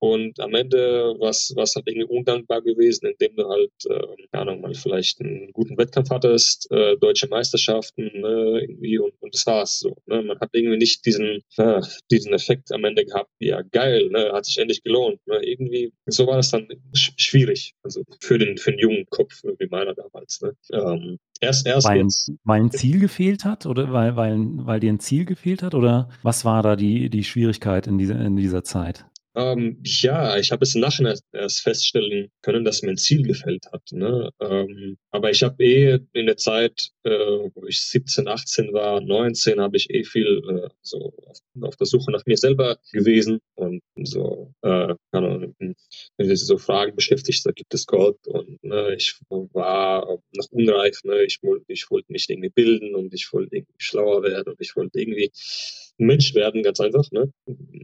Und 0.00 0.38
am 0.40 0.54
Ende 0.54 1.16
war 1.18 1.30
es 1.30 1.52
halt 1.56 1.88
irgendwie 1.88 2.04
undankbar 2.04 2.62
gewesen, 2.62 3.06
indem 3.06 3.34
du 3.34 3.48
halt, 3.48 3.72
äh, 3.86 4.26
keine 4.30 4.42
Ahnung, 4.42 4.60
mal 4.60 4.74
vielleicht 4.74 5.20
einen 5.20 5.52
guten 5.52 5.76
Wettkampf 5.76 6.10
hattest, 6.10 6.70
äh, 6.70 6.96
deutsche 6.96 7.26
Meisterschaften, 7.28 8.04
ne, 8.20 8.60
irgendwie, 8.60 8.98
und, 8.98 9.12
und 9.20 9.34
das 9.34 9.44
war's 9.46 9.80
so. 9.80 9.96
Ne? 10.06 10.22
Man 10.22 10.38
hat 10.38 10.50
irgendwie 10.52 10.76
nicht 10.76 11.04
diesen, 11.04 11.42
äh, 11.56 11.80
diesen 12.10 12.32
Effekt 12.32 12.70
am 12.70 12.84
Ende 12.84 13.04
gehabt, 13.04 13.30
ja, 13.40 13.62
geil, 13.62 14.08
ne, 14.10 14.30
hat 14.32 14.46
sich 14.46 14.58
endlich 14.58 14.84
gelohnt. 14.84 15.20
Ne? 15.26 15.40
Irgendwie, 15.42 15.92
so 16.06 16.26
war 16.28 16.36
das 16.36 16.50
dann 16.50 16.68
sch 16.94 17.14
schwierig, 17.16 17.74
also 17.82 18.04
für 18.20 18.38
den, 18.38 18.56
für 18.56 18.70
den 18.70 18.78
jungen 18.78 19.06
Kopf, 19.10 19.42
wie 19.42 19.66
meiner 19.68 19.94
damals. 19.94 20.40
Ne? 20.42 20.52
Ähm, 20.72 21.18
erst, 21.40 21.66
erst 21.66 21.88
weil, 21.88 22.02
jetzt. 22.02 22.30
weil 22.44 22.60
ein 22.60 22.70
Ziel 22.70 23.00
gefehlt 23.00 23.44
hat 23.44 23.66
oder 23.66 23.92
weil, 23.92 24.14
weil, 24.14 24.36
weil 24.38 24.78
dir 24.78 24.92
ein 24.92 25.00
Ziel 25.00 25.24
gefehlt 25.24 25.64
hat 25.64 25.74
oder 25.74 26.08
was 26.22 26.44
war 26.44 26.62
da 26.62 26.76
die, 26.76 27.10
die 27.10 27.24
Schwierigkeit 27.24 27.88
in 27.88 27.98
dieser, 27.98 28.20
in 28.24 28.36
dieser 28.36 28.62
Zeit? 28.62 29.04
Ähm, 29.38 29.78
ja, 29.84 30.36
ich 30.36 30.50
habe 30.50 30.64
es 30.64 30.74
nachher 30.74 31.16
erst 31.32 31.60
feststellen 31.60 32.28
können, 32.42 32.64
dass 32.64 32.82
mir 32.82 32.90
ein 32.90 32.96
Ziel 32.96 33.22
gefällt 33.22 33.66
hat. 33.72 33.82
Ne? 33.92 34.30
Ähm, 34.40 34.98
aber 35.12 35.30
ich 35.30 35.44
habe 35.44 35.62
eh 35.62 36.00
in 36.12 36.26
der 36.26 36.36
Zeit, 36.36 36.90
äh, 37.04 37.10
wo 37.54 37.64
ich 37.68 37.80
17, 37.80 38.26
18 38.26 38.72
war, 38.72 39.00
19, 39.00 39.60
habe 39.60 39.76
ich 39.76 39.90
eh 39.90 40.02
viel 40.02 40.42
äh, 40.48 40.68
so 40.82 41.12
auf, 41.24 41.38
auf, 41.60 41.76
der 41.76 41.86
Suche 41.86 42.10
nach 42.10 42.26
mir 42.26 42.36
selber 42.36 42.78
gewesen 42.92 43.38
und 43.54 43.80
so, 44.02 44.52
äh, 44.62 44.94
keine 45.12 45.54
wenn 45.58 46.28
du 46.28 46.36
so 46.36 46.58
Fragen 46.58 46.96
beschäftigt, 46.96 47.46
da 47.46 47.52
gibt 47.52 47.72
es 47.74 47.86
Gott 47.86 48.26
und 48.26 48.62
ne, 48.64 48.96
ich 48.96 49.20
war 49.28 50.18
noch 50.32 50.50
unreif, 50.50 51.04
ne? 51.04 51.22
ich, 51.22 51.38
ich 51.68 51.90
wollte 51.90 52.10
mich 52.10 52.28
irgendwie 52.28 52.50
bilden 52.50 52.96
und 52.96 53.14
ich 53.14 53.32
wollte 53.32 53.54
irgendwie 53.54 53.74
schlauer 53.78 54.24
werden 54.24 54.48
und 54.48 54.60
ich 54.60 54.74
wollte 54.74 54.98
irgendwie 54.98 55.30
Mensch 55.98 56.34
werden, 56.34 56.62
ganz 56.62 56.80
einfach. 56.80 57.10
Ne? 57.10 57.32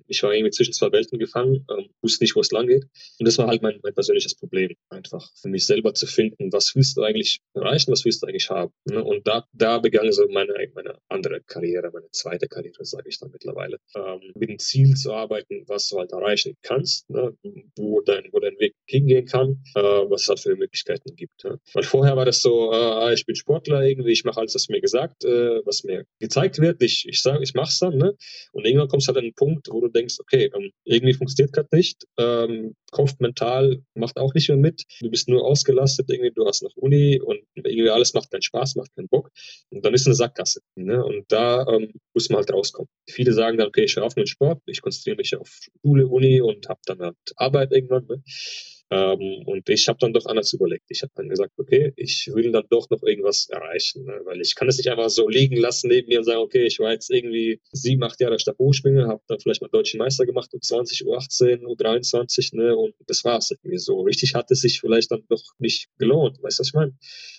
Ich 0.07 0.23
war 0.23 0.33
irgendwie 0.33 0.51
zwischen 0.51 0.73
zwei 0.73 0.91
Welten 0.93 1.19
gefangen, 1.19 1.67
ähm, 1.71 1.89
wusste 2.01 2.25
nicht, 2.25 2.37
wo 2.37 2.41
es 2.41 2.53
lang 2.53 2.67
geht. 2.67 2.85
Und 3.19 3.27
das 3.27 3.39
war 3.39 3.49
halt 3.49 3.63
mein, 3.63 3.81
mein 3.83 3.95
persönliches 3.95 4.35
Problem, 4.35 4.75
einfach 4.89 5.29
für 5.41 5.49
mich 5.49 5.67
selber 5.67 5.95
zu 5.95 6.07
finden, 6.07 6.53
was 6.53 6.75
willst 6.75 6.97
du 6.97 7.03
eigentlich 7.03 7.41
erreichen, 7.55 7.91
was 7.91 8.05
willst 8.05 8.23
du 8.23 8.27
eigentlich 8.27 8.51
haben. 8.51 8.73
Ne? 8.85 9.03
Und 9.03 9.27
da, 9.27 9.45
da 9.53 9.79
begann 9.79 10.11
so 10.13 10.27
meine, 10.29 10.53
meine 10.75 10.99
andere 11.09 11.41
Karriere, 11.47 11.91
meine 11.93 12.11
zweite 12.13 12.49
Karriere, 12.49 12.85
sage 12.85 13.09
ich 13.09 13.19
dann 13.19 13.31
mittlerweile. 13.31 13.79
Ähm, 13.97 14.21
mit 14.35 14.49
dem 14.49 14.59
Ziel 14.59 14.95
zu 14.95 15.13
arbeiten, 15.13 15.65
was 15.67 15.89
du 15.89 15.99
halt 15.99 16.13
erreichen 16.13 16.57
kannst, 16.63 17.11
ne? 17.11 17.37
wo, 17.77 18.01
dein, 18.01 18.29
wo 18.33 18.39
dein 18.39 18.59
Weg 18.59 18.75
hingehen 18.87 19.27
kann, 19.27 19.63
äh, 19.75 19.81
was 19.81 20.23
es 20.23 20.29
halt 20.29 20.41
für 20.41 20.57
Möglichkeiten 20.57 21.17
gibt. 21.17 21.45
Ne? 21.45 21.59
Weil 21.73 21.83
vorher 21.83 22.17
war 22.17 22.25
das 22.25 22.43
so, 22.43 22.73
äh, 22.73 23.15
ich 23.15 23.27
bin 23.27 23.35
Sportler 23.35 23.83
irgendwie, 23.83 24.13
ich 24.13 24.25
mache 24.25 24.41
alles, 24.41 24.55
was 24.55 24.69
mir 24.69 24.81
gesagt, 24.81 25.25
äh, 25.25 25.65
was 25.65 25.85
mir 25.85 26.07
gezeigt 26.21 26.61
wird, 26.61 26.83
ich, 26.83 27.07
ich 27.09 27.21
sage, 27.21 27.43
ich 27.43 27.55
mache 27.55 27.71
es 27.71 27.79
dann, 27.79 27.97
ne? 27.97 28.04
Ne? 28.05 28.15
Und 28.53 28.67
irgendwann 28.67 28.89
kommst 28.89 29.07
du 29.07 29.09
halt 29.09 29.19
an 29.19 29.25
einen 29.25 29.35
Punkt, 29.35 29.69
wo 29.71 29.81
du 29.81 29.89
denkst, 29.89 30.17
okay, 30.21 30.51
ähm, 30.55 30.71
irgendwie 30.85 31.15
funktioniert 31.15 31.55
gerade 31.55 31.69
nicht, 31.73 32.05
ähm, 32.19 32.75
Kopf 32.91 33.15
mental 33.19 33.83
macht 33.95 34.19
auch 34.19 34.35
nicht 34.35 34.49
mehr 34.49 34.59
mit, 34.59 34.85
du 35.01 35.11
bist 35.11 35.29
nur 35.29 35.45
ausgelastet, 35.45 36.11
irgendwie, 36.11 36.33
du 36.33 36.47
hast 36.47 36.63
noch 36.63 36.77
Uni 36.77 37.19
und 37.21 37.41
irgendwie 37.55 37.89
alles 37.89 38.13
macht 38.13 38.31
keinen 38.31 38.43
Spaß, 38.43 38.77
macht 38.77 38.95
keinen 38.95 39.09
Bock. 39.09 39.31
Und 39.71 39.85
dann 39.85 39.95
ist 39.95 40.07
eine 40.07 40.15
Sackgasse. 40.15 40.61
Ne? 40.77 41.03
Und 41.03 41.25
da 41.29 41.67
ähm, 41.67 41.93
muss 42.13 42.29
man 42.29 42.39
halt 42.39 42.53
rauskommen. 42.53 42.89
Viele 43.09 43.33
sagen 43.33 43.57
dann, 43.57 43.69
okay, 43.69 43.85
ich 43.85 43.97
höre 43.97 44.05
auf 44.05 44.17
mit 44.17 44.29
Sport, 44.29 44.61
ich 44.67 44.83
konzentriere 44.83 45.17
mich 45.17 45.35
auf 45.35 45.49
Schule, 45.83 46.07
Uni 46.07 46.41
und 46.41 46.69
habe 46.69 46.81
dann 46.85 47.01
halt 47.01 47.17
Arbeit 47.37 47.73
irgendwann. 47.73 48.07
Ne? 48.07 48.23
Ähm, 48.91 49.43
und 49.47 49.69
ich 49.69 49.89
habe 49.89 49.99
dann 49.99 50.13
doch 50.13 50.27
anders 50.27 50.53
überlegt. 50.53 50.85
Ich 50.89 51.03
habe 51.03 51.13
dann 51.15 51.29
gesagt, 51.29 51.53
okay, 51.57 51.93
ich 51.97 52.31
will 52.33 52.53
dann 52.53 52.67
doch 52.69 52.91
noch 52.91 53.03
irgendwas 53.03 53.49
erreichen, 53.49 54.05
ne? 54.05 54.21
weil 54.25 54.41
ich 54.41 54.55
kann 54.55 54.69
es 54.69 54.77
nicht 54.77 54.91
einfach 54.91 55.09
so 55.09 55.29
liegen 55.29 55.57
lassen 55.57 55.89
neben 55.89 56.09
mir 56.09 56.19
und 56.19 56.25
sagen, 56.25 56.41
okay, 56.41 56.67
ich 56.67 56.79
war 56.81 56.93
jetzt 56.93 57.11
irgendwie 57.11 57.61
sieben, 57.73 58.03
acht 58.03 58.21
Jahre 58.21 58.39
Stabhochspringer, 58.39 59.09
habe 59.09 59.23
dann 59.27 59.41
vielleicht 59.41 59.63
mal 59.63 59.69
deutschen 59.69 59.99
Meister 59.99 60.27
gemacht 60.27 60.53
um 60.53 60.61
20, 60.61 61.07
U18, 61.07 61.63
U23, 61.63 62.57
ne, 62.57 62.77
und 62.77 62.95
das 63.07 63.25
war's 63.25 63.51
irgendwie 63.51 63.79
so. 63.79 64.03
Richtig 64.03 64.35
hat 64.35 64.51
es 64.51 64.61
sich 64.61 64.81
vielleicht 64.81 65.11
dann 65.11 65.25
doch 65.29 65.43
nicht 65.59 65.89
gelohnt, 65.99 66.43
weißt 66.43 66.59
du, 66.59 66.61
was 66.61 66.69
ich 66.69 66.75
meine? 66.75 66.95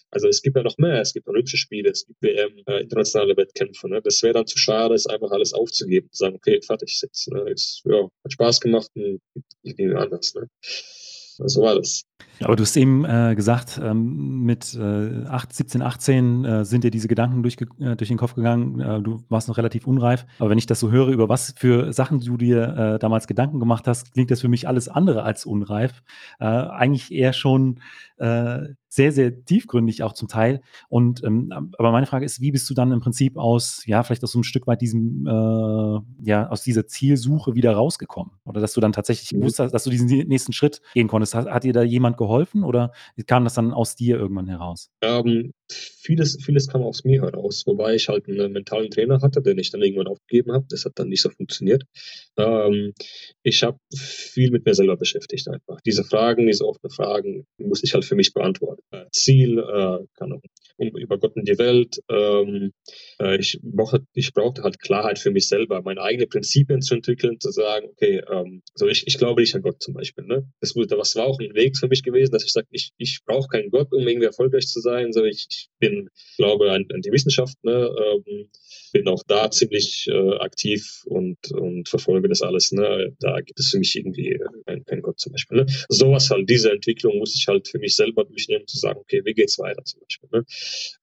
Also 0.10 0.28
es 0.28 0.42
gibt 0.42 0.56
ja 0.56 0.64
noch 0.64 0.78
mehr, 0.78 1.02
es 1.02 1.14
gibt 1.14 1.28
Olympische 1.28 1.58
Spiele, 1.58 1.90
es 1.90 2.06
gibt 2.06 2.22
WM, 2.22 2.64
äh, 2.68 2.82
internationale 2.82 3.36
Wettkämpfe, 3.38 3.90
ne? 3.90 4.02
Das 4.02 4.24
wäre 4.24 4.34
dann 4.34 4.48
zu 4.48 4.58
schade, 4.58 4.96
es 4.96 5.08
einfach 5.08 5.32
alles 5.32 5.54
aufzugeben, 5.54 6.10
zu 6.12 6.20
sagen, 6.20 6.36
okay, 6.36 6.62
fertig 6.62 7.00
jetzt, 7.02 7.30
ne? 7.32 7.50
Ist, 7.52 7.82
ja, 7.86 8.08
hat 8.24 8.34
Spaß 8.34 8.62
gemacht 8.62 8.90
und 8.96 9.22
ich 9.64 9.76
nehme 9.78 10.00
anders, 10.00 10.34
ne? 10.36 10.50
So 11.38 11.62
war 11.62 11.76
das. 11.76 12.06
Aber 12.44 12.56
du 12.56 12.64
hast 12.64 12.76
eben 12.76 13.06
äh, 13.06 13.34
gesagt, 13.36 13.80
ähm, 13.82 14.44
mit 14.44 14.74
äh, 14.76 15.26
8, 15.26 15.54
17, 15.54 15.82
18 15.82 16.46
äh, 16.46 16.66
sind 16.66 16.84
dir 16.84 16.92
diese 16.92 17.08
Gedanken 17.08 17.44
durch, 17.44 17.58
äh, 17.80 17.96
durch 17.96 18.10
den 18.10 18.18
Kopf 18.18 18.36
gegangen. 18.36 18.80
Äh, 18.80 19.02
du 19.02 19.24
warst 19.30 19.48
noch 19.48 19.58
relativ 19.58 19.88
unreif. 19.88 20.26
Aber 20.40 20.50
wenn 20.50 20.58
ich 20.58 20.66
das 20.66 20.80
so 20.80 20.92
höre, 20.92 21.08
über 21.08 21.30
was 21.30 21.54
für 21.58 21.94
Sachen 21.94 22.20
du 22.20 22.38
dir 22.38 22.96
äh, 22.96 23.00
damals 23.00 23.28
Gedanken 23.28 23.60
gemacht 23.60 23.88
hast, 23.88 24.14
klingt 24.14 24.32
das 24.32 24.42
für 24.42 24.50
mich 24.50 24.68
alles 24.68 24.90
andere 24.90 25.24
als 25.24 25.46
unreif. 25.46 26.04
eigentlich 26.40 27.12
eher 27.12 27.34
schon 27.34 27.80
sehr, 28.18 29.12
sehr 29.12 29.44
tiefgründig 29.44 30.04
auch 30.04 30.14
zum 30.14 30.30
Teil. 30.30 30.62
Und 30.88 31.22
ähm, 31.26 31.52
aber 31.78 31.92
meine 31.92 32.06
Frage 32.06 32.24
ist, 32.24 32.40
wie 32.40 32.52
bist 32.52 32.70
du 32.70 32.74
dann 32.74 32.94
im 32.94 33.02
Prinzip 33.02 33.36
aus, 33.36 33.84
ja, 33.86 34.04
vielleicht 34.04 34.24
aus 34.24 34.32
so 34.32 34.40
ein 34.40 34.46
Stück 34.46 34.68
weit 34.68 34.80
diesem, 34.80 35.28
ja, 36.24 36.48
aus 36.48 36.64
dieser 36.64 36.88
Zielsuche 36.88 37.56
wieder 37.56 37.74
rausgekommen? 37.74 38.32
Oder 38.46 38.62
dass 38.62 38.72
du 38.72 38.80
dann 38.80 38.94
tatsächlich 38.94 39.34
mhm. 39.34 39.40
gewusst 39.42 39.60
hast, 39.60 39.74
dass 39.74 39.84
du 39.84 39.90
diesen 39.90 40.08
nächsten 40.08 40.54
Schritt 40.54 40.82
gehen 40.94 41.10
konntest. 41.10 41.36
Hat, 41.36 41.48
hat 41.48 41.66
dir 41.66 41.74
da 41.74 41.84
jemand 41.84 42.05
geholfen? 42.14 42.36
geholfen 42.36 42.64
oder 42.64 42.92
kam 43.28 43.44
das 43.44 43.54
dann 43.56 43.74
aus 43.74 43.96
dir 43.96 44.18
irgendwann 44.18 44.48
heraus? 44.48 44.90
Ähm, 45.02 45.54
vieles, 45.70 46.38
vieles 46.44 46.68
kam 46.68 46.84
aus 46.84 47.04
mir 47.04 47.22
heraus, 47.22 47.64
wobei 47.66 47.96
ich 47.96 48.08
halt 48.08 48.28
einen 48.28 48.52
mentalen 48.52 48.90
Trainer 48.92 49.22
hatte, 49.22 49.42
den 49.42 49.58
ich 49.58 49.72
dann 49.72 49.82
irgendwann 49.82 50.08
aufgegeben 50.08 50.52
habe. 50.52 50.66
Das 50.70 50.86
hat 50.86 50.94
dann 50.96 51.10
nicht 51.10 51.22
so 51.22 51.30
funktioniert. 51.30 51.84
Ähm, 52.38 52.94
ich 53.44 53.64
habe 53.64 53.80
viel 53.96 54.52
mit 54.52 54.66
mir 54.66 54.74
selber 54.74 54.98
beschäftigt 54.98 55.48
einfach. 55.48 55.82
Diese 55.82 56.04
Fragen, 56.04 56.48
diese 56.48 56.66
offenen 56.66 56.92
Fragen, 56.92 57.46
muss 57.58 57.84
ich 57.84 57.94
halt 57.94 58.06
für 58.06 58.16
mich 58.16 58.34
beantworten. 58.34 58.82
Äh, 58.92 59.06
Ziel, 59.12 59.60
äh, 59.60 60.06
kann, 60.18 60.40
um, 60.78 60.98
über 60.98 61.18
Gott 61.18 61.36
und 61.36 61.48
die 61.48 61.58
Welt. 61.58 62.00
Ähm, 62.10 62.72
äh, 63.20 63.38
ich, 63.40 63.60
brauchte, 63.64 64.06
ich 64.14 64.34
brauchte 64.34 64.64
halt 64.64 64.80
Klarheit 64.80 65.20
für 65.20 65.32
mich 65.32 65.48
selber, 65.48 65.82
meine 65.82 66.02
eigenen 66.02 66.30
Prinzipien 66.30 66.82
zu 66.82 66.96
entwickeln, 66.96 67.40
zu 67.40 67.52
sagen, 67.52 67.88
okay, 67.92 68.22
ähm, 68.32 68.62
so 68.74 68.88
ich, 68.88 69.08
ich 69.08 69.18
glaube 69.18 69.42
nicht 69.42 69.56
an 69.56 69.62
Gott 69.62 69.82
zum 69.82 69.94
Beispiel. 69.94 70.26
Ne? 70.26 70.48
Das, 70.60 70.74
das 70.74 71.16
war 71.16 71.26
auch 71.26 71.40
ein 71.40 71.54
Weg 71.56 71.78
für 71.78 71.88
mich 71.88 72.04
gewesen, 72.04 72.32
dass 72.32 72.44
ich 72.44 72.52
sage, 72.52 72.68
ich, 72.72 72.92
ich 72.98 73.20
brauche 73.26 73.48
keinen 73.48 73.72
Gott, 73.72 73.92
um 73.92 74.08
irgendwie 74.08 74.26
erfolgreich 74.26 74.68
zu 74.68 74.80
sein. 74.82 75.14
So 75.14 75.24
ich, 75.24 75.48
ich 75.56 75.70
bin, 75.80 76.10
glaube 76.38 76.72
an, 76.72 76.86
an 76.94 77.02
die 77.02 77.12
Wissenschaft, 77.12 77.58
ne? 77.64 77.72
ähm, 77.74 78.50
bin 78.96 79.10
auch 79.10 79.24
da 79.28 79.52
ziemlich 79.52 80.08
äh, 80.08 80.38
aktiv 80.38 81.04
und, 81.06 81.38
und 81.52 81.90
verfolge 81.90 82.30
das 82.30 82.42
alles. 82.42 82.72
Ne? 82.72 83.14
Da 83.20 83.42
gibt 83.42 83.60
es 83.60 83.72
für 83.72 83.78
mich 83.78 83.94
irgendwie 83.94 84.40
keinen 84.66 84.86
kein 84.86 85.02
Gott 85.02 85.20
zum 85.20 85.34
Beispiel. 85.34 85.58
Ne? 85.58 85.66
Sowas 85.90 86.30
halt, 86.30 86.50
diese 86.50 86.72
Entwicklung 86.72 87.18
muss 87.18 87.36
ich 87.36 87.46
halt 87.46 87.68
für 87.68 87.80
mich 87.80 87.98
selber 87.98 88.24
durchnehmen, 88.24 88.66
zu 88.68 88.78
sagen, 88.78 88.98
okay, 89.00 89.22
wie 89.26 89.34
geht's 89.34 89.60
weiter 89.60 89.84
zum 89.84 90.00
Beispiel. 90.00 90.30
Ne? 90.32 90.46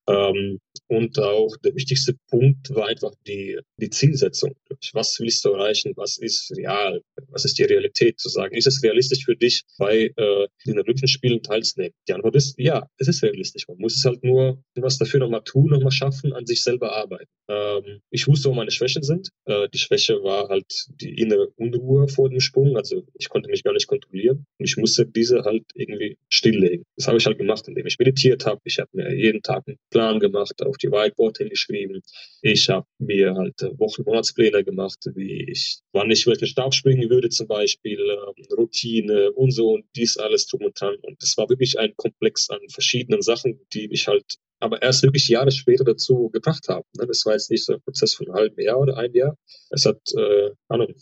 Ähm, 0.08 0.60
und 0.88 1.18
auch 1.18 1.54
der 1.58 1.74
wichtigste 1.74 2.14
Punkt 2.30 2.74
war 2.74 2.88
einfach 2.88 3.12
die, 3.26 3.58
die 3.76 3.90
Zielsetzung. 3.90 4.54
Was 4.94 5.20
willst 5.20 5.44
du 5.44 5.50
erreichen? 5.50 5.92
Was 5.96 6.16
ist 6.16 6.50
real? 6.56 7.02
Was 7.28 7.44
ist 7.44 7.58
die 7.58 7.64
Realität? 7.64 8.18
Zu 8.18 8.30
sagen, 8.30 8.56
ist 8.56 8.66
es 8.66 8.82
realistisch 8.82 9.26
für 9.26 9.36
dich, 9.36 9.64
bei 9.76 10.10
äh, 10.16 10.46
den 10.66 10.78
Olympischen 10.78 11.08
Spielen 11.08 11.42
teilzunehmen? 11.42 11.92
Die 12.08 12.14
Antwort 12.14 12.36
ist 12.36 12.54
ja, 12.58 12.88
es 12.96 13.08
ist 13.08 13.22
realistisch. 13.22 13.68
Man 13.68 13.76
muss 13.78 13.96
es 13.96 14.04
halt 14.06 14.24
nur 14.24 14.62
was 14.76 14.96
dafür 14.96 15.20
nochmal 15.20 15.44
tun, 15.44 15.70
nochmal 15.70 15.92
schaffen, 15.92 16.32
an 16.32 16.46
sich 16.46 16.62
selber 16.62 16.96
arbeiten. 16.96 17.30
Ähm, 17.48 17.81
ich 18.10 18.26
wusste, 18.26 18.48
wo 18.50 18.54
meine 18.54 18.70
Schwächen 18.70 19.02
sind. 19.02 19.30
Äh, 19.44 19.68
die 19.72 19.78
Schwäche 19.78 20.22
war 20.22 20.48
halt 20.48 20.86
die 21.00 21.14
innere 21.18 21.48
Unruhe 21.56 22.08
vor 22.08 22.28
dem 22.28 22.40
Sprung. 22.40 22.76
Also 22.76 23.04
ich 23.14 23.28
konnte 23.28 23.50
mich 23.50 23.62
gar 23.62 23.72
nicht 23.72 23.86
kontrollieren. 23.86 24.46
Und 24.58 24.64
ich 24.64 24.76
musste 24.76 25.06
diese 25.06 25.42
halt 25.42 25.64
irgendwie 25.74 26.18
stilllegen. 26.28 26.84
Das 26.96 27.06
habe 27.08 27.18
ich 27.18 27.26
halt 27.26 27.38
gemacht, 27.38 27.66
indem 27.68 27.86
ich 27.86 27.98
meditiert 27.98 28.46
habe. 28.46 28.60
Ich 28.64 28.78
habe 28.78 28.90
mir 28.92 29.14
jeden 29.14 29.42
Tag 29.42 29.64
einen 29.66 29.78
Plan 29.90 30.20
gemacht, 30.20 30.62
auf 30.62 30.76
die 30.76 30.90
Whiteboard 30.90 31.38
hingeschrieben. 31.38 32.00
Ich 32.42 32.68
habe 32.68 32.86
mir 32.98 33.34
halt 33.34 33.60
Wochen-, 33.78 34.02
Monatspläne 34.04 34.64
gemacht, 34.64 34.98
wie 35.14 35.50
ich, 35.50 35.80
wann 35.92 36.10
ich 36.10 36.26
welchen 36.26 36.46
Stab 36.46 36.74
springen 36.74 37.08
würde 37.10 37.28
zum 37.28 37.46
Beispiel, 37.46 37.98
ähm, 37.98 38.44
Routine 38.56 39.32
und 39.32 39.50
so 39.52 39.74
und 39.74 39.84
dies 39.96 40.16
alles 40.16 40.46
drum 40.46 40.62
und 40.62 40.80
dran. 40.80 40.96
Und 41.02 41.22
das 41.22 41.36
war 41.36 41.48
wirklich 41.48 41.78
ein 41.78 41.94
Komplex 41.96 42.50
an 42.50 42.60
verschiedenen 42.68 43.22
Sachen, 43.22 43.60
die 43.72 43.88
mich 43.88 44.08
halt 44.08 44.38
aber 44.62 44.80
erst 44.80 45.02
wirklich 45.02 45.28
Jahre 45.28 45.50
später 45.50 45.84
dazu 45.84 46.30
gebracht 46.32 46.68
haben. 46.68 46.84
Ne? 46.96 47.06
Das 47.06 47.26
war 47.26 47.32
jetzt 47.32 47.50
nicht 47.50 47.64
so 47.64 47.74
ein 47.74 47.82
Prozess 47.82 48.14
von 48.14 48.26
einem 48.26 48.36
halben 48.36 48.62
Jahr 48.62 48.78
oder 48.78 48.96
ein 48.96 49.12
Jahr. 49.12 49.36
Es 49.70 49.84
hat, 49.84 50.00
äh, 50.16 50.50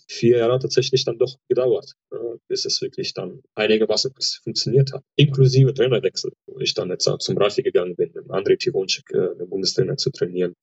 vier 0.09 0.39
Jahre 0.39 0.59
tatsächlich 0.59 1.05
dann 1.05 1.19
doch 1.19 1.37
gedauert, 1.49 1.93
ne? 2.11 2.39
bis 2.49 2.65
es 2.65 2.81
wirklich 2.81 3.13
dann 3.13 3.43
einigermaßen 3.55 4.13
funktioniert 4.43 4.93
hat. 4.93 5.05
Inklusive 5.17 5.75
Trainerwechsel, 5.75 6.33
wo 6.47 6.59
ich 6.59 6.75
dann 6.75 6.89
jetzt 6.89 7.07
auch 7.07 7.19
zum 7.19 7.37
Rafi 7.37 7.63
gegangen 7.63 7.97
bin, 7.97 8.11
mit 8.15 8.27
André 8.27 8.59
Tivonczyk, 8.59 9.11
äh, 9.13 9.45
Bundestrainer, 9.45 9.97
zu 9.97 10.11
trainieren. 10.11 10.55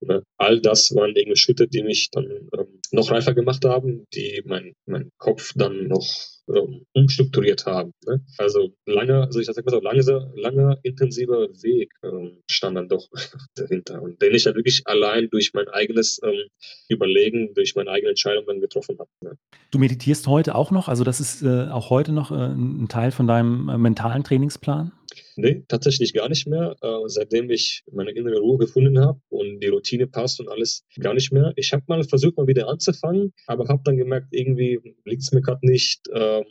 Ne? 0.00 0.22
All 0.36 0.60
das 0.60 0.94
waren 0.94 1.14
irgendwie 1.14 1.36
Schritte, 1.36 1.68
die 1.68 1.82
mich 1.82 2.10
dann 2.10 2.24
ähm, 2.26 2.80
noch 2.90 3.10
reifer 3.10 3.34
gemacht 3.34 3.64
haben, 3.64 4.06
die 4.12 4.42
mein, 4.44 4.74
mein 4.86 5.10
Kopf 5.18 5.52
dann 5.54 5.86
noch 5.86 6.06
ähm, 6.54 6.86
umstrukturiert 6.92 7.66
haben. 7.66 7.92
Ne? 8.06 8.20
Also 8.38 8.70
lange, 8.86 9.22
also 9.22 9.40
ich 9.40 9.46
sag 9.46 9.64
mal 9.64 9.70
so, 9.70 9.80
lange, 9.80 10.32
langer, 10.34 10.78
intensiver 10.82 11.48
Weg 11.62 11.92
ähm, 12.02 12.42
stand 12.50 12.76
dann 12.76 12.88
doch 12.88 13.08
dahinter. 13.54 14.02
Und 14.02 14.20
den 14.22 14.34
ich 14.34 14.44
ja 14.44 14.54
wirklich 14.54 14.82
allein 14.86 15.28
durch 15.30 15.52
mein 15.54 15.68
eigenes 15.68 16.20
ähm, 16.22 16.48
Überlegen, 16.88 17.54
durch 17.54 17.74
meine 17.74 17.90
eigene 17.90 18.10
Entscheidung 18.10 18.44
dann 18.46 18.60
getroffen 18.60 18.98
habe. 18.98 19.10
Ne? 19.22 19.36
Du 19.70 19.78
meditierst 19.78 20.26
heute 20.26 20.54
auch 20.54 20.70
noch, 20.70 20.88
also 20.88 21.04
das 21.04 21.20
ist 21.20 21.42
äh, 21.42 21.68
auch 21.68 21.90
heute 21.90 22.12
noch 22.12 22.30
äh, 22.30 22.34
ein 22.34 22.88
Teil 22.88 23.10
von 23.10 23.26
deinem 23.26 23.68
äh, 23.68 23.78
mentalen 23.78 24.24
Trainingsplan? 24.24 24.92
Nee, 25.40 25.64
tatsächlich 25.68 26.12
gar 26.12 26.28
nicht 26.28 26.46
mehr. 26.46 26.76
Äh, 26.82 26.88
seitdem 27.06 27.50
ich 27.50 27.82
meine 27.90 28.10
innere 28.10 28.40
Ruhe 28.40 28.58
gefunden 28.58 28.98
habe 28.98 29.20
und 29.30 29.60
die 29.60 29.68
Routine 29.68 30.06
passt 30.06 30.38
und 30.38 30.48
alles 30.48 30.84
gar 30.98 31.14
nicht 31.14 31.32
mehr. 31.32 31.52
Ich 31.56 31.72
habe 31.72 31.82
mal 31.86 32.04
versucht, 32.04 32.36
mal 32.36 32.46
wieder 32.46 32.68
anzufangen, 32.68 33.32
aber 33.46 33.68
habe 33.68 33.80
dann 33.84 33.96
gemerkt, 33.96 34.28
irgendwie 34.32 34.80
liegt 35.04 35.22
es 35.22 35.32
mir 35.32 35.40
gerade 35.40 35.66
nicht, 35.66 36.08
ähm, 36.12 36.44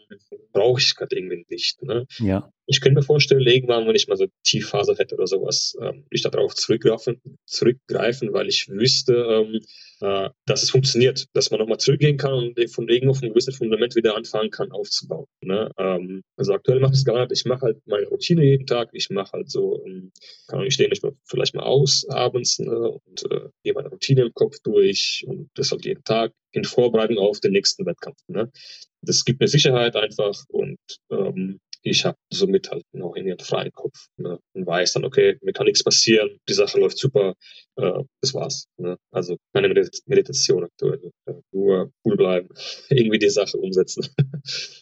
brauche 0.53 0.81
ich 0.81 0.95
gerade 0.95 1.15
irgendwie 1.15 1.45
nicht. 1.49 1.83
Ne? 1.83 2.07
Ja. 2.17 2.51
Ich 2.71 2.81
könnte 2.81 2.99
mir 2.99 3.03
vorstellen, 3.03 3.41
irgendwann, 3.41 3.87
wenn 3.87 3.95
ich 3.95 4.07
mal 4.07 4.15
so 4.15 4.27
Tiefphase 4.43 4.95
hätte 4.95 5.15
oder 5.15 5.25
sowas, 5.25 5.75
ähm, 5.81 6.05
ich 6.11 6.21
darauf 6.21 6.53
zurückgreifen, 6.53 7.19
zurückgreifen, 7.47 8.31
weil 8.31 8.47
ich 8.47 8.69
wüsste, 8.69 9.13
ähm, 9.13 9.59
äh, 10.01 10.29
dass 10.45 10.61
es 10.61 10.69
funktioniert, 10.69 11.25
dass 11.33 11.49
man 11.49 11.59
nochmal 11.59 11.79
zurückgehen 11.79 12.17
kann 12.17 12.33
und 12.33 12.71
von 12.71 12.87
irgendwo 12.87 13.13
auf 13.13 13.23
einem 13.23 13.31
gewissen 13.31 13.53
Fundament 13.53 13.95
wieder 13.95 14.15
anfangen 14.15 14.51
kann 14.51 14.71
aufzubauen. 14.71 15.25
Ne? 15.41 15.71
Ähm, 15.79 16.21
also 16.37 16.53
aktuell 16.53 16.79
mache 16.79 16.93
ich 16.93 16.99
es 16.99 17.05
gar 17.05 17.19
nicht. 17.19 17.31
Ich 17.31 17.45
mache 17.45 17.61
halt 17.61 17.77
meine 17.87 18.05
Routine 18.05 18.45
jeden 18.45 18.67
Tag. 18.67 18.89
Ich 18.93 19.09
mache 19.09 19.31
halt 19.33 19.49
so, 19.49 19.83
ähm, 19.87 20.11
kann 20.47 20.61
ich 20.61 20.75
stehe 20.75 20.89
nicht 20.89 21.01
mal 21.01 21.13
vielleicht 21.25 21.55
mal 21.55 21.63
aus 21.63 22.05
abends 22.07 22.59
ne? 22.59 22.99
und 23.03 23.31
äh, 23.31 23.49
gehe 23.63 23.73
meine 23.73 23.89
Routine 23.89 24.21
im 24.21 24.33
Kopf 24.35 24.57
durch 24.63 25.23
und 25.25 25.49
das 25.55 25.71
halt 25.71 25.85
jeden 25.85 26.03
Tag 26.03 26.33
in 26.51 26.65
Vorbereitung 26.65 27.17
auf 27.17 27.39
den 27.39 27.53
nächsten 27.53 27.83
Wettkampf. 27.87 28.19
Ne? 28.27 28.51
Das 29.01 29.25
gibt 29.25 29.39
mir 29.39 29.47
Sicherheit 29.47 29.95
einfach 29.95 30.43
und 30.49 30.77
ähm, 31.09 31.59
ich 31.81 32.05
habe 32.05 32.17
somit 32.31 32.71
halt 32.71 32.83
noch 32.93 33.15
in 33.15 33.27
ihren 33.27 33.39
freien 33.39 33.71
Kopf 33.71 34.07
ne? 34.17 34.39
und 34.53 34.65
weiß 34.65 34.93
dann, 34.93 35.05
okay, 35.05 35.37
mir 35.41 35.53
kann 35.53 35.65
nichts 35.65 35.83
passieren, 35.83 36.37
die 36.47 36.53
Sache 36.53 36.79
läuft 36.79 36.97
super, 36.97 37.35
äh, 37.77 38.03
das 38.21 38.33
war's. 38.33 38.67
Ne? 38.77 38.97
Also 39.11 39.37
meine 39.53 39.69
Meditation 39.69 40.63
aktuell. 40.63 41.11
Äh, 41.25 41.33
nur 41.51 41.91
cool 42.05 42.17
bleiben, 42.17 42.49
irgendwie 42.89 43.19
die 43.19 43.29
Sache 43.29 43.57
umsetzen. 43.57 44.07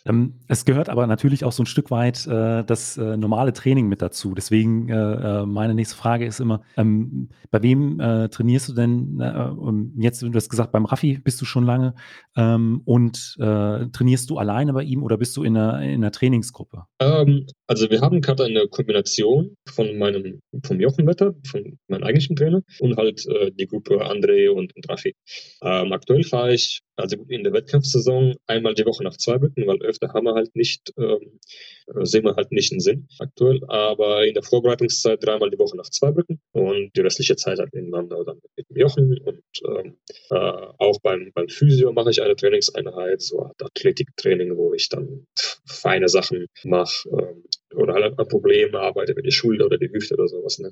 Ähm, 0.06 0.40
es 0.48 0.64
gehört 0.64 0.88
aber 0.88 1.08
natürlich 1.08 1.44
auch 1.44 1.52
so 1.52 1.64
ein 1.64 1.66
Stück 1.66 1.92
weit 1.92 2.26
äh, 2.28 2.64
das 2.64 2.96
äh, 2.98 3.18
normale 3.18 3.52
Training 3.52 3.90
mit 3.90 4.02
dazu. 4.02 4.34
Deswegen 4.34 4.88
äh, 4.88 5.42
äh, 5.42 5.46
meine 5.46 5.74
nächste 5.74 5.98
Frage 5.98 6.26
ist 6.26 6.40
immer, 6.40 6.62
ähm, 6.78 7.30
bei 7.52 7.62
wem 7.62 7.98
trainierst 7.98 8.70
du 8.70 8.74
denn 8.74 9.94
jetzt, 9.98 10.22
du 10.22 10.32
hast 10.34 10.50
gesagt, 10.50 10.72
beim 10.72 10.86
Raffi 10.86 11.18
bist 11.18 11.42
du 11.42 11.46
schon 11.46 11.66
lange 11.66 11.96
ähm, 12.36 12.82
und 12.86 13.36
trainierst 13.38 14.30
du 14.30 14.38
alleine 14.38 14.74
bei 14.74 14.84
ihm 14.84 15.04
oder 15.04 15.18
bist 15.18 15.36
du 15.38 15.44
in 15.44 15.58
einer, 15.58 15.82
in 15.82 15.96
einer 15.96 16.12
Trainingsgruppe? 16.12 16.86
Ähm, 17.00 17.46
also 17.68 17.90
wir 17.90 18.02
haben 18.02 18.22
gerade 18.22 18.46
eine 18.46 18.68
Kombination 18.68 19.56
von 19.68 19.98
meinem, 19.98 20.42
vom 20.66 20.80
Jochenwetter, 20.80 21.36
von 21.46 21.78
meinem 21.88 22.04
eigentlichen 22.04 22.36
Trainer 22.36 22.62
und 22.80 22.98
halt 22.98 23.26
äh, 23.28 23.52
die 23.52 23.68
Gruppe 23.68 24.04
André 24.06 24.50
und, 24.50 24.76
und 24.76 24.90
Raffi. 24.90 25.16
Ähm, 25.62 25.94
aktuell 25.94 26.24
fahre 26.24 26.54
ich 26.54 26.82
also 26.98 27.16
in 27.30 27.44
der 27.44 27.54
Wettkampfsaison 27.54 28.36
einmal 28.48 28.74
die 28.74 28.86
Woche 28.86 29.04
nach 29.04 29.16
Zweibrücken, 29.16 29.68
weil 29.68 29.82
öfter 29.84 30.12
haben 30.14 30.26
wir 30.26 30.34
halt 30.34 30.56
nicht, 30.56 30.94
ähm, 30.98 31.40
äh, 31.88 32.06
sehen 32.06 32.26
wir 32.26 32.36
halt 32.36 32.52
nicht 32.52 32.72
einen 32.72 32.80
Sinn 32.80 33.08
aktuell. 33.20 33.62
Aber 33.68 34.26
in 34.26 34.34
der 34.34 34.44
Vorbereitungszeit 34.44 35.24
dreimal 35.24 35.52
die 35.52 35.60
Woche 35.60 35.78
nach 35.78 35.90
Zweibrücken 35.90 36.40
und 36.54 36.92
die 36.96 37.02
restliche 37.02 37.36
Zeit 37.36 37.60
halt 37.60 37.74
ineinander 37.74 38.20
oder 38.20 38.34
mit 38.34 38.70
dem 38.70 38.78
Jochen. 38.78 39.18
Und 39.20 39.44
ähm, 39.68 39.98
äh, 40.32 40.36
auch 40.80 41.00
beim, 41.02 41.32
beim 41.36 41.48
Physio 41.50 41.94
mache 41.94 42.10
ich 42.10 42.22
eine 42.22 42.36
Trainingseinheit, 42.36 43.22
so 43.22 43.52
Athletiktraining, 43.60 44.58
wo 44.58 44.74
ich 44.74 44.90
dann 44.90 45.28
feine 45.66 46.10
Sachen 46.10 46.48
mache. 46.64 47.08
Ähm, 47.10 47.44
oder 47.76 47.94
halt 47.94 48.18
an 48.18 48.28
Problemen 48.28 48.76
arbeite, 48.76 49.16
wie 49.16 49.22
die 49.22 49.32
Schulter 49.32 49.66
oder 49.66 49.78
die 49.78 49.90
Hüfte 49.92 50.16
oder 50.16 50.28
sowas. 50.28 50.60
Ne? 50.60 50.72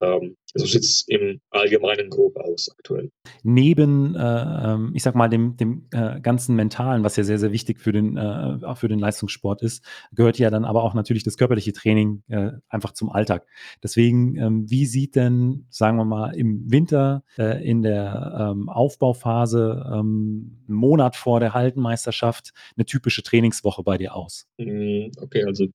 Ähm, 0.00 0.36
so 0.54 0.66
sieht 0.66 0.82
es 0.82 1.04
im 1.08 1.40
Allgemeinen 1.50 2.10
grob 2.10 2.36
aus 2.36 2.70
aktuell. 2.70 3.10
Neben, 3.42 4.14
äh, 4.14 4.20
ähm, 4.20 4.92
ich 4.94 5.02
sag 5.02 5.14
mal, 5.14 5.28
dem, 5.28 5.56
dem 5.56 5.88
äh, 5.92 6.20
ganzen 6.20 6.56
Mentalen, 6.56 7.04
was 7.04 7.16
ja 7.16 7.24
sehr, 7.24 7.38
sehr 7.38 7.52
wichtig 7.52 7.80
für 7.80 7.92
den, 7.92 8.16
äh, 8.16 8.58
auch 8.62 8.78
für 8.78 8.88
den 8.88 8.98
Leistungssport 8.98 9.62
ist, 9.62 9.84
gehört 10.12 10.38
ja 10.38 10.50
dann 10.50 10.64
aber 10.64 10.82
auch 10.82 10.94
natürlich 10.94 11.24
das 11.24 11.36
körperliche 11.36 11.72
Training 11.72 12.22
äh, 12.28 12.52
einfach 12.68 12.92
zum 12.92 13.10
Alltag. 13.10 13.46
Deswegen, 13.82 14.36
ähm, 14.36 14.70
wie 14.70 14.86
sieht 14.86 15.16
denn, 15.16 15.66
sagen 15.70 15.96
wir 15.96 16.04
mal, 16.04 16.34
im 16.36 16.70
Winter 16.70 17.24
äh, 17.38 17.66
in 17.66 17.82
der 17.82 18.52
ähm, 18.52 18.68
Aufbauphase, 18.68 19.84
einen 19.86 20.64
Monat 20.66 21.16
vor 21.16 21.40
der 21.40 21.54
Haltenmeisterschaft, 21.54 22.52
eine 22.76 22.84
typische 22.84 23.22
Trainingswoche 23.22 23.82
bei 23.82 23.98
dir 23.98 24.14
aus? 24.14 24.46
Mm, 24.58 25.10
okay, 25.20 25.44
also 25.44 25.66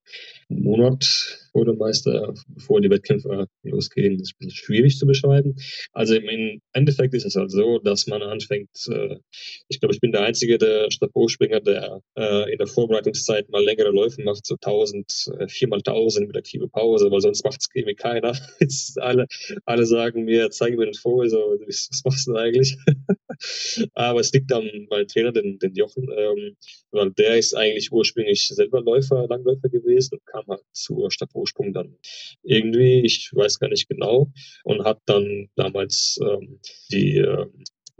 Monat 0.59 1.39
vor 1.51 1.65
dem 1.65 1.77
Meister, 1.77 2.33
bevor 2.47 2.81
die 2.81 2.89
Wettkämpfe 2.89 3.47
losgehen, 3.63 4.19
ist 4.19 4.33
ein 4.33 4.47
bisschen 4.47 4.55
schwierig 4.55 4.97
zu 4.97 5.05
beschreiben. 5.05 5.55
Also 5.91 6.15
im 6.15 6.61
Endeffekt 6.73 7.13
ist 7.13 7.25
es 7.25 7.35
halt 7.35 7.51
so, 7.51 7.79
dass 7.79 8.07
man 8.07 8.21
anfängt, 8.21 8.69
äh, 8.89 9.17
ich 9.67 9.79
glaube, 9.79 9.93
ich 9.93 10.01
bin 10.01 10.11
der 10.11 10.23
einzige 10.23 10.57
der 10.57 10.89
Stabhochspringer, 10.91 11.59
der 11.59 12.01
äh, 12.17 12.51
in 12.51 12.57
der 12.57 12.67
Vorbereitungszeit 12.67 13.49
mal 13.49 13.63
längere 13.63 13.91
Läufe 13.91 14.21
macht, 14.23 14.45
so 14.45 14.55
1000, 14.55 15.31
äh, 15.39 15.47
4 15.47 15.67
mal 15.67 15.81
1000 15.83 16.27
mit 16.27 16.37
aktive 16.37 16.67
Pause, 16.67 17.11
weil 17.11 17.21
sonst 17.21 17.43
macht 17.43 17.59
es 17.59 17.67
irgendwie 17.73 17.95
keiner. 17.95 18.33
alle, 18.97 19.27
alle 19.65 19.85
sagen 19.85 20.23
mir, 20.23 20.49
zeigen 20.51 20.77
mir 20.77 20.85
den 20.85 20.93
Vogel, 20.93 21.29
so, 21.29 21.37
was 21.37 22.01
machst 22.05 22.27
du 22.27 22.35
eigentlich? 22.35 22.77
Aber 23.93 24.19
es 24.19 24.31
liegt 24.31 24.51
am 24.51 24.65
meinem 24.89 25.07
Trainer, 25.07 25.31
den, 25.31 25.59
den 25.59 25.75
Jochen, 25.75 26.07
ähm, 26.15 26.55
weil 26.91 27.11
der 27.11 27.37
ist 27.37 27.55
eigentlich 27.55 27.91
ursprünglich 27.91 28.47
selber 28.47 28.81
Läufer, 28.81 29.27
Langläufer 29.27 29.69
gewesen 29.69 30.15
und 30.15 30.25
kam 30.25 30.45
halt 30.47 30.61
zur 30.73 31.11
Stadtursprung 31.11 31.73
dann 31.73 31.97
irgendwie, 32.43 33.01
ich 33.05 33.31
weiß 33.33 33.59
gar 33.59 33.69
nicht 33.69 33.87
genau, 33.89 34.31
und 34.63 34.83
hat 34.83 34.99
dann 35.05 35.49
damals 35.55 36.19
ähm, 36.21 36.59
die 36.91 37.17
äh, 37.17 37.47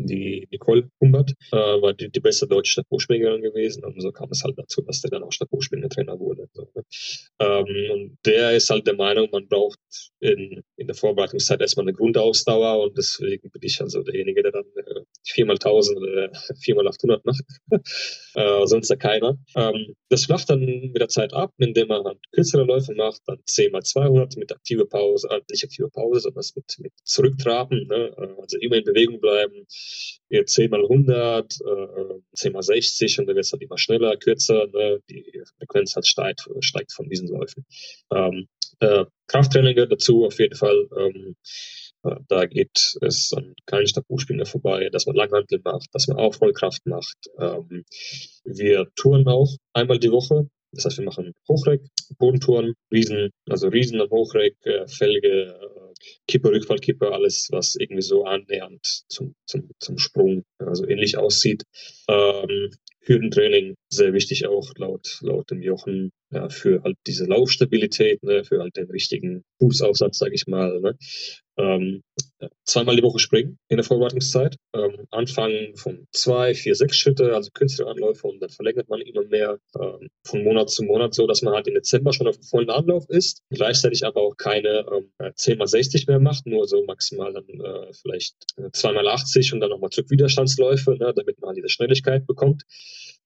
die 0.05 0.47
Nicole 0.51 0.89
Humbert 0.99 1.33
äh, 1.51 1.55
war 1.55 1.93
die, 1.93 2.09
die 2.09 2.19
beste 2.19 2.47
deutsche 2.47 2.73
Stabhochspringerin 2.73 3.41
gewesen 3.41 3.83
und 3.83 4.01
so 4.01 4.11
kam 4.11 4.29
es 4.31 4.43
halt 4.43 4.57
dazu, 4.57 4.81
dass 4.81 5.01
der 5.01 5.11
dann 5.11 5.23
auch 5.23 5.31
Stabhochspringer-Trainer 5.31 6.19
wurde. 6.19 6.47
So, 6.53 6.67
ne? 6.75 6.83
ähm, 7.39 7.91
und 7.91 8.17
der 8.25 8.51
ist 8.51 8.69
halt 8.69 8.87
der 8.87 8.95
Meinung, 8.95 9.29
man 9.31 9.47
braucht 9.47 9.79
in, 10.19 10.63
in 10.77 10.87
der 10.87 10.95
Vorbereitungszeit 10.95 11.61
erstmal 11.61 11.85
eine 11.85 11.93
Grundausdauer 11.93 12.81
und 12.83 12.97
deswegen 12.97 13.49
bin 13.49 13.61
ich 13.63 13.81
also 13.81 14.03
derjenige, 14.03 14.43
der 14.43 14.51
dann 14.51 14.65
äh, 14.75 15.01
4x1000 15.27 15.97
oder 15.97 16.31
4x800 16.65 17.21
macht. 17.23 17.43
äh, 18.35 18.67
sonst 18.67 18.89
ja 18.89 18.95
keiner. 18.95 19.37
Ähm, 19.55 19.95
das 20.09 20.25
flacht 20.25 20.49
dann 20.49 20.59
mit 20.59 20.99
der 20.99 21.07
Zeit 21.07 21.33
ab, 21.33 21.51
indem 21.57 21.87
man 21.87 22.03
halt 22.03 22.19
kürzere 22.31 22.63
Läufe 22.63 22.93
macht, 22.93 23.21
dann 23.25 23.37
10x200 23.49 24.37
mit 24.39 24.51
aktive 24.51 24.85
Pause, 24.85 25.27
äh, 25.29 25.41
nicht 25.49 25.63
aktive 25.63 25.89
Pause, 25.89 26.21
sondern 26.21 26.43
mit, 26.55 26.75
mit 26.79 26.93
Zurücktraben, 27.03 27.87
ne? 27.87 28.11
Äh, 28.17 28.41
also 28.41 28.57
immer 28.59 28.77
in 28.77 28.83
Bewegung 28.83 29.19
bleiben, 29.19 29.65
10 30.45 30.69
mal 30.69 30.81
100, 30.81 31.53
äh, 31.61 32.19
10 32.33 32.53
mal 32.53 32.63
60 32.63 33.19
und 33.19 33.27
dann 33.27 33.35
wird 33.35 33.45
es 33.45 33.51
halt 33.51 33.61
immer 33.61 33.77
schneller, 33.77 34.15
kürzer. 34.17 34.67
Ne? 34.67 34.99
Die 35.09 35.41
Frequenz 35.57 35.95
halt 35.95 36.07
steigt, 36.07 36.47
steigt 36.61 36.93
von 36.93 37.09
diesen 37.09 37.27
Läufen. 37.27 37.65
Ähm, 38.13 38.47
äh, 38.79 39.05
Krafttraining 39.27 39.75
gehört 39.75 39.91
dazu 39.91 40.25
auf 40.25 40.39
jeden 40.39 40.55
Fall. 40.55 40.87
Ähm, 40.97 41.35
äh, 42.03 42.15
da 42.27 42.45
geht 42.45 42.97
es 43.01 43.33
an 43.35 43.53
keinen 43.65 43.87
Stabhochspringer 43.87 44.45
vorbei, 44.45 44.89
dass 44.91 45.05
man 45.05 45.15
Langhantel 45.15 45.61
macht, 45.63 45.87
dass 45.93 46.07
man 46.07 46.17
Aufrollkraft 46.17 46.85
macht. 46.85 47.17
Ähm, 47.37 47.85
wir 48.43 48.87
touren 48.95 49.27
auch 49.27 49.55
einmal 49.73 49.99
die 49.99 50.11
Woche. 50.11 50.49
Das 50.73 50.85
heißt, 50.85 50.99
wir 50.99 51.05
machen 51.05 51.33
Hochreck, 51.49 51.81
Bodentouren, 52.17 52.73
Riesen, 52.91 53.31
also 53.49 53.67
Riesen 53.67 53.99
am 53.99 54.09
Hochreck, 54.09 54.55
äh, 54.63 54.87
Felge, 54.87 55.59
Kippe, 56.27 56.49
Rückfallkippe, 56.49 57.11
alles, 57.11 57.49
was 57.51 57.75
irgendwie 57.75 58.01
so 58.01 58.25
annähernd 58.25 59.03
zum, 59.07 59.35
zum, 59.45 59.69
zum 59.79 59.97
Sprung, 59.97 60.43
also 60.59 60.87
ähnlich 60.87 61.17
aussieht. 61.17 61.63
Ähm, 62.07 62.71
Hürdentraining, 63.03 63.75
sehr 63.89 64.13
wichtig 64.13 64.45
auch 64.47 64.71
laut, 64.77 65.17
laut 65.21 65.49
dem 65.49 65.61
Jochen, 65.61 66.11
ja, 66.31 66.49
für 66.49 66.83
halt 66.83 66.97
diese 67.07 67.25
Laufstabilität, 67.25 68.21
ne, 68.23 68.43
für 68.43 68.59
halt 68.59 68.77
den 68.77 68.91
richtigen 68.91 69.43
Fußaufsatz, 69.59 70.19
sage 70.19 70.35
ich 70.35 70.45
mal. 70.45 70.79
Ne. 70.81 70.95
Ähm, 71.61 72.01
zweimal 72.65 72.95
die 72.95 73.03
Woche 73.03 73.19
springen 73.19 73.57
in 73.67 73.77
der 73.77 73.83
Vorbereitungszeit. 73.83 74.55
Ähm, 74.73 75.05
anfangen 75.11 75.75
von 75.75 76.07
zwei, 76.11 76.53
vier, 76.53 76.75
sechs 76.75 76.97
Schritte, 76.97 77.35
also 77.35 77.51
kürzere 77.53 77.89
Anläufe 77.89 78.27
und 78.27 78.39
dann 78.41 78.49
verlängert 78.49 78.89
man 78.89 79.01
immer 79.01 79.23
mehr 79.23 79.59
ähm, 79.79 80.09
von 80.25 80.43
Monat 80.43 80.69
zu 80.69 80.83
Monat, 80.83 81.13
so 81.13 81.27
dass 81.27 81.41
man 81.41 81.53
halt 81.53 81.67
im 81.67 81.75
Dezember 81.75 82.13
schon 82.13 82.27
auf 82.27 82.37
dem 82.37 82.43
vollen 82.43 82.69
Anlauf 82.69 83.07
ist, 83.09 83.43
gleichzeitig 83.49 84.05
aber 84.05 84.21
auch 84.21 84.35
keine 84.37 84.85
ähm, 84.91 85.31
10 85.35 85.57
mal 85.57 85.67
60 85.67 86.07
mehr 86.07 86.19
macht, 86.19 86.47
nur 86.47 86.67
so 86.67 86.83
maximal 86.85 87.33
dann 87.33 87.45
äh, 87.47 87.93
vielleicht 87.93 88.35
äh, 88.57 88.71
2 88.71 88.93
mal 88.93 89.07
80 89.07 89.53
und 89.53 89.59
dann 89.59 89.69
nochmal 89.69 89.89
Zugwiderstandsläufe, 89.91 90.97
ne, 90.97 91.13
damit 91.15 91.39
man 91.39 91.49
halt 91.49 91.57
diese 91.57 91.69
Schnelligkeit 91.69 92.25
bekommt. 92.25 92.63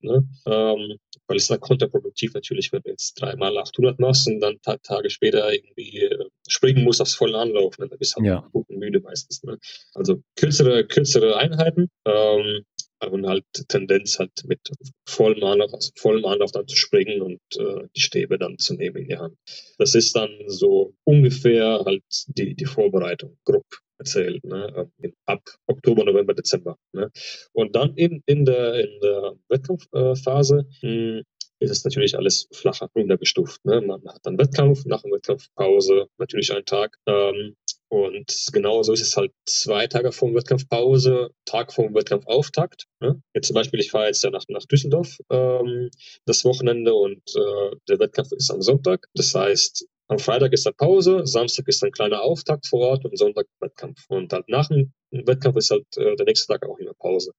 Ne? 0.05 0.27
Ähm, 0.45 0.97
weil 1.27 1.37
es 1.37 1.47
dann 1.47 1.59
kontraproduktiv 1.59 2.33
natürlich, 2.33 2.71
wenn 2.71 2.81
du 2.83 2.91
jetzt 2.91 3.19
dreimal 3.19 3.57
800 3.57 3.99
machst 3.99 4.27
und 4.27 4.39
dann 4.39 4.59
Tage 4.61 5.09
später 5.09 5.51
irgendwie 5.51 6.03
äh, 6.03 6.25
springen 6.47 6.83
musst 6.83 7.01
aufs 7.01 7.15
volle 7.15 7.37
Anlauf. 7.37 7.77
Ne? 7.79 7.87
Dann 7.87 7.97
bist 7.97 8.15
du 8.15 8.21
halt 8.21 8.27
ja. 8.27 8.49
gut 8.51 8.69
und 8.69 8.77
müde 8.77 8.99
meistens. 8.99 9.43
Ne? 9.43 9.57
Also 9.93 10.21
kürzere, 10.35 10.85
kürzere 10.85 11.37
Einheiten. 11.37 11.89
Ähm, 12.05 12.63
und 13.09 13.27
halt 13.27 13.45
Tendenz 13.67 14.19
halt 14.19 14.31
mit 14.45 14.59
vollem 15.05 15.43
Anlauf, 15.43 15.73
also 15.73 15.91
vollem 15.95 16.25
Anlauf 16.25 16.51
dann 16.51 16.67
zu 16.67 16.75
springen 16.75 17.21
und 17.21 17.39
äh, 17.59 17.87
die 17.95 18.01
Stäbe 18.01 18.39
dann 18.39 18.57
zu 18.57 18.73
nehmen 18.73 18.97
in 18.97 19.07
die 19.09 19.17
Hand. 19.17 19.35
Das 19.77 19.95
ist 19.95 20.15
dann 20.15 20.29
so 20.47 20.95
ungefähr 21.03 21.83
halt 21.85 22.03
die, 22.27 22.55
die 22.55 22.65
Vorbereitung, 22.65 23.37
grob 23.43 23.65
erzählt, 23.97 24.43
ne? 24.43 24.89
ab 25.25 25.41
Oktober, 25.67 26.03
November, 26.05 26.33
Dezember. 26.33 26.77
Ne? 26.93 27.11
Und 27.53 27.75
dann 27.75 27.95
in, 27.95 28.21
in 28.25 28.45
der, 28.45 28.75
in 28.75 28.99
der 29.01 29.35
Wettkampfphase 29.49 30.67
äh, 30.81 31.23
ist 31.59 31.71
es 31.71 31.83
natürlich 31.83 32.17
alles 32.17 32.47
flacher 32.51 32.89
runtergestuft. 32.95 33.63
Ne? 33.65 33.81
Man 33.81 34.01
hat 34.07 34.19
dann 34.23 34.37
Wettkampf, 34.37 34.85
nach 34.85 35.01
dem 35.01 35.11
Wettkampf 35.11 35.47
Pause, 35.55 36.07
natürlich 36.17 36.51
einen 36.51 36.65
Tag. 36.65 36.97
Ähm, 37.07 37.55
und 37.87 38.47
genauso 38.51 38.93
ist 38.93 39.01
es 39.01 39.15
halt 39.15 39.31
zwei 39.45 39.87
Tage 39.87 40.11
vor 40.11 40.29
dem 40.29 40.35
Wettkampfpause, 40.35 41.29
Tag 41.45 41.71
vor 41.71 41.85
dem 41.85 41.95
Wettkampfauftakt. 41.95 42.87
Ne? 42.99 43.21
Jetzt 43.33 43.47
zum 43.47 43.53
Beispiel, 43.53 43.79
ich 43.79 43.91
fahre 43.91 44.07
jetzt 44.07 44.23
ja 44.23 44.31
nach, 44.31 44.43
nach 44.49 44.65
Düsseldorf 44.65 45.17
ähm, 45.29 45.89
das 46.25 46.43
Wochenende 46.43 46.93
und 46.93 47.21
äh, 47.35 47.75
der 47.87 47.99
Wettkampf 47.99 48.31
ist 48.33 48.51
am 48.51 48.61
Sonntag. 48.61 49.07
Das 49.13 49.33
heißt, 49.33 49.87
am 50.07 50.19
Freitag 50.19 50.53
ist 50.53 50.65
dann 50.65 50.75
Pause, 50.75 51.25
Samstag 51.25 51.67
ist 51.67 51.83
ein 51.83 51.91
kleiner 51.91 52.21
Auftakt 52.21 52.67
vor 52.67 52.87
Ort 52.87 53.05
und 53.05 53.17
Sonntag 53.17 53.47
Wettkampf. 53.59 54.05
Und 54.07 54.31
halt 54.33 54.47
nach 54.49 54.67
dem 54.67 54.93
Wettkampf 55.25 55.57
ist 55.57 55.71
halt 55.71 55.85
äh, 55.97 56.15
der 56.15 56.25
nächste 56.25 56.53
Tag 56.53 56.65
auch 56.67 56.77
immer 56.77 56.93
Pause. 56.93 57.31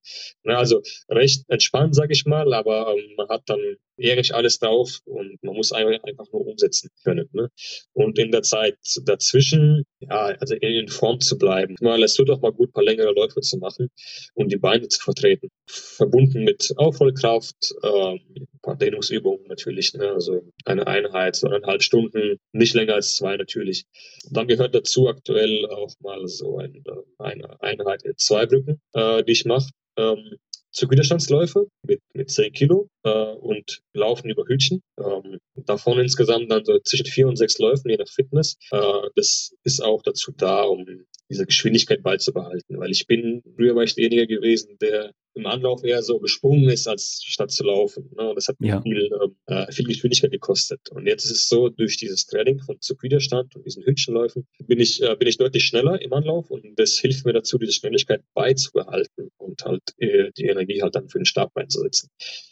Na, 0.43 0.59
also 0.59 0.83
recht 1.09 1.45
entspannt, 1.49 1.95
sage 1.95 2.13
ich 2.13 2.25
mal, 2.27 2.53
aber 2.55 2.95
ähm, 2.95 3.15
man 3.17 3.29
hat 3.29 3.43
dann 3.47 3.61
ehrlich 3.99 4.35
alles 4.35 4.59
drauf 4.59 5.01
und 5.05 5.43
man 5.43 5.57
muss 5.57 5.73
einfach 5.73 6.31
nur 6.33 6.47
umsetzen 6.47 6.91
können. 7.03 7.29
Ne? 7.33 7.51
Und 7.93 8.19
in 8.19 8.31
der 8.31 8.43
Zeit 8.43 8.77
dazwischen, 9.05 9.85
ja, 10.01 10.27
also 10.39 10.55
in 10.55 10.89
Form 10.89 11.21
zu 11.21 11.39
bleiben. 11.39 11.77
Mal, 11.81 12.03
es 12.03 12.15
tut 12.15 12.31
auch 12.31 12.41
mal 12.41 12.53
gut, 12.53 12.71
ein 12.71 12.73
paar 12.73 12.85
längere 12.85 13.13
Läufe 13.13 13.41
zu 13.41 13.59
machen 13.59 13.89
und 14.35 14.53
die 14.53 14.59
Beine 14.59 14.89
zu 14.89 15.01
vertreten. 15.01 15.49
Verbunden 15.67 16.45
mit 16.45 16.73
Aufholkraft, 16.77 17.75
ähm, 17.83 18.21
ein 18.37 18.61
paar 18.63 18.77
Dehnungsübungen 18.77 19.47
natürlich, 19.49 19.95
ne? 19.95 20.11
also 20.13 20.43
eine 20.65 20.87
Einheit, 20.87 21.37
so 21.37 21.49
eineinhalb 21.49 21.83
Stunden, 21.83 22.39
nicht 22.53 22.75
länger 22.75 22.95
als 22.95 23.17
zwei 23.17 23.37
natürlich. 23.37 23.87
Dann 24.31 24.49
gehört 24.49 24.75
dazu 24.75 25.09
aktuell 25.09 25.67
auch 25.67 25.93
mal 26.01 26.27
so 26.27 26.59
ein, 26.59 26.83
eine 27.19 27.61
Einheit 27.67 28.03
in 28.05 28.17
zwei 28.17 28.47
Brücken, 28.47 28.81
äh, 28.93 29.23
die 29.25 29.33
ich 29.33 29.45
mache. 29.45 29.69
Ähm, 29.97 30.37
Zugwiderstandsläufe 30.77 31.69
mit, 31.83 32.03
mit 32.13 32.31
10 32.31 32.53
Kilo 32.53 32.89
äh, 33.03 33.09
und 33.09 33.81
laufen 33.95 34.29
über 34.29 34.45
Hütchen. 34.47 34.83
Ähm, 34.99 35.39
davon 35.55 35.99
insgesamt 35.99 36.51
dann 36.51 36.65
so 36.67 36.79
zwischen 36.81 37.07
vier 37.07 37.29
und 37.29 37.37
sechs 37.37 37.59
Läufen, 37.59 37.91
je 37.91 37.97
nach 37.97 38.09
Fitness. 38.09 38.59
Äh, 38.71 39.09
das 39.15 39.55
ist 39.65 39.83
auch 39.83 40.03
dazu 40.03 40.33
da, 40.37 40.63
um 40.65 41.07
diese 41.29 41.47
Geschwindigkeit 41.47 42.03
beizubehalten. 42.03 42.79
Weil 42.79 42.91
ich 42.91 43.07
bin, 43.07 43.43
früher 43.57 43.75
war 43.75 43.85
ich 43.85 43.95
derjenige 43.95 44.27
gewesen, 44.27 44.77
der 44.81 45.13
im 45.37 45.47
Anlauf 45.47 45.85
eher 45.85 46.03
so 46.03 46.19
gesprungen 46.19 46.69
ist, 46.71 46.89
als 46.89 47.23
statt 47.23 47.51
zu 47.51 47.63
laufen. 47.65 48.11
Ne? 48.17 48.31
Und 48.31 48.37
das 48.37 48.49
hat 48.49 48.57
ja. 48.59 48.81
viel, 48.81 49.11
äh, 49.47 49.71
viel 49.71 49.87
Geschwindigkeit 49.87 50.31
gekostet. 50.31 50.81
Und 50.91 51.07
jetzt 51.07 51.25
ist 51.25 51.31
es 51.31 51.49
so, 51.49 51.69
durch 51.69 51.99
dieses 51.99 52.27
Training 52.27 52.61
von 52.61 52.81
Zugwiderstand 52.81 53.55
und 53.55 53.67
diesen 53.67 53.85
Hütchenläufen 53.85 54.47
bin 54.67 54.81
ich, 54.81 55.03
äh, 55.03 55.15
bin 55.15 55.29
ich 55.29 55.37
deutlich 55.37 55.65
schneller 55.65 56.01
im 56.01 56.13
Anlauf 56.15 56.51
und 56.51 56.65
das 56.77 56.99
hilft 56.99 57.27
mir 57.27 57.35
dazu, 57.35 57.59
diese 57.59 57.73
Schnelligkeit 57.73 58.23
beizubehalten 58.33 59.31
und 59.37 59.63
halt 59.63 59.83
äh, 59.99 60.31
die 60.39 60.47
Energie 60.47 60.81
halt 60.81 60.95
dann 60.95 61.11
für 61.11 61.19
den 61.19 61.27
Start 61.27 61.53
einzusetzen. 61.55 62.09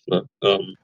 Ne? 0.06 0.28
Ähm, 0.42 0.76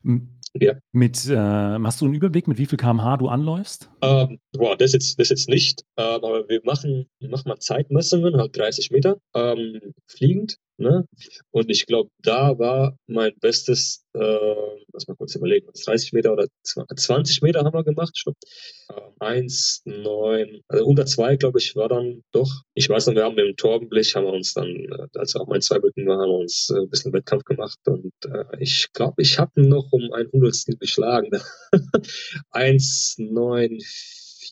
ja. 0.54 0.74
Mit, 0.92 1.26
äh, 1.28 1.36
hast 1.36 2.00
du 2.00 2.06
einen 2.06 2.14
Überblick, 2.14 2.48
mit 2.48 2.58
wie 2.58 2.66
viel 2.66 2.78
kmh 2.78 3.16
du 3.18 3.28
anläufst? 3.28 3.90
Ähm, 4.02 4.38
boah, 4.52 4.76
das 4.76 4.92
jetzt, 4.92 5.18
das 5.18 5.28
jetzt 5.28 5.48
nicht, 5.48 5.84
ähm, 5.96 6.24
aber 6.24 6.48
wir 6.48 6.60
machen, 6.64 7.08
wir 7.20 7.28
machen 7.28 7.48
mal 7.48 7.58
Zeitmessungen, 7.58 8.36
halt 8.36 8.56
30 8.56 8.90
Meter 8.90 9.18
ähm, 9.34 9.80
fliegend 10.06 10.56
Ne? 10.80 11.04
Und 11.50 11.68
ich 11.70 11.84
glaube, 11.84 12.08
da 12.22 12.58
war 12.58 12.96
mein 13.06 13.32
bestes, 13.38 14.02
äh, 14.14 14.20
lass 14.94 15.06
mal 15.06 15.14
kurz 15.14 15.34
überlegen, 15.34 15.68
30 15.84 16.14
Meter 16.14 16.32
oder 16.32 16.46
20 16.64 17.42
Meter 17.42 17.60
haben 17.60 17.74
wir 17.74 17.84
gemacht 17.84 18.16
schon. 18.16 18.32
Ähm, 18.90 19.12
1, 19.18 19.82
9, 19.84 20.62
also 20.68 20.86
unter 20.86 21.04
2, 21.04 21.36
glaube 21.36 21.58
ich, 21.58 21.76
war 21.76 21.90
dann 21.90 22.22
doch. 22.32 22.50
Ich 22.72 22.88
weiß 22.88 23.08
noch, 23.08 23.14
wir 23.14 23.24
haben 23.24 23.36
dem 23.36 23.56
Torbenblech, 23.56 24.16
haben 24.16 24.24
wir 24.24 24.32
uns 24.32 24.54
dann, 24.54 24.68
äh, 24.68 25.06
als 25.18 25.34
wir 25.34 25.42
auch 25.42 25.48
mein 25.48 25.60
Zweibrücken 25.60 26.06
waren, 26.06 26.20
haben 26.20 26.30
wir 26.30 26.38
uns 26.38 26.70
äh, 26.70 26.80
ein 26.80 26.88
bisschen 26.88 27.12
Wettkampf 27.12 27.44
gemacht 27.44 27.78
und 27.86 28.14
äh, 28.24 28.44
ich 28.58 28.90
glaube, 28.94 29.20
ich 29.20 29.38
habe 29.38 29.60
noch 29.60 29.92
um 29.92 30.10
ein 30.14 30.32
Hundertstel 30.32 30.76
geschlagen. 30.78 31.30
1, 32.52 33.16
9, 33.18 33.78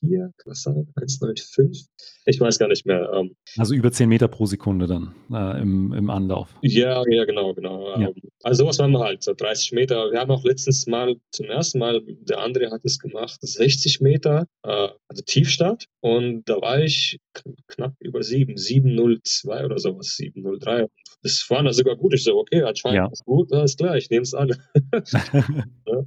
4, 0.01 0.33
kann 0.37 0.51
das 0.51 0.63
sein? 0.63 0.93
1,95? 0.97 1.87
Ich 2.29 2.39
weiß 2.39 2.59
gar 2.59 2.69
nicht 2.69 2.85
mehr. 2.85 3.11
Ähm, 3.15 3.35
also 3.57 3.75
über 3.75 3.91
10 3.91 4.07
Meter 4.07 4.29
pro 4.29 4.45
Sekunde 4.45 4.87
dann 4.87 5.15
äh, 5.33 5.63
im, 5.63 5.95
im 5.95 6.11
Anlauf. 6.11 6.51
Ja, 6.61 7.03
ja, 7.09 7.25
genau, 7.25 7.55
genau. 7.55 7.89
Ja. 7.99 8.09
Ähm, 8.09 8.15
also 8.43 8.65
sowas 8.65 8.77
machen 8.79 8.93
wir 8.93 9.01
halt, 9.01 9.23
so 9.23 9.33
30 9.35 9.73
Meter. 9.73 10.11
Wir 10.13 10.21
haben 10.21 10.31
auch 10.31 10.45
letztens 10.45 10.87
mal 10.87 11.17
zum 11.31 11.47
ersten 11.47 11.79
Mal, 11.79 12.03
der 12.07 12.41
andere 12.41 12.71
hat 12.71 12.83
es 12.85 12.99
gemacht, 12.99 13.39
60 13.41 14.03
Meter, 14.03 14.47
äh, 14.63 14.89
also 15.09 15.23
Tiefstart. 15.25 15.87
Und 16.01 16.43
da 16.45 16.61
war 16.61 16.81
ich 16.81 17.19
knapp 17.67 17.95
über 18.01 18.23
7, 18.23 18.57
7,02 18.57 19.65
oder 19.65 19.79
sowas, 19.79 20.17
7,03. 20.19 20.89
Das 21.23 21.47
war 21.49 21.63
dann 21.63 21.73
sogar 21.73 21.97
gut. 21.97 22.15
Ich 22.15 22.25
so, 22.25 22.37
okay, 22.37 22.63
anscheinend 22.63 22.97
ja. 22.97 23.09
ist 23.11 23.25
gut, 23.25 23.53
alles 23.53 23.77
klar, 23.77 23.97
ich 23.97 24.11
nehme 24.11 24.23
es 24.23 24.35
an. 24.35 24.55
ja. 24.93 26.05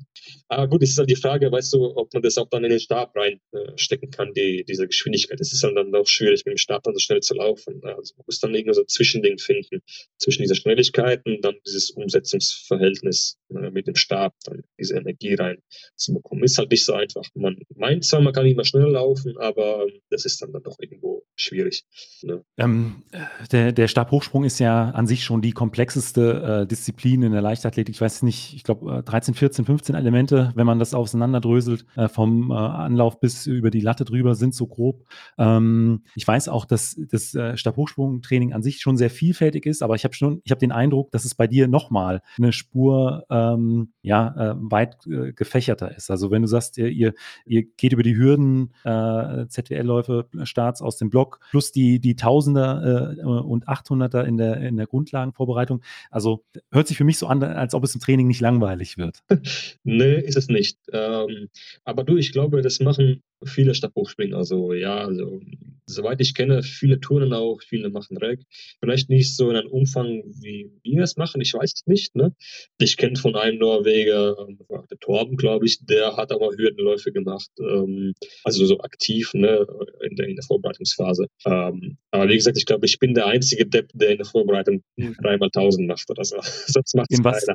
Aber 0.47 0.67
gut, 0.67 0.83
es 0.83 0.91
ist 0.91 0.97
halt 0.97 1.09
die 1.09 1.15
Frage, 1.15 1.51
weißt 1.51 1.73
du, 1.73 1.95
ob 1.97 2.13
man 2.13 2.21
das 2.21 2.37
auch 2.37 2.47
dann 2.49 2.63
in 2.63 2.69
den 2.69 2.79
Stab 2.79 3.13
reinstecken 3.15 4.09
äh, 4.09 4.15
kann, 4.15 4.33
die, 4.33 4.63
diese 4.67 4.87
Geschwindigkeit. 4.87 5.39
Es 5.41 5.51
ist 5.51 5.63
halt 5.63 5.75
dann 5.75 5.91
doch 5.91 6.07
schwierig, 6.11 6.45
mit 6.45 6.57
dem 6.57 6.79
dann 6.83 6.93
so 6.93 6.99
schnell 6.99 7.21
zu 7.21 7.33
laufen. 7.33 7.81
Also 7.83 8.15
man 8.17 8.25
muss 8.25 8.39
dann 8.39 8.53
irgendwie 8.53 8.73
so 8.73 8.81
ein 8.81 8.87
Zwischending 8.87 9.37
finden 9.37 9.81
zwischen 10.17 10.41
dieser 10.41 10.55
Schnelligkeit 10.55 11.25
und 11.25 11.41
dann 11.43 11.55
dieses 11.65 11.91
Umsetzungsverhältnis 11.91 13.37
äh, 13.49 13.71
mit 13.71 13.87
dem 13.87 13.95
Stab, 13.95 14.33
dann 14.45 14.63
diese 14.79 14.95
Energie 14.95 15.35
rein 15.35 15.57
zu 15.95 16.13
bekommen. 16.13 16.43
Ist 16.43 16.57
halt 16.57 16.71
nicht 16.71 16.85
so 16.85 16.93
einfach. 16.93 17.23
Man 17.33 17.57
meint 17.75 18.05
zwar, 18.05 18.21
man 18.21 18.33
kann 18.33 18.45
immer 18.45 18.65
schneller 18.65 18.89
laufen, 18.89 19.37
aber 19.37 19.87
das 20.09 20.25
ist 20.25 20.41
dann, 20.41 20.51
dann 20.51 20.63
doch 20.63 20.77
irgendwo 20.79 21.23
schwierig. 21.35 21.85
Ne? 22.21 22.43
Ähm, 22.57 23.03
der, 23.51 23.71
der 23.71 23.87
Stabhochsprung 23.87 24.43
ist 24.43 24.59
ja 24.59 24.89
an 24.91 25.07
sich 25.07 25.23
schon 25.23 25.41
die 25.41 25.51
komplexeste 25.51 26.61
äh, 26.61 26.67
Disziplin 26.67 27.23
in 27.23 27.31
der 27.31 27.41
Leichtathletik. 27.41 27.95
Ich 27.95 28.01
weiß 28.01 28.23
nicht, 28.23 28.53
ich 28.53 28.63
glaube 28.63 29.03
13, 29.03 29.33
14, 29.33 29.65
15 29.65 29.95
Elemente, 29.95 30.51
wenn 30.55 30.65
man 30.65 30.79
das 30.79 30.93
auseinanderdröselt, 30.93 31.85
äh, 31.95 32.07
vom 32.07 32.51
äh, 32.51 32.53
Anlauf 32.53 33.19
bis 33.19 33.47
über 33.47 33.71
die 33.71 33.81
Latte 33.81 34.05
drüber 34.05 34.35
sind 34.35 34.55
so 34.55 34.67
grob. 34.67 35.05
Ähm, 35.37 35.90
ich 36.15 36.27
weiß 36.27 36.49
auch, 36.49 36.65
dass 36.65 36.99
das 37.09 37.33
äh, 37.35 37.57
Stabhochsprungtraining 37.57 38.53
an 38.53 38.63
sich 38.63 38.81
schon 38.81 38.97
sehr 38.97 39.09
vielfältig 39.09 39.65
ist, 39.65 39.83
aber 39.83 39.95
ich 39.95 40.03
habe 40.03 40.13
schon, 40.13 40.41
ich 40.43 40.51
habe 40.51 40.59
den 40.59 40.71
Eindruck, 40.71 41.11
dass 41.11 41.25
es 41.25 41.35
bei 41.35 41.47
dir 41.47 41.67
nochmal 41.67 42.21
eine 42.37 42.53
Spur 42.53 43.25
ähm, 43.29 43.93
ja, 44.01 44.51
äh, 44.51 44.55
weit 44.57 45.05
äh, 45.07 45.33
gefächerter 45.33 45.95
ist. 45.95 46.09
Also 46.09 46.31
wenn 46.31 46.41
du 46.41 46.47
sagst, 46.47 46.77
ihr, 46.77 46.89
ihr, 46.89 47.13
ihr 47.45 47.63
geht 47.63 47.93
über 47.93 48.03
die 48.03 48.15
Hürden, 48.15 48.73
äh, 48.83 49.47
ZWL-Läufe, 49.47 50.27
Starts 50.43 50.81
aus 50.81 50.97
dem 50.97 51.09
Block, 51.09 51.39
plus 51.49 51.71
die, 51.71 51.99
die 51.99 52.15
Tausender 52.15 53.15
äh, 53.17 53.23
und 53.23 53.67
800er 53.67 54.23
in 54.23 54.37
der, 54.37 54.57
in 54.57 54.77
der 54.77 54.87
Grundlagenvorbereitung. 54.87 55.81
Also 56.09 56.43
hört 56.71 56.87
sich 56.87 56.97
für 56.97 57.03
mich 57.03 57.17
so 57.17 57.27
an, 57.27 57.43
als 57.43 57.73
ob 57.73 57.83
es 57.83 57.95
im 57.95 58.01
Training 58.01 58.27
nicht 58.27 58.41
langweilig 58.41 58.97
wird. 58.97 59.23
nee, 59.83 60.19
ist 60.19 60.37
es 60.37 60.47
nicht. 60.47 60.77
Ähm, 60.91 61.49
aber 61.83 62.03
du, 62.03 62.17
ich 62.17 62.31
glaube, 62.31 62.61
das 62.61 62.79
machen 62.79 63.21
viele 63.45 63.75
Stabhochspringer. 63.75 64.37
Also 64.37 64.73
ja, 64.73 64.97
also 64.97 65.41
soweit 65.85 66.21
ich 66.21 66.33
kenne, 66.33 66.63
viele 66.63 66.99
turnen 66.99 67.33
auch, 67.33 67.61
viele 67.61 67.89
machen 67.89 68.17
Reg. 68.17 68.41
Vielleicht 68.79 69.09
nicht 69.09 69.35
so 69.35 69.49
in 69.49 69.57
einem 69.57 69.69
Umfang, 69.69 70.23
wie 70.41 70.71
wir 70.83 71.03
es 71.03 71.17
machen, 71.17 71.41
ich 71.41 71.53
weiß 71.53 71.73
es 71.73 71.87
nicht. 71.87 72.15
Ne? 72.15 72.33
Ich 72.79 72.97
kenne 72.97 73.17
von 73.17 73.35
einem 73.35 73.59
Norweger, 73.59 74.37
ähm, 74.39 74.59
der 74.89 74.99
Torben, 74.99 75.37
glaube 75.37 75.65
ich, 75.65 75.85
der 75.85 76.17
hat 76.17 76.31
aber 76.31 76.49
Hürdenläufe 76.55 77.11
gemacht, 77.11 77.49
ähm, 77.59 78.13
also 78.43 78.65
so 78.65 78.79
aktiv 78.79 79.33
ne, 79.33 79.65
in, 80.01 80.15
der, 80.15 80.27
in 80.27 80.35
der 80.35 80.43
Vorbereitungsphase. 80.43 81.27
Ähm, 81.45 81.97
aber 82.11 82.29
wie 82.29 82.35
gesagt, 82.35 82.57
ich 82.57 82.65
glaube, 82.65 82.85
ich 82.85 82.99
bin 82.99 83.13
der 83.13 83.27
einzige 83.27 83.65
Depp, 83.65 83.89
der 83.93 84.09
in 84.09 84.17
der 84.17 84.25
Vorbereitung 84.25 84.83
dreimal 85.21 85.49
tausend 85.49 85.87
macht 85.87 86.09
oder 86.09 86.23
so. 86.23 86.37
Sonst 86.41 86.95
macht 86.95 87.11
in 87.11 87.23
was, 87.23 87.45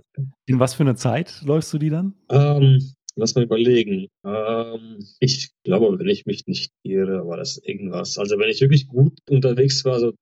in 0.47 0.61
was 0.61 0.75
für 0.75 0.83
eine 0.83 0.95
Zeit 0.95 1.43
läufst 1.45 1.73
du 1.73 1.79
die 1.79 1.91
dann? 1.91 2.15
Ähm, 2.31 2.96
lass 3.17 3.35
mal 3.35 3.45
überlegen. 3.45 4.09
Ähm, 4.25 5.05
ich 5.21 5.51
glaube, 5.65 5.99
wenn 5.99 6.09
ich 6.09 6.27
mich 6.27 6.47
nicht 6.47 6.71
irre, 6.83 7.27
war 7.27 7.39
das 7.39 7.59
irgendwas. 7.59 8.19
Also 8.19 8.39
wenn 8.39 8.51
ich 8.51 8.61
wirklich 8.61 8.87
gut 8.87 9.19
unterwegs 9.29 9.85
war, 9.85 9.99
so 9.99 10.13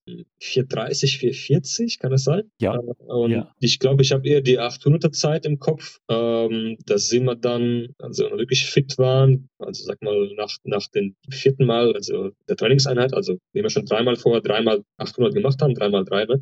430, 0.41 1.19
440, 1.19 1.99
kann 1.99 2.13
das 2.13 2.25
sein? 2.25 2.51
Ja. 2.61 2.77
Äh, 2.77 3.03
und 3.07 3.31
ja. 3.33 3.53
ich 3.59 3.79
glaube, 3.79 4.03
ich 4.03 4.13
habe 4.13 4.27
eher 4.27 4.41
die 4.41 4.59
800er 4.59 5.13
Zeit 5.13 5.45
im 5.45 5.59
Kopf. 5.59 5.99
Ähm, 6.09 6.77
da 6.87 6.99
sind 6.99 7.25
wir 7.25 7.37
dann, 7.37 7.89
also 7.99 8.25
wirklich 8.31 8.67
fit 8.67 8.97
waren, 8.97 9.49
also 9.59 9.85
sag 9.85 10.01
mal 10.03 10.33
nach, 10.37 10.57
nach 10.65 10.87
dem 10.89 11.17
vierten 11.29 11.67
Mal, 11.67 11.93
also 11.95 12.31
der 12.49 12.57
Trainingseinheit, 12.57 13.13
also 13.13 13.33
nehmen 13.53 13.65
wir 13.65 13.71
schon 13.71 13.87
dreimal 13.87 14.17
vor, 14.17 14.41
dreimal 14.41 14.83
800 14.99 15.35
gemacht 15.35 15.61
haben, 15.61 15.75
dreimal 15.75 16.05
drei, 16.05 16.25
ne? 16.25 16.41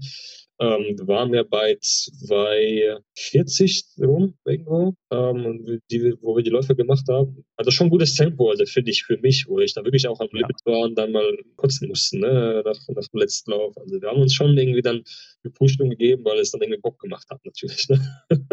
Ähm, 0.60 0.96
waren 1.06 1.32
wir 1.32 1.44
bei 1.44 1.78
240 1.80 3.84
rum 4.00 4.34
irgendwo, 4.44 4.94
ähm, 5.10 5.80
die, 5.90 6.14
wo 6.20 6.36
wir 6.36 6.42
die 6.42 6.50
Läufe 6.50 6.76
gemacht 6.76 7.06
haben. 7.08 7.44
Also 7.56 7.70
schon 7.70 7.90
gutes 7.90 8.14
Tempo, 8.14 8.50
also 8.50 8.64
finde 8.66 8.90
ich 8.90 9.04
für 9.04 9.18
mich, 9.18 9.46
wo 9.48 9.58
ich 9.58 9.74
dann 9.74 9.84
wirklich 9.84 10.06
auch 10.08 10.20
am 10.20 10.28
Limit 10.32 10.60
ja. 10.64 10.72
war 10.72 10.80
und 10.80 10.96
dann 10.96 11.12
mal 11.12 11.36
kotzen 11.56 11.88
musste, 11.88 12.18
ne, 12.18 12.62
nach, 12.64 12.78
nach 12.88 13.08
dem 13.08 13.20
letzten 13.20 13.50
Lauf. 13.50 13.76
Also 13.76 14.00
wir 14.00 14.08
haben 14.08 14.20
uns 14.20 14.34
schon 14.34 14.56
irgendwie 14.56 14.82
dann 14.82 15.02
gepusht 15.42 15.80
und 15.80 15.90
gegeben, 15.90 16.24
weil 16.24 16.38
es 16.38 16.52
dann 16.52 16.62
irgendwie 16.62 16.80
Bock 16.80 16.98
gemacht 17.00 17.26
hat, 17.30 17.40
natürlich. 17.44 17.88
Ne? 17.88 18.00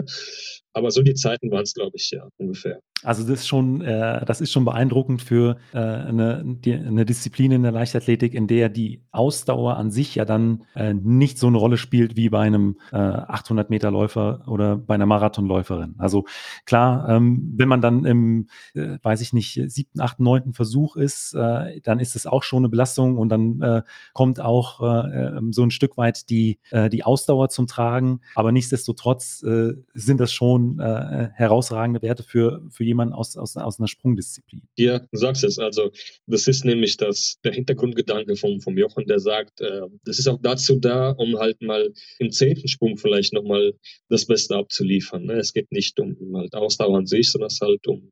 Aber 0.74 0.92
so 0.92 1.02
die 1.02 1.16
Zeiten 1.16 1.52
waren 1.52 1.64
es, 1.64 1.74
glaube 1.74 1.96
ich, 1.96 2.12
ja, 2.12 2.28
ungefähr. 2.38 2.80
Also 3.04 3.24
das 3.24 3.42
ist 3.42 3.48
schon, 3.48 3.82
äh, 3.82 4.26
das 4.26 4.42
ist 4.42 4.52
schon 4.52 4.66
beeindruckend 4.66 5.22
für 5.22 5.58
äh, 5.74 5.78
eine, 5.78 6.44
die, 6.46 6.74
eine 6.74 7.06
Disziplin 7.06 7.52
in 7.52 7.64
der 7.64 7.72
Leichtathletik, 7.72 8.34
in 8.34 8.48
der 8.48 8.70
die 8.70 9.02
Ausdauer 9.12 9.78
an 9.78 9.92
sich 9.92 10.16
ja 10.16 10.26
dann 10.26 10.66
äh, 10.76 10.94
nicht 10.94 11.38
so 11.38 11.48
eine 11.48 11.58
Rolle 11.58 11.78
spielt 11.78 11.89
wie 11.92 12.30
bei 12.30 12.42
einem 12.42 12.78
äh, 12.92 12.98
800 12.98 13.70
Meter 13.70 13.92
Läufer 13.92 14.44
oder 14.48 14.78
bei 14.78 14.96
einer 14.96 15.06
Marathonläuferin. 15.06 15.96
Also 15.98 16.26
klar, 16.66 17.08
ähm, 17.10 17.54
wenn 17.56 17.68
man 17.68 17.82
dann 17.82 18.06
im, 18.06 18.48
äh, 18.74 18.98
weiß 19.02 19.22
ich 19.22 19.34
nicht, 19.34 19.62
siebten, 19.68 20.02
achten, 20.02 20.24
neunten 20.24 20.54
Versuch 20.54 20.96
ist, 20.96 21.34
äh, 21.34 21.80
dann 21.82 22.00
ist 22.00 22.16
es 22.16 22.26
auch 22.26 22.44
schon 22.44 22.60
eine 22.60 22.70
Belastung 22.70 23.18
und 23.18 23.30
dann 23.30 23.62
äh, 23.62 23.82
kommt 24.14 24.40
auch 24.40 24.82
äh, 24.82 25.38
ähm, 25.38 25.54
so 25.54 25.64
ein 25.64 25.72
Stück 25.72 25.98
weit 25.98 26.30
die, 26.30 26.60
äh, 26.72 26.90
die 26.90 27.04
Ausdauer 27.04 27.50
zum 27.50 27.68
Tragen. 27.68 28.22
Aber 28.36 28.52
nichtsdestotrotz 28.52 29.44
äh, 29.44 29.74
sind 29.94 30.20
das 30.20 30.32
schon 30.32 30.80
äh, 30.80 31.30
herausragende 31.34 32.02
Werte 32.02 32.24
für, 32.24 32.62
für 32.70 32.84
jemanden 32.84 33.14
aus, 33.14 33.38
aus, 33.38 33.58
aus 33.58 33.80
einer 33.80 33.88
Sprungdisziplin. 33.88 34.62
Ja, 34.78 35.00
du 35.00 35.18
sagst 35.18 35.44
es. 35.44 35.60
Also, 35.60 35.92
das 36.28 36.48
ist 36.48 36.66
nämlich 36.66 36.98
das, 36.98 37.40
der 37.44 37.54
Hintergrundgedanke 37.54 38.36
vom, 38.36 38.62
vom 38.62 38.78
Jochen, 38.78 39.06
der 39.06 39.20
sagt, 39.20 39.62
äh, 39.62 39.82
das 40.06 40.20
ist 40.20 40.28
auch 40.28 40.40
dazu 40.42 40.76
da, 40.80 41.12
um 41.12 41.38
halt 41.38 41.62
mal 41.62 41.79
im 42.20 42.32
zehnten 42.32 42.68
Sprung 42.68 42.98
vielleicht 42.98 43.34
nochmal 43.34 43.74
das 44.10 44.26
Beste 44.26 44.56
abzuliefern. 44.56 45.26
Ne? 45.26 45.34
Es 45.34 45.54
geht 45.54 45.72
nicht 45.72 46.00
um 46.00 46.16
halt 46.36 46.54
Ausdauer 46.54 46.98
an 46.98 47.06
sich, 47.06 47.32
sondern 47.32 47.48
es 47.48 47.60
halt 47.62 47.88
um 47.88 48.12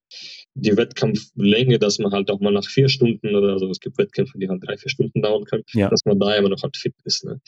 die 0.53 0.75
Wettkampflänge, 0.75 1.80
dass 1.80 1.99
man 1.99 2.12
halt 2.12 2.32
auch 2.32 2.39
mal 2.39 2.51
nach 2.51 2.67
vier 2.67 2.89
Stunden 2.89 3.36
oder 3.36 3.60
so, 3.60 3.69
es 3.69 3.80
gibt 3.80 3.97
Wettkämpfe, 3.97 4.38
die 4.39 4.49
halt 4.49 4.62
drei, 4.65 4.77
vier 4.77 4.89
Stunden 4.89 5.21
dauern 5.21 5.45
können, 5.45 5.63
ja. 5.73 5.89
dass 5.89 6.06
man 6.06 6.19
da 6.19 6.36
immer 6.36 6.49
noch 6.49 6.62
halt 6.63 6.77
fit 6.77 6.95
ist. 7.03 7.25
Ne? 7.25 7.39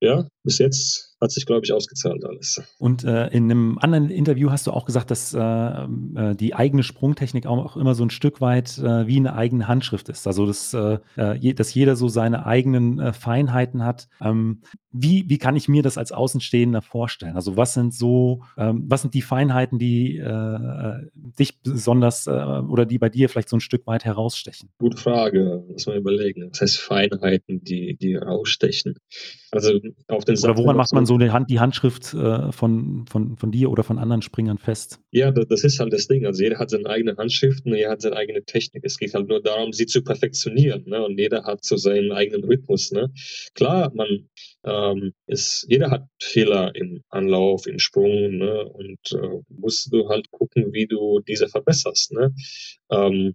Ja, 0.00 0.28
bis 0.44 0.58
jetzt 0.58 1.08
hat 1.20 1.32
sich, 1.32 1.46
glaube 1.46 1.64
ich, 1.64 1.72
ausgezahlt 1.72 2.24
alles. 2.24 2.62
Und 2.78 3.04
äh, 3.04 3.26
in 3.28 3.50
einem 3.50 3.78
anderen 3.78 4.10
Interview 4.10 4.50
hast 4.50 4.66
du 4.66 4.70
auch 4.70 4.84
gesagt, 4.84 5.10
dass 5.10 5.34
äh, 5.34 5.40
äh, 5.40 6.34
die 6.36 6.54
eigene 6.54 6.82
Sprungtechnik 6.82 7.46
auch 7.46 7.76
immer 7.76 7.94
so 7.94 8.04
ein 8.04 8.10
Stück 8.10 8.40
weit 8.40 8.78
äh, 8.78 9.06
wie 9.06 9.16
eine 9.16 9.34
eigene 9.34 9.66
Handschrift 9.66 10.08
ist. 10.08 10.26
Also 10.26 10.46
dass, 10.46 10.72
äh, 10.74 10.98
äh, 11.16 11.54
dass 11.54 11.74
jeder 11.74 11.96
so 11.96 12.08
seine 12.08 12.46
eigenen 12.46 13.12
Feinheiten 13.12 13.84
hat. 13.84 14.08
Ähm, 14.20 14.62
wie, 14.92 15.24
wie 15.28 15.38
kann 15.38 15.56
ich 15.56 15.68
mir 15.68 15.82
das 15.82 15.98
als 15.98 16.12
Außenstehender 16.12 16.82
vorstellen? 16.82 17.34
Also 17.34 17.56
was 17.56 17.74
sind 17.74 17.92
so, 17.92 18.44
ähm, 18.56 18.84
was 18.86 19.02
sind 19.02 19.14
die 19.14 19.22
Feinheiten, 19.22 19.78
die 19.78 20.22
dich 21.38 21.60
besonders 21.60 22.26
oder 22.28 22.86
die 22.86 22.98
bei 22.98 23.08
dir 23.08 23.28
vielleicht 23.28 23.48
so 23.48 23.56
ein 23.56 23.60
Stück 23.60 23.86
weit 23.86 24.04
herausstechen? 24.04 24.70
Gute 24.78 24.96
Frage, 24.96 25.64
muss 25.68 25.86
man 25.86 25.96
überlegen. 25.96 26.48
Was 26.50 26.60
heißt 26.60 26.78
Feinheiten, 26.78 27.62
die, 27.62 27.96
die 27.96 28.14
herausstechen? 28.14 28.94
Also 29.50 29.80
auf 30.08 30.24
den 30.24 30.38
Oder 30.38 30.56
woran 30.56 30.76
macht 30.76 30.92
man 30.92 31.06
so 31.06 31.16
die, 31.16 31.30
Hand, 31.30 31.48
die 31.48 31.58
Handschrift 31.58 32.12
äh, 32.12 32.52
von, 32.52 33.06
von, 33.06 33.36
von 33.36 33.50
dir 33.50 33.70
oder 33.70 33.82
von 33.82 33.98
anderen 33.98 34.20
Springern 34.20 34.58
fest? 34.58 35.00
Ja, 35.10 35.30
das, 35.30 35.46
das, 35.48 35.64
ist 35.64 35.80
halt 35.80 35.92
das 35.92 36.06
Ding. 36.06 36.26
Also 36.26 36.42
jeder 36.42 36.58
hat 36.58 36.70
seine 36.70 36.88
eigene 36.88 37.16
Handschrift 37.16 37.64
und 37.64 37.74
jeder 37.74 37.90
hat 37.90 38.02
seine 38.02 38.16
eigene 38.16 38.42
Technik. 38.44 38.84
Es 38.84 38.98
geht 38.98 39.14
halt 39.14 39.28
nur 39.28 39.42
darum, 39.42 39.72
sie 39.72 39.86
zu 39.86 40.02
perfektionieren. 40.02 40.84
Ne? 40.86 41.04
Und 41.04 41.18
jeder 41.18 41.44
hat 41.44 41.64
so 41.64 41.76
seinen 41.76 42.12
eigenen 42.12 42.44
Rhythmus. 42.44 42.92
Ne? 42.92 43.10
Klar, 43.54 43.90
man 43.94 44.28
ähm, 44.64 45.12
ist, 45.26 45.66
jeder 45.68 45.90
hat 45.90 46.06
Fehler 46.20 46.74
im 46.74 47.02
Anlauf, 47.08 47.66
im 47.66 47.78
Sprung. 47.78 48.36
Ne? 48.36 48.64
Und 48.66 48.98
äh, 49.12 49.40
musst 49.48 49.92
du 49.92 50.08
halt 50.08 50.30
gucken, 50.30 50.72
wie 50.72 50.86
du 50.86 51.20
diese 51.26 51.48
verbesserst. 51.48 52.12
Ne? 52.12 52.34
Ähm, 52.90 53.34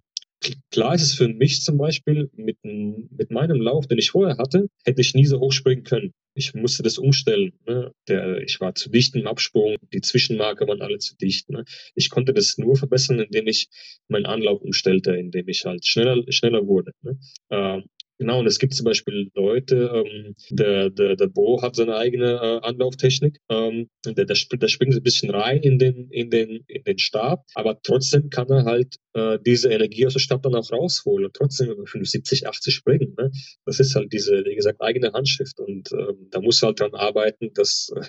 klar 0.70 0.94
ist 0.94 1.02
es 1.02 1.14
für 1.14 1.28
mich 1.28 1.62
zum 1.62 1.78
Beispiel 1.78 2.30
mit, 2.36 2.58
mit 2.62 3.30
meinem 3.30 3.60
Lauf, 3.60 3.86
den 3.86 3.98
ich 3.98 4.10
vorher 4.10 4.38
hatte, 4.38 4.68
hätte 4.84 5.00
ich 5.00 5.14
nie 5.14 5.26
so 5.26 5.40
hoch 5.40 5.52
springen 5.52 5.84
können. 5.84 6.12
Ich 6.36 6.52
musste 6.54 6.82
das 6.82 6.98
umstellen. 6.98 7.52
Ne? 7.66 7.92
Der, 8.08 8.38
ich 8.38 8.60
war 8.60 8.74
zu 8.74 8.90
dicht 8.90 9.14
im 9.14 9.26
Absprung, 9.26 9.76
die 9.92 10.00
Zwischenmarke 10.00 10.66
waren 10.66 10.82
alle 10.82 10.98
zu 10.98 11.16
dicht. 11.16 11.48
Ne? 11.48 11.64
Ich 11.94 12.10
konnte 12.10 12.34
das 12.34 12.58
nur 12.58 12.76
verbessern, 12.76 13.20
indem 13.20 13.46
ich 13.46 13.68
meinen 14.08 14.26
Anlauf 14.26 14.60
umstellte, 14.60 15.14
indem 15.14 15.48
ich 15.48 15.64
halt 15.64 15.86
schneller, 15.86 16.20
schneller 16.30 16.66
wurde. 16.66 16.92
Ne? 17.02 17.18
Ähm, 17.50 17.84
Genau, 18.18 18.38
und 18.38 18.46
es 18.46 18.60
gibt 18.60 18.74
zum 18.74 18.84
Beispiel 18.84 19.30
Leute, 19.34 19.90
ähm, 19.92 20.34
der, 20.50 20.90
der, 20.90 21.16
der 21.16 21.26
Bo 21.26 21.60
hat 21.62 21.74
seine 21.74 21.96
eigene 21.96 22.34
äh, 22.34 22.66
Anlauftechnik. 22.66 23.38
Ähm, 23.48 23.88
der, 24.06 24.24
der, 24.24 24.36
der 24.36 24.68
springt 24.68 24.94
ein 24.94 25.02
bisschen 25.02 25.30
rein 25.30 25.58
in 25.58 25.78
den, 25.78 26.08
in, 26.10 26.30
den, 26.30 26.64
in 26.68 26.84
den 26.84 26.98
Stab, 26.98 27.44
aber 27.54 27.80
trotzdem 27.82 28.30
kann 28.30 28.48
er 28.50 28.64
halt 28.64 28.96
äh, 29.14 29.38
diese 29.44 29.70
Energie 29.70 30.06
aus 30.06 30.12
dem 30.12 30.20
Stab 30.20 30.42
dann 30.42 30.54
auch 30.54 30.70
rausholen 30.70 31.26
und 31.26 31.34
trotzdem 31.34 31.70
über 31.70 31.86
75, 31.86 32.46
80 32.46 32.74
springen. 32.74 33.14
Ne? 33.18 33.32
Das 33.64 33.80
ist 33.80 33.96
halt 33.96 34.12
diese, 34.12 34.44
wie 34.44 34.54
gesagt, 34.54 34.80
eigene 34.80 35.12
Handschrift 35.12 35.58
und 35.58 35.90
ähm, 35.92 36.28
da 36.30 36.40
muss 36.40 36.62
halt 36.62 36.78
dran 36.78 36.94
arbeiten, 36.94 37.52
dass 37.54 37.90
äh, 37.96 38.04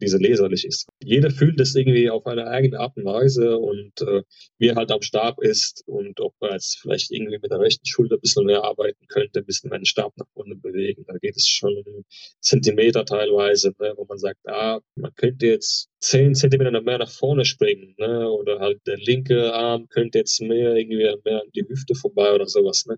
diese 0.00 0.18
leserlich 0.18 0.64
ist. 0.64 0.88
Jeder 1.02 1.30
fühlt 1.30 1.60
es 1.60 1.74
irgendwie 1.74 2.10
auf 2.10 2.26
eine 2.26 2.46
eigene 2.46 2.78
Art 2.80 2.96
und 2.96 3.04
Weise 3.04 3.58
und 3.58 4.00
äh, 4.02 4.22
wie 4.58 4.68
er 4.68 4.76
halt 4.76 4.90
am 4.90 5.02
Stab 5.02 5.40
ist 5.42 5.82
und 5.86 6.20
ob 6.20 6.34
er 6.40 6.52
jetzt 6.52 6.78
vielleicht 6.80 7.10
irgendwie 7.10 7.38
mit 7.40 7.50
der 7.50 7.60
rechten 7.60 7.86
Schulter 7.86 8.16
ein 8.16 8.20
bisschen 8.20 8.46
mehr 8.46 8.64
arbeiten 8.64 9.06
könnte, 9.08 9.40
ein 9.40 9.46
bisschen 9.46 9.70
meinen 9.70 9.84
Stab 9.84 10.16
nach 10.16 10.26
unten 10.34 10.60
bewegen. 10.60 11.04
Da 11.06 11.16
geht 11.18 11.36
es 11.36 11.46
schon 11.46 11.76
um 11.86 12.04
Zentimeter 12.40 13.04
teilweise, 13.04 13.72
ne, 13.78 13.94
wo 13.96 14.04
man 14.04 14.18
sagt, 14.18 14.40
ah, 14.46 14.80
man 14.94 15.14
könnte 15.14 15.46
jetzt 15.46 15.88
zehn 16.00 16.34
Zentimeter 16.34 16.80
mehr 16.80 16.98
nach 16.98 17.10
vorne 17.10 17.44
springen, 17.44 17.94
ne? 17.98 18.30
Oder 18.30 18.60
halt 18.60 18.80
der 18.86 18.96
linke 18.98 19.52
Arm 19.52 19.88
könnte 19.88 20.18
jetzt 20.18 20.40
mehr 20.40 20.76
irgendwie 20.76 20.96
mehr 21.24 21.40
an 21.40 21.50
die 21.54 21.66
Hüfte 21.68 21.94
vorbei 21.94 22.32
oder 22.32 22.46
sowas, 22.46 22.86
ne? 22.86 22.96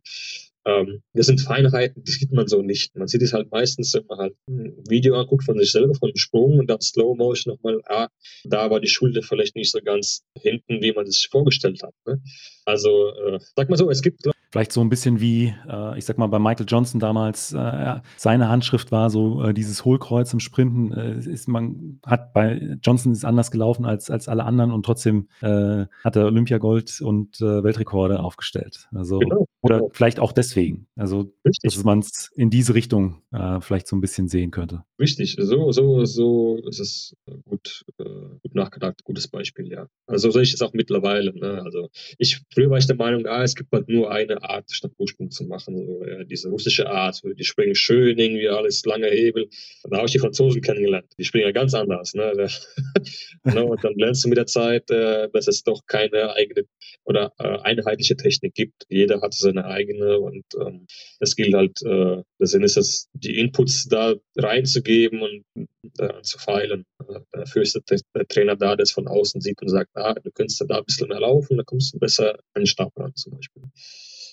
Ähm, 0.66 1.02
das 1.14 1.26
sind 1.26 1.40
Feinheiten, 1.40 2.02
die 2.04 2.12
sieht 2.12 2.32
man 2.32 2.46
so 2.46 2.62
nicht. 2.62 2.94
Man 2.96 3.08
sieht 3.08 3.22
es 3.22 3.32
halt 3.32 3.50
meistens, 3.50 3.94
wenn 3.94 4.06
man 4.06 4.18
halt 4.18 4.34
ein 4.48 4.76
Video 4.88 5.18
anguckt 5.18 5.44
von 5.44 5.58
sich 5.58 5.72
selber, 5.72 5.94
von 5.94 6.10
dem 6.10 6.16
Sprung 6.16 6.58
und 6.58 6.68
dann 6.68 6.80
Slow 6.80 7.16
Motion 7.16 7.54
nochmal, 7.54 7.80
ah, 7.86 8.08
da 8.44 8.70
war 8.70 8.80
die 8.80 8.88
Schulter 8.88 9.22
vielleicht 9.22 9.56
nicht 9.56 9.70
so 9.70 9.80
ganz 9.82 10.22
hinten, 10.34 10.82
wie 10.82 10.92
man 10.92 11.06
es 11.06 11.16
sich 11.16 11.28
vorgestellt 11.28 11.82
hat. 11.82 11.94
Ne? 12.06 12.20
Also, 12.66 13.08
äh, 13.08 13.38
sag 13.56 13.70
mal 13.70 13.76
so, 13.76 13.90
es 13.90 14.02
gibt, 14.02 14.22
Vielleicht 14.52 14.72
so 14.72 14.80
ein 14.80 14.88
bisschen 14.88 15.20
wie, 15.20 15.54
äh, 15.68 15.96
ich 15.96 16.04
sag 16.04 16.18
mal, 16.18 16.26
bei 16.26 16.40
Michael 16.40 16.66
Johnson 16.68 16.98
damals, 16.98 17.52
äh, 17.52 18.00
seine 18.16 18.48
Handschrift 18.48 18.90
war 18.90 19.08
so 19.08 19.44
äh, 19.44 19.54
dieses 19.54 19.84
Hohlkreuz 19.84 20.32
im 20.32 20.40
Sprinten. 20.40 20.92
Äh, 20.92 21.18
ist, 21.18 21.46
man 21.46 22.00
hat 22.04 22.32
bei 22.32 22.76
Johnson 22.82 23.12
ist 23.12 23.24
anders 23.24 23.52
gelaufen 23.52 23.84
als, 23.84 24.10
als 24.10 24.26
alle 24.26 24.44
anderen 24.44 24.72
und 24.72 24.84
trotzdem 24.84 25.28
äh, 25.40 25.86
hat 26.02 26.16
er 26.16 26.24
Olympiagold 26.26 27.00
und 27.00 27.40
Weltrekorde 27.40 28.18
aufgestellt. 28.18 28.88
Also, 28.92 29.20
genau. 29.20 29.46
Oder 29.62 29.78
genau. 29.78 29.90
vielleicht 29.92 30.20
auch 30.20 30.32
deswegen. 30.32 30.86
Also, 30.96 31.32
Richtig. 31.44 31.74
dass 31.74 31.84
man 31.84 32.00
es 32.00 32.30
in 32.34 32.50
diese 32.50 32.74
Richtung 32.74 33.22
vielleicht 33.60 33.86
so 33.86 33.94
ein 33.94 34.00
bisschen 34.00 34.26
sehen 34.26 34.50
könnte. 34.50 34.82
Richtig, 34.98 35.36
so, 35.38 35.70
so, 35.70 36.04
so 36.04 36.60
ist 36.68 36.80
es 36.80 37.14
gut, 37.44 37.84
gut 37.96 38.54
nachgedacht, 38.54 39.04
gutes 39.04 39.28
Beispiel, 39.28 39.70
ja. 39.70 39.86
Also 40.06 40.28
so 40.28 40.32
sehe 40.32 40.42
ich 40.42 40.54
es 40.54 40.62
auch 40.62 40.72
mittlerweile. 40.72 41.32
Ne? 41.32 41.62
Also 41.62 41.88
ich 42.18 42.40
früher 42.52 42.70
war 42.70 42.78
ich 42.78 42.86
der 42.86 42.96
Meinung, 42.96 43.26
ah, 43.26 43.42
es 43.42 43.54
gibt 43.54 43.70
halt 43.72 43.88
nur 43.88 44.10
eine 44.10 44.42
Art, 44.42 44.70
statt 44.70 44.92
Ursprung 44.98 45.30
zu 45.30 45.44
machen. 45.44 45.76
So, 45.76 46.04
ja, 46.04 46.24
diese 46.24 46.48
russische 46.48 46.90
Art, 46.90 47.22
die 47.24 47.44
springen 47.44 47.74
schön, 47.74 48.18
irgendwie 48.18 48.48
alles 48.48 48.84
lange 48.84 49.06
Hebel. 49.06 49.48
Da 49.84 49.98
habe 49.98 50.06
ich 50.06 50.12
die 50.12 50.18
Franzosen 50.18 50.60
kennengelernt. 50.60 51.06
Die 51.18 51.24
springen 51.24 51.46
ja 51.46 51.52
ganz 51.52 51.74
anders. 51.74 52.14
Ne? 52.14 52.32
ne? 53.44 53.64
und 53.64 53.84
dann 53.84 53.94
lernst 53.94 54.24
du 54.24 54.28
mit 54.28 54.38
der 54.38 54.46
Zeit, 54.46 54.90
äh, 54.90 55.28
dass 55.32 55.46
es 55.48 55.62
doch 55.62 55.86
keine 55.86 56.34
eigene 56.34 56.66
oder 57.04 57.32
äh, 57.38 57.58
einheitliche 57.60 58.16
Technik 58.16 58.54
gibt. 58.54 58.86
Jeder 58.88 59.20
hat 59.20 59.34
seine 59.34 59.49
eigene 59.58 60.18
und 60.18 60.44
ähm, 60.60 60.86
es 61.20 61.36
gilt 61.36 61.54
halt, 61.54 61.80
äh, 61.84 62.22
ist 62.38 62.76
es, 62.76 63.08
die 63.12 63.38
Inputs 63.38 63.88
da 63.88 64.14
reinzugeben 64.36 65.22
und 65.22 65.68
daran 65.94 66.24
zu 66.24 66.38
feilen. 66.38 66.84
Dafür 67.32 67.62
ist 67.62 67.74
der, 67.74 67.98
der, 68.14 68.26
Trainer 68.28 68.56
da, 68.56 68.76
der 68.76 68.84
es 68.84 68.92
von 68.92 69.08
außen 69.08 69.40
sieht 69.40 69.60
und 69.62 69.68
sagt, 69.68 69.90
ah, 69.94 70.14
du 70.14 70.30
könntest 70.32 70.64
da 70.68 70.78
ein 70.78 70.84
bisschen 70.84 71.08
mehr 71.08 71.20
laufen, 71.20 71.56
da 71.56 71.62
kommst 71.64 71.94
du 71.94 71.98
besser 71.98 72.34
an 72.54 72.62
den 72.62 72.66
Stab 72.66 72.92
ran 72.96 73.14
zum 73.14 73.34
Beispiel. 73.34 73.62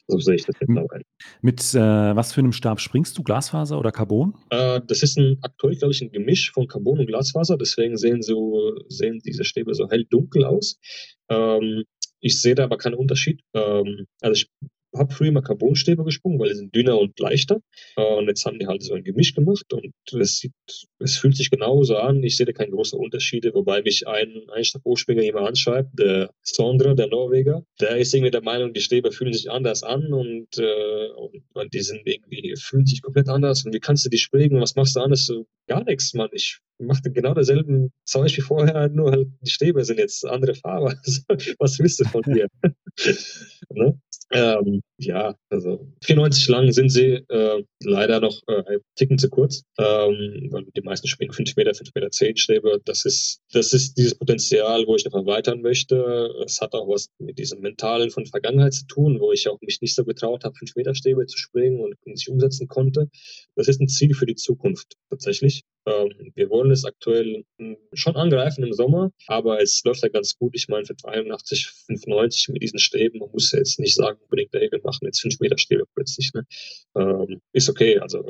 So 0.10 0.19
sehe 0.19 0.36
ich 0.36 0.45
das 0.45 0.56
mittlerweile. 0.62 1.03
Mit 1.41 1.60
äh, 1.73 2.15
was 2.15 2.32
für 2.32 2.39
einem 2.39 2.53
Stab 2.53 2.80
springst 2.80 3.17
du? 3.17 3.23
Glasfaser 3.23 3.77
oder 3.77 3.91
Carbon? 3.91 4.36
Äh, 4.49 4.80
das 4.88 5.03
ist 5.03 5.17
ein 5.17 5.38
aktuell, 5.41 5.75
glaube 5.75 5.93
ich, 5.93 6.01
ein 6.01 6.12
Gemisch 6.12 6.51
von 6.51 6.67
Carbon 6.67 6.99
und 6.99 7.08
Glasfaser. 7.08 7.58
Deswegen 7.58 7.97
sehen, 7.97 8.21
so, 8.21 8.73
sehen 8.88 9.19
diese 9.25 9.43
Stäbe 9.43 9.73
so 9.75 9.89
hell-dunkel 9.89 10.45
aus. 10.45 10.80
Ähm, 11.30 11.84
ich 12.21 12.41
sehe 12.41 12.56
da 12.56 12.63
aber 12.63 12.77
keinen 12.77 12.95
Unterschied. 12.95 13.41
Ähm, 13.53 14.08
also 14.21 14.34
ich 14.34 14.49
habe 14.95 15.13
früher 15.13 15.30
immer 15.30 15.41
Carbonstäbe 15.41 16.04
gesprungen, 16.04 16.39
weil 16.39 16.50
die 16.50 16.56
sind 16.56 16.76
dünner 16.76 17.00
und 17.00 17.19
leichter. 17.19 17.60
Äh, 17.95 18.02
und 18.02 18.28
jetzt 18.28 18.45
haben 18.45 18.60
die 18.60 18.67
halt 18.67 18.84
so 18.84 18.93
ein 18.93 19.04
Gemisch 19.04 19.34
gemacht 19.34 19.71
und 19.73 19.93
es 20.13 20.39
sieht, 20.39 20.54
es 21.00 21.17
fühlt 21.17 21.36
sich 21.36 21.50
genauso 21.50 21.97
an. 21.97 22.23
Ich 22.23 22.38
sehe 22.38 22.45
da 22.45 22.52
keine 22.52 22.71
großen 22.71 23.00
Unterschiede, 23.00 23.54
wobei 23.54 23.82
mich 23.82 24.08
ein 24.08 24.50
Einstabhochspringer 24.52 25.23
immer 25.23 25.47
anschreibt, 25.47 25.97
der 25.97 26.32
Sondra, 26.41 26.93
der 26.93 27.08
Norweger, 27.08 27.63
der 27.80 27.97
ist 27.97 28.13
irgendwie 28.13 28.32
der 28.32 28.43
Meinung, 28.43 28.74
die 28.74 28.82
Stäbe 28.82 29.12
fühlen 29.12 29.34
sich 29.34 29.51
anders 29.51 29.84
an 29.84 30.14
und, 30.14 30.57
äh, 30.57 31.09
und 31.53 31.74
die 31.74 31.82
sind 31.82 32.01
irgendwie, 32.05 32.55
fühlen 32.57 32.86
sich 32.86 33.01
komplett 33.01 33.30
anders. 33.30 33.66
Und 33.66 33.74
wie 33.74 33.80
kannst 33.80 34.05
du 34.05 34.09
die 34.09 34.18
springen? 34.18 34.62
Was 34.62 34.76
machst 34.76 34.95
du 34.95 35.01
anders? 35.01 35.30
Gar 35.68 35.84
nichts, 35.84 36.14
Mann. 36.14 36.30
Ich 36.32 36.59
machte 36.80 37.12
genau 37.12 37.34
derselben 37.34 37.91
Zeug 38.05 38.36
wie 38.38 38.41
vorher, 38.41 38.89
nur 38.89 39.12
halt 39.12 39.28
die 39.41 39.49
Stäbe 39.49 39.84
sind 39.84 39.99
jetzt 39.99 40.26
andere 40.26 40.55
Farbe. 40.55 40.95
Was 41.59 41.80
willst 41.80 41.99
du 41.99 42.05
von 42.05 42.24
mir? 42.28 42.47
ne? 43.72 43.99
Ähm, 44.32 44.82
ja, 44.97 45.36
also 45.49 45.88
94 46.03 46.49
lang 46.49 46.71
sind 46.73 46.89
sie 46.89 47.23
äh, 47.30 47.63
leider 47.82 48.19
noch 48.19 48.41
äh, 48.47 48.63
ein 48.67 48.80
Ticken 48.95 49.17
zu 49.17 49.30
kurz, 49.30 49.63
ähm, 49.80 50.49
weil 50.51 50.65
die 50.75 50.82
meisten 50.82 51.07
spielen 51.07 51.32
5 51.32 51.55
Meter, 51.55 51.73
5 51.73 51.91
Meter 51.95 52.11
10 52.11 52.36
Stäbe. 52.36 52.82
Das 52.84 53.05
ist, 53.05 53.39
das 53.53 53.71
ist 53.71 53.97
dieses 53.97 54.15
Potenzial, 54.15 54.86
wo 54.86 54.95
ich 54.95 55.05
noch 55.05 55.13
erweitern 55.13 55.61
möchte. 55.61 56.30
Es 56.45 56.59
hat 56.59 56.73
auch 56.73 56.89
was 56.89 57.07
mit 57.19 57.39
diesem 57.39 57.61
Mentalen 57.61 58.09
von 58.09 58.25
Vergangenheit 58.25 58.73
zu 58.73 58.86
tun, 58.88 59.19
wo 59.21 59.32
ich 59.32 59.47
auch 59.47 59.61
mich 59.61 59.80
nicht 59.82 59.95
so 59.95 60.03
getraut 60.03 60.43
habe, 60.43 60.55
5 60.55 60.75
Meter 60.75 60.93
Stäbe 60.93 61.25
zu 61.25 61.38
springen 61.38 61.80
und 61.80 61.95
nicht 62.05 62.28
umsetzen 62.28 62.67
konnte. 62.67 63.09
Das 63.55 63.69
ist 63.69 63.80
ein 63.80 63.88
Ziel 63.88 64.13
für 64.13 64.25
die 64.25 64.36
Zukunft 64.36 64.95
tatsächlich. 65.09 65.63
Ähm, 65.88 66.34
wir 66.36 66.50
wollen 66.50 66.72
es 66.72 66.84
aktuell 66.84 67.46
hm, 67.58 67.78
schon 67.94 68.18
angreifen 68.18 68.64
im 68.66 68.74
Sommer, 68.74 69.12
aber 69.28 69.62
es 69.62 69.82
läuft 69.86 70.04
ja 70.04 70.10
ganz 70.10 70.38
gut. 70.38 70.54
Ich 70.54 70.68
meine, 70.68 70.86
für 70.86 70.96
83, 70.96 71.68
95 71.88 72.50
mit 72.50 72.62
diesen 72.62 72.80
Stäben, 72.80 73.20
man 73.20 73.32
muss 73.32 73.54
ja 73.54 73.60
jetzt 73.60 73.80
nicht 73.80 73.96
sagen, 73.96 74.20
unbedingt, 74.22 74.54
ey, 74.54 74.70
wir 74.70 74.82
machen 74.84 75.06
jetzt 75.06 75.22
5 75.22 75.40
Meter 75.40 75.58
Stäbe 75.58 75.86
plötzlich. 75.96 76.32
Ne? 76.34 76.46
Ähm, 76.96 77.42
ist 77.54 77.70
okay, 77.70 78.00
also 78.00 78.26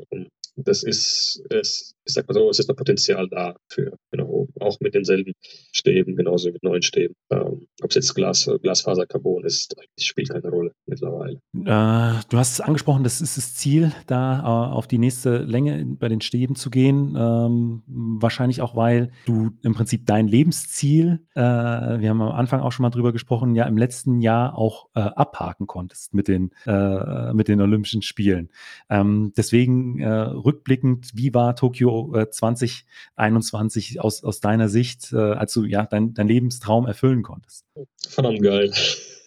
das 0.57 0.83
ist, 0.83 1.43
es, 1.49 1.93
ich 2.03 2.13
sag 2.13 2.27
mal 2.27 2.33
so, 2.33 2.49
es 2.49 2.59
ist 2.59 2.67
noch 2.67 2.75
Potenzial 2.75 3.27
da 3.29 3.55
für, 3.69 3.95
genau, 4.11 4.47
auch 4.59 4.79
mit 4.79 4.95
denselben 4.95 5.33
Stäben, 5.71 6.15
genauso 6.15 6.51
mit 6.51 6.63
neuen 6.63 6.81
Stäben. 6.81 7.13
Ähm, 7.29 7.67
Ob 7.81 7.89
es 7.89 7.95
jetzt 7.95 8.15
Glas, 8.15 8.49
Glasfaser, 8.61 9.05
Carbon 9.05 9.45
ist, 9.45 9.75
spielt 9.99 10.29
keine 10.29 10.49
Rolle 10.49 10.71
mittlerweile. 10.87 11.39
Äh, 11.53 12.21
du 12.29 12.37
hast 12.37 12.53
es 12.53 12.61
angesprochen, 12.61 13.03
das 13.03 13.21
ist 13.21 13.37
das 13.37 13.55
Ziel, 13.55 13.91
da 14.07 14.39
äh, 14.39 14.73
auf 14.73 14.87
die 14.87 14.97
nächste 14.97 15.37
Länge 15.37 15.85
bei 15.99 16.09
den 16.09 16.21
Stäben 16.21 16.55
zu 16.55 16.69
gehen. 16.71 17.15
Ähm, 17.47 17.83
wahrscheinlich 17.87 18.61
auch, 18.61 18.75
weil 18.75 19.11
du 19.25 19.51
im 19.61 19.73
Prinzip 19.73 20.05
dein 20.05 20.27
Lebensziel, 20.27 21.25
äh, 21.35 21.41
wir 21.41 22.09
haben 22.09 22.21
am 22.21 22.31
Anfang 22.31 22.61
auch 22.61 22.71
schon 22.71 22.83
mal 22.83 22.89
drüber 22.89 23.13
gesprochen, 23.13 23.55
ja 23.55 23.65
im 23.65 23.77
letzten 23.77 24.21
Jahr 24.21 24.57
auch 24.57 24.87
äh, 24.95 24.99
abhaken 24.99 25.67
konntest 25.67 26.13
mit 26.13 26.27
den, 26.27 26.51
äh, 26.65 27.33
mit 27.33 27.47
den 27.47 27.61
Olympischen 27.61 28.01
Spielen. 28.01 28.49
Ähm, 28.89 29.33
deswegen 29.35 29.99
äh, 29.99 30.09
rückblickend, 30.09 31.11
wie 31.13 31.33
war 31.33 31.55
Tokio 31.55 32.15
äh, 32.15 32.29
2021 32.29 34.01
aus, 34.01 34.23
aus 34.23 34.39
deiner 34.39 34.69
Sicht, 34.69 35.13
äh, 35.13 35.17
als 35.17 35.53
du 35.53 35.65
ja 35.65 35.85
dein, 35.85 36.13
dein 36.13 36.27
Lebenstraum 36.27 36.85
erfüllen 36.85 37.23
konntest? 37.23 37.66
Verdammt 38.07 38.41
geil. 38.41 38.71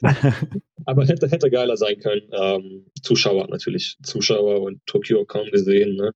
Aber 0.86 1.06
hätte, 1.06 1.28
hätte 1.28 1.50
geiler 1.50 1.76
sein 1.76 1.98
können. 1.98 2.22
Ähm, 2.32 2.86
Zuschauer 3.02 3.48
natürlich. 3.48 3.96
Zuschauer 4.02 4.62
und 4.62 4.80
Tokio 4.86 5.24
kaum 5.26 5.50
gesehen. 5.50 5.96
Ne? 5.96 6.12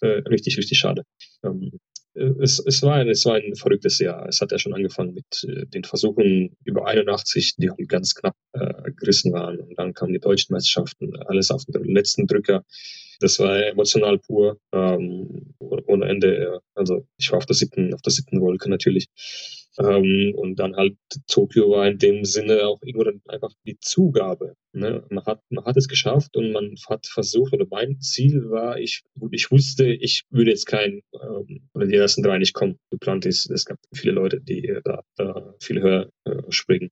Äh, 0.00 0.22
richtig, 0.28 0.58
richtig 0.58 0.78
schade. 0.78 1.04
Ähm, 1.44 1.78
es, 2.40 2.58
es, 2.58 2.82
war 2.82 2.94
ein, 2.94 3.08
es 3.08 3.24
war 3.26 3.34
ein 3.34 3.54
verrücktes 3.54 3.98
Jahr. 3.98 4.26
Es 4.28 4.40
hat 4.40 4.50
ja 4.52 4.58
schon 4.58 4.74
angefangen 4.74 5.14
mit 5.14 5.44
äh, 5.44 5.66
den 5.66 5.84
Versuchen 5.84 6.56
über 6.64 6.86
81, 6.86 7.56
die 7.56 7.70
ganz 7.86 8.14
knapp 8.14 8.36
äh, 8.52 8.90
gerissen 8.96 9.32
waren. 9.32 9.60
Und 9.60 9.78
dann 9.78 9.94
kamen 9.94 10.12
die 10.12 10.20
deutschen 10.20 10.52
Meisterschaften, 10.52 11.16
alles 11.26 11.50
auf 11.50 11.64
den 11.66 11.84
letzten 11.84 12.26
Drücker. 12.26 12.64
Das 13.20 13.38
war 13.38 13.66
emotional 13.66 14.18
pur, 14.18 14.58
ähm, 14.72 15.54
ohne 15.58 16.06
Ende. 16.06 16.60
Also 16.74 17.06
ich 17.18 17.30
war 17.30 17.38
auf 17.38 17.46
der 17.46 17.56
siebten, 17.56 17.92
auf 17.94 18.02
der 18.02 18.12
siebten 18.12 18.40
Wolke 18.40 18.70
natürlich. 18.70 19.06
Ähm, 19.78 20.34
und 20.36 20.56
dann 20.56 20.74
halt 20.76 20.96
Tokio 21.28 21.70
war 21.70 21.86
in 21.88 21.98
dem 21.98 22.24
Sinne 22.24 22.66
auch 22.66 22.80
irgendwo 22.82 23.10
einfach 23.28 23.52
die 23.64 23.78
Zugabe. 23.80 24.54
Ne? 24.72 25.04
Man, 25.10 25.24
hat, 25.24 25.40
man 25.50 25.64
hat 25.64 25.76
es 25.76 25.88
geschafft 25.88 26.36
und 26.36 26.52
man 26.52 26.74
hat 26.88 27.06
versucht, 27.06 27.52
oder 27.52 27.66
mein 27.70 28.00
Ziel 28.00 28.50
war, 28.50 28.78
ich, 28.78 29.02
gut, 29.18 29.32
ich 29.32 29.50
wusste, 29.50 29.86
ich 29.86 30.24
würde 30.30 30.50
jetzt 30.50 30.66
kein, 30.66 31.02
ähm, 31.14 31.68
oder 31.74 31.86
die 31.86 31.94
ersten 31.94 32.22
drei 32.22 32.38
nicht 32.38 32.54
kommen. 32.54 32.78
Geplant 32.90 33.24
ist, 33.26 33.50
es 33.50 33.64
gab 33.64 33.78
viele 33.94 34.12
Leute, 34.12 34.40
die 34.40 34.78
da 34.84 35.02
äh, 35.18 35.42
viel 35.60 35.80
höher 35.80 36.10
äh, 36.24 36.42
springen. 36.50 36.90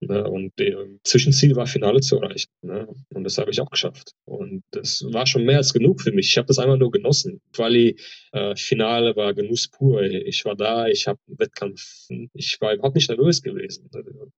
Ne? 0.00 0.24
Und 0.28 0.58
der 0.58 0.86
Zwischenziel 1.04 1.54
war, 1.56 1.66
Finale 1.66 2.00
zu 2.00 2.16
erreichen. 2.16 2.50
Ne? 2.62 2.88
Und 3.12 3.24
das 3.24 3.38
habe 3.38 3.50
ich 3.50 3.60
auch 3.60 3.70
geschafft. 3.70 4.12
Und 4.24 4.62
das 4.70 5.04
war 5.12 5.26
schon 5.26 5.44
mehr 5.44 5.58
als 5.58 5.72
genug 5.72 6.00
für 6.00 6.12
mich. 6.12 6.28
Ich 6.28 6.38
habe 6.38 6.46
das 6.46 6.58
einfach 6.58 6.78
nur 6.78 6.90
genossen. 6.90 7.40
Quali, 7.52 7.96
äh, 8.32 8.56
Finale 8.56 9.14
war 9.16 9.34
Genuss 9.34 9.68
pur. 9.68 10.02
Ich 10.02 10.44
war 10.44 10.56
da, 10.56 10.88
ich 10.88 11.06
habe 11.06 11.20
Wettkampf, 11.26 12.08
ich 12.32 12.56
war 12.60 12.74
überhaupt 12.74 12.96
nicht 12.96 13.10
nervös 13.10 13.42
gewesen. 13.42 13.90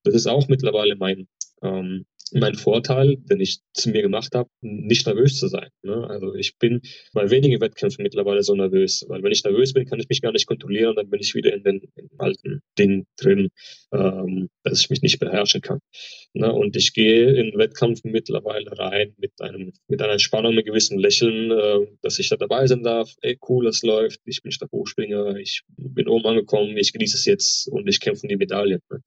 Das 0.02 0.14
ist 0.14 0.26
auch 0.26 0.48
mittlerweile 0.48 0.96
mein, 0.96 1.28
ähm, 1.62 2.06
mein 2.34 2.54
Vorteil, 2.54 3.16
den 3.16 3.40
ich 3.40 3.60
zu 3.72 3.90
mir 3.90 4.02
gemacht 4.02 4.34
habe, 4.34 4.48
nicht 4.60 5.06
nervös 5.06 5.38
zu 5.38 5.48
sein. 5.48 5.68
Ne? 5.82 6.06
Also 6.08 6.34
ich 6.34 6.58
bin 6.58 6.80
bei 7.12 7.30
wenigen 7.30 7.60
Wettkämpfen 7.60 8.02
mittlerweile 8.02 8.42
so 8.42 8.54
nervös, 8.54 9.04
weil 9.08 9.22
wenn 9.22 9.32
ich 9.32 9.44
nervös 9.44 9.72
bin, 9.72 9.86
kann 9.86 10.00
ich 10.00 10.08
mich 10.08 10.20
gar 10.20 10.32
nicht 10.32 10.46
kontrollieren, 10.46 10.96
dann 10.96 11.10
bin 11.10 11.20
ich 11.20 11.34
wieder 11.34 11.52
in 11.52 11.62
den, 11.62 11.80
in 11.96 12.08
den 12.08 12.20
alten 12.20 12.60
Ding 12.78 13.06
drin, 13.16 13.48
ähm, 13.92 14.48
dass 14.62 14.80
ich 14.80 14.90
mich 14.90 15.02
nicht 15.02 15.18
beherrschen 15.18 15.60
kann. 15.60 15.78
Ne? 16.34 16.52
Und 16.52 16.76
ich 16.76 16.92
gehe 16.92 17.32
in 17.34 17.58
Wettkampf 17.58 18.00
mittlerweile 18.04 18.78
rein 18.78 19.14
mit 19.18 19.32
einem 19.40 19.72
mit 19.88 20.00
einer 20.00 20.12
Entspannung, 20.12 20.54
mit 20.54 20.66
gewissem 20.66 20.98
Lächeln, 20.98 21.50
äh, 21.50 21.86
dass 22.02 22.18
ich 22.18 22.28
da 22.28 22.36
dabei 22.36 22.66
sein 22.66 22.82
darf. 22.82 23.14
Ey, 23.20 23.38
cool, 23.48 23.64
das 23.64 23.82
läuft. 23.82 24.20
Ich 24.24 24.42
bin 24.42 24.52
Stabhochspringer, 24.52 25.36
ich 25.36 25.62
bin 25.76 26.08
oben 26.08 26.26
angekommen, 26.26 26.76
ich 26.76 26.92
genieße 26.92 27.16
es 27.16 27.24
jetzt 27.24 27.68
und 27.68 27.88
ich 27.88 28.00
kämpfe 28.00 28.22
um 28.22 28.28
die 28.28 28.36
Medaille. 28.36 28.80
Ne? 28.90 29.02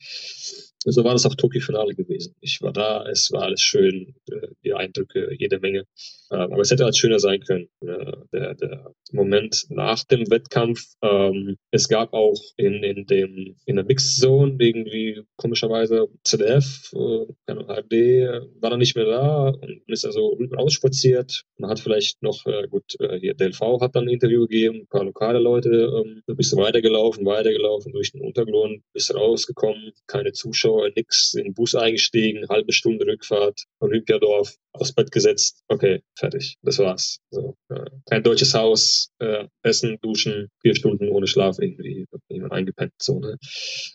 So 0.85 1.03
war 1.03 1.13
das 1.13 1.25
auch 1.25 1.33
Tokio-Finale 1.35 1.95
gewesen. 1.95 2.35
Ich 2.41 2.61
war 2.61 2.71
da, 2.71 3.05
es 3.09 3.31
war 3.31 3.43
alles 3.43 3.61
schön, 3.61 4.15
äh, 4.29 4.47
die 4.63 4.73
Eindrücke, 4.73 5.33
jede 5.37 5.59
Menge. 5.59 5.85
Ähm, 6.31 6.53
aber 6.53 6.61
es 6.61 6.71
hätte 6.71 6.83
halt 6.83 6.97
schöner 6.97 7.19
sein 7.19 7.41
können. 7.41 7.67
Der, 7.81 8.55
der 8.55 8.93
Moment 9.11 9.65
nach 9.69 10.03
dem 10.03 10.29
Wettkampf, 10.29 10.81
ähm, 11.01 11.57
es 11.71 11.87
gab 11.87 12.13
auch 12.13 12.39
in, 12.57 12.83
in, 12.83 13.05
dem, 13.05 13.55
in 13.65 13.75
der 13.75 13.85
Mixed 13.85 14.17
Zone 14.19 14.55
irgendwie 14.59 15.21
komischerweise 15.37 16.07
ZDF, 16.23 16.91
äh, 16.93 17.25
HD, 17.47 18.41
war 18.61 18.69
dann 18.69 18.79
nicht 18.79 18.95
mehr 18.95 19.05
da 19.05 19.49
und 19.49 19.81
ist 19.87 20.05
also 20.05 20.37
rausspaziert. 20.57 21.43
Man 21.57 21.69
hat 21.69 21.79
vielleicht 21.79 22.21
noch, 22.21 22.45
äh, 22.45 22.67
gut, 22.67 22.95
hier 23.19 23.33
DLV 23.33 23.81
hat 23.81 23.95
dann 23.95 24.05
ein 24.05 24.13
Interview 24.13 24.41
gegeben, 24.41 24.81
ein 24.81 24.87
paar 24.87 25.03
lokale 25.03 25.39
Leute, 25.39 25.69
ähm, 25.69 26.23
ein 26.27 26.35
bisschen 26.35 26.59
weitergelaufen, 26.59 27.25
weitergelaufen 27.25 27.91
durch 27.91 28.11
den 28.11 28.21
Untergrund, 28.21 28.81
bis 28.93 29.13
rausgekommen, 29.13 29.91
keine 30.07 30.31
Zuschauer 30.31 30.89
nix, 30.95 31.33
in 31.33 31.45
den 31.45 31.53
Bus 31.53 31.75
eingestiegen, 31.75 32.47
halbe 32.49 32.73
Stunde 32.73 33.05
Rückfahrt, 33.05 33.65
Olympiadorf, 33.79 34.55
aufs 34.73 34.93
Bett 34.93 35.11
gesetzt, 35.11 35.63
okay, 35.67 36.01
das 36.29 36.79
war's. 36.79 37.19
So, 37.29 37.55
äh, 37.69 37.85
kein 38.09 38.23
deutsches 38.23 38.53
Haus, 38.53 39.09
äh, 39.19 39.47
Essen, 39.63 39.97
Duschen, 40.01 40.49
vier 40.61 40.75
Stunden 40.75 41.09
ohne 41.09 41.27
Schlaf 41.27 41.57
irgendwie, 41.59 42.05
irgendwann 42.35 42.57
eingepennt. 42.57 42.93
So, 43.01 43.19
ne? 43.19 43.37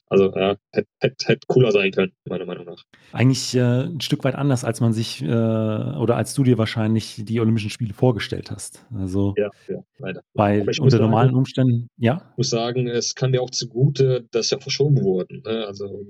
Also 0.07 0.33
ja, 0.35 0.57
hätte 0.73 0.89
hätt, 0.99 1.23
hätt 1.27 1.47
cooler 1.47 1.73
sein 1.73 1.91
können, 1.93 2.13
meiner 2.29 2.47
Meinung 2.47 2.67
nach. 2.67 2.83
Eigentlich 3.13 3.55
äh, 3.55 3.85
ein 3.85 4.01
Stück 4.01 4.25
weit 4.25 4.35
anders, 4.35 4.65
als 4.65 4.81
man 4.81 4.93
sich 4.93 5.23
äh, 5.23 5.27
oder 5.27 6.17
als 6.17 6.35
du 6.35 6.45
dir 6.45 6.59
wahrscheinlich 6.59 7.23
die 7.25 7.41
Olympischen 7.41 7.71
Spiele 7.71 7.95
vorgestellt 7.95 8.51
hast. 8.51 8.85
Also 8.95 9.35
ja, 9.37 9.51
ja 9.69 9.83
leider. 9.99 10.23
Bei 10.35 10.65
unter 10.81 10.99
normalen 10.99 11.29
sagen, 11.29 11.39
Umständen, 11.39 11.89
ja. 11.97 12.29
Ich 12.33 12.39
muss 12.39 12.51
sagen, 12.51 12.89
es 12.89 13.15
kann 13.15 13.33
dir 13.33 13.43
auch 13.43 13.51
zugute, 13.51 14.27
dass 14.31 14.51
ja 14.51 14.59
verschoben 14.59 15.01
wurden. 15.03 15.43
Ne? 15.45 15.67
Also 15.67 16.05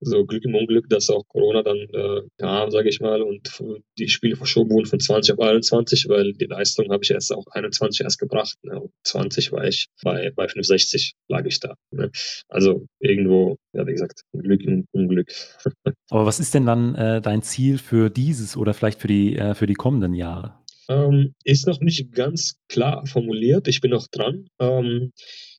so 0.00 0.24
Glück 0.24 0.44
im 0.44 0.54
Unglück, 0.54 0.88
dass 0.88 1.10
auch 1.10 1.26
Corona 1.28 1.62
dann 1.62 1.76
äh, 1.76 2.22
kam, 2.38 2.70
sage 2.70 2.88
ich 2.88 3.00
mal, 3.00 3.22
und 3.22 3.62
die 3.98 4.08
Spiele 4.08 4.36
verschoben 4.36 4.70
wurden 4.70 4.86
von 4.86 5.00
20 5.00 5.34
auf 5.34 5.40
21, 5.40 6.08
weil 6.08 6.32
die 6.32 6.46
Leistung 6.46 6.90
habe 6.90 7.02
ich 7.02 7.10
erst 7.10 7.32
auch 7.32 7.46
21 7.50 8.02
erst 8.02 8.18
gebracht. 8.18 8.56
Ne? 8.62 8.80
Und 8.80 8.92
20 9.04 9.52
war 9.52 9.64
ich 9.64 9.88
bei, 10.02 10.32
bei 10.34 10.48
65 10.48 11.14
lag 11.28 11.44
ich 11.44 11.55
da. 11.60 11.74
Ne? 11.90 12.10
Also 12.48 12.86
irgendwo, 13.00 13.56
ja 13.72 13.86
wie 13.86 13.92
gesagt, 13.92 14.22
Glück 14.32 14.62
im 14.62 14.86
Unglück. 14.92 15.32
Aber 16.10 16.26
was 16.26 16.40
ist 16.40 16.54
denn 16.54 16.66
dann 16.66 16.94
äh, 16.94 17.20
dein 17.20 17.42
Ziel 17.42 17.78
für 17.78 18.10
dieses 18.10 18.56
oder 18.56 18.74
vielleicht 18.74 19.00
für 19.00 19.08
die, 19.08 19.36
äh, 19.36 19.54
für 19.54 19.66
die 19.66 19.74
kommenden 19.74 20.14
Jahre? 20.14 20.54
Ähm, 20.88 21.34
ist 21.44 21.66
noch 21.66 21.80
nicht 21.80 22.12
ganz 22.12 22.60
klar 22.68 23.06
formuliert. 23.06 23.68
Ich 23.68 23.80
bin 23.80 23.90
noch 23.90 24.06
dran. 24.08 24.48
Ähm, 24.60 25.12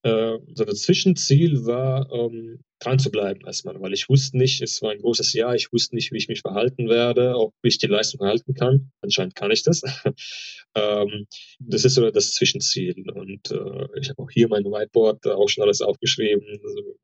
äh, 0.04 0.38
so 0.54 0.64
das 0.64 0.82
Zwischenziel 0.82 1.66
war, 1.66 2.10
ähm, 2.12 2.60
dran 2.80 2.99
zu 2.99 3.11
bleiben 3.11 3.41
erstmal, 3.45 3.80
weil 3.82 3.93
ich 3.93 4.09
wusste 4.09 4.38
nicht, 4.38 4.61
es 4.61 4.82
war 4.82 4.91
ein 4.91 4.99
großes 4.99 5.34
Jahr, 5.34 5.55
ich 5.55 5.71
wusste 5.73 5.95
nicht, 5.95 6.11
wie 6.11 6.17
ich 6.17 6.28
mich 6.28 6.41
verhalten 6.41 6.89
werde, 6.89 7.36
ob 7.36 7.53
ich 7.63 7.78
die 7.78 7.88
Leistung 7.88 8.25
halten 8.25 8.53
kann. 8.53 8.91
Anscheinend 9.01 9.36
kann 9.36 9.51
ich 9.51 9.63
das. 9.63 9.82
ähm, 10.75 11.28
das 11.59 11.86
ist 11.86 11.95
so 11.95 12.09
das 12.09 12.32
Zwischenziel. 12.32 13.09
Und 13.11 13.51
äh, 13.51 13.99
ich 13.99 14.09
habe 14.09 14.21
auch 14.21 14.30
hier 14.30 14.47
mein 14.47 14.65
Whiteboard 14.65 15.25
auch 15.28 15.49
schon 15.49 15.63
alles 15.63 15.82
aufgeschrieben. 15.82 16.45
Also, 16.63 16.99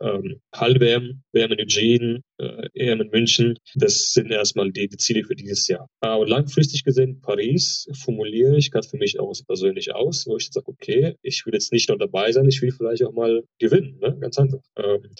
ähm, 0.00 0.40
Halb-WM, 0.54 1.22
WM 1.32 1.52
in 1.52 1.60
Eugene, 1.60 2.22
äh, 2.38 2.68
EM 2.74 3.00
in 3.00 3.10
München. 3.10 3.58
Das 3.74 4.12
sind 4.12 4.30
erstmal 4.30 4.70
die, 4.70 4.88
die 4.88 4.96
Ziele 4.96 5.24
für 5.24 5.34
dieses 5.34 5.66
Jahr. 5.68 5.88
Aber 6.00 6.26
langfristig 6.26 6.84
gesehen, 6.84 7.20
Paris 7.20 7.88
formuliere 8.02 8.56
ich 8.56 8.70
gerade 8.70 8.88
für 8.88 8.98
mich 8.98 9.18
auch 9.18 9.32
persönlich 9.46 9.94
aus, 9.94 10.26
wo 10.26 10.36
ich 10.36 10.44
jetzt 10.44 10.54
sage, 10.54 10.68
okay, 10.68 11.16
ich 11.22 11.44
will 11.46 11.54
jetzt 11.54 11.72
nicht 11.72 11.88
nur 11.88 11.98
dabei 11.98 12.32
sein, 12.32 12.48
ich 12.48 12.62
will 12.62 12.72
vielleicht 12.72 13.04
auch 13.04 13.12
mal 13.12 13.42
gewinnen. 13.58 13.98
Ne? 14.00 14.16
Ganz 14.20 14.38
einfach. 14.38 14.60
Ähm, 14.76 15.10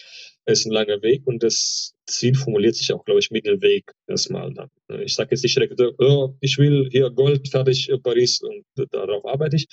ist 0.52 0.66
ein 0.66 0.72
langer 0.72 1.02
Weg 1.02 1.26
und 1.26 1.42
das 1.42 1.94
Ziel 2.06 2.34
formuliert 2.34 2.74
sich 2.74 2.92
auch, 2.92 3.04
glaube 3.04 3.20
ich, 3.20 3.30
Mittelweg 3.30 3.92
erstmal 4.06 4.52
dann. 4.52 4.70
Ich 5.04 5.14
sage 5.14 5.30
jetzt 5.32 5.42
nicht 5.42 5.56
direkt, 5.56 5.80
oh, 5.98 6.34
ich 6.40 6.56
will 6.58 6.88
hier 6.90 7.10
Gold, 7.10 7.48
fertig, 7.48 7.90
Paris 8.02 8.40
und 8.40 8.64
darauf 8.90 9.26
arbeite 9.26 9.56
ich. 9.56 9.66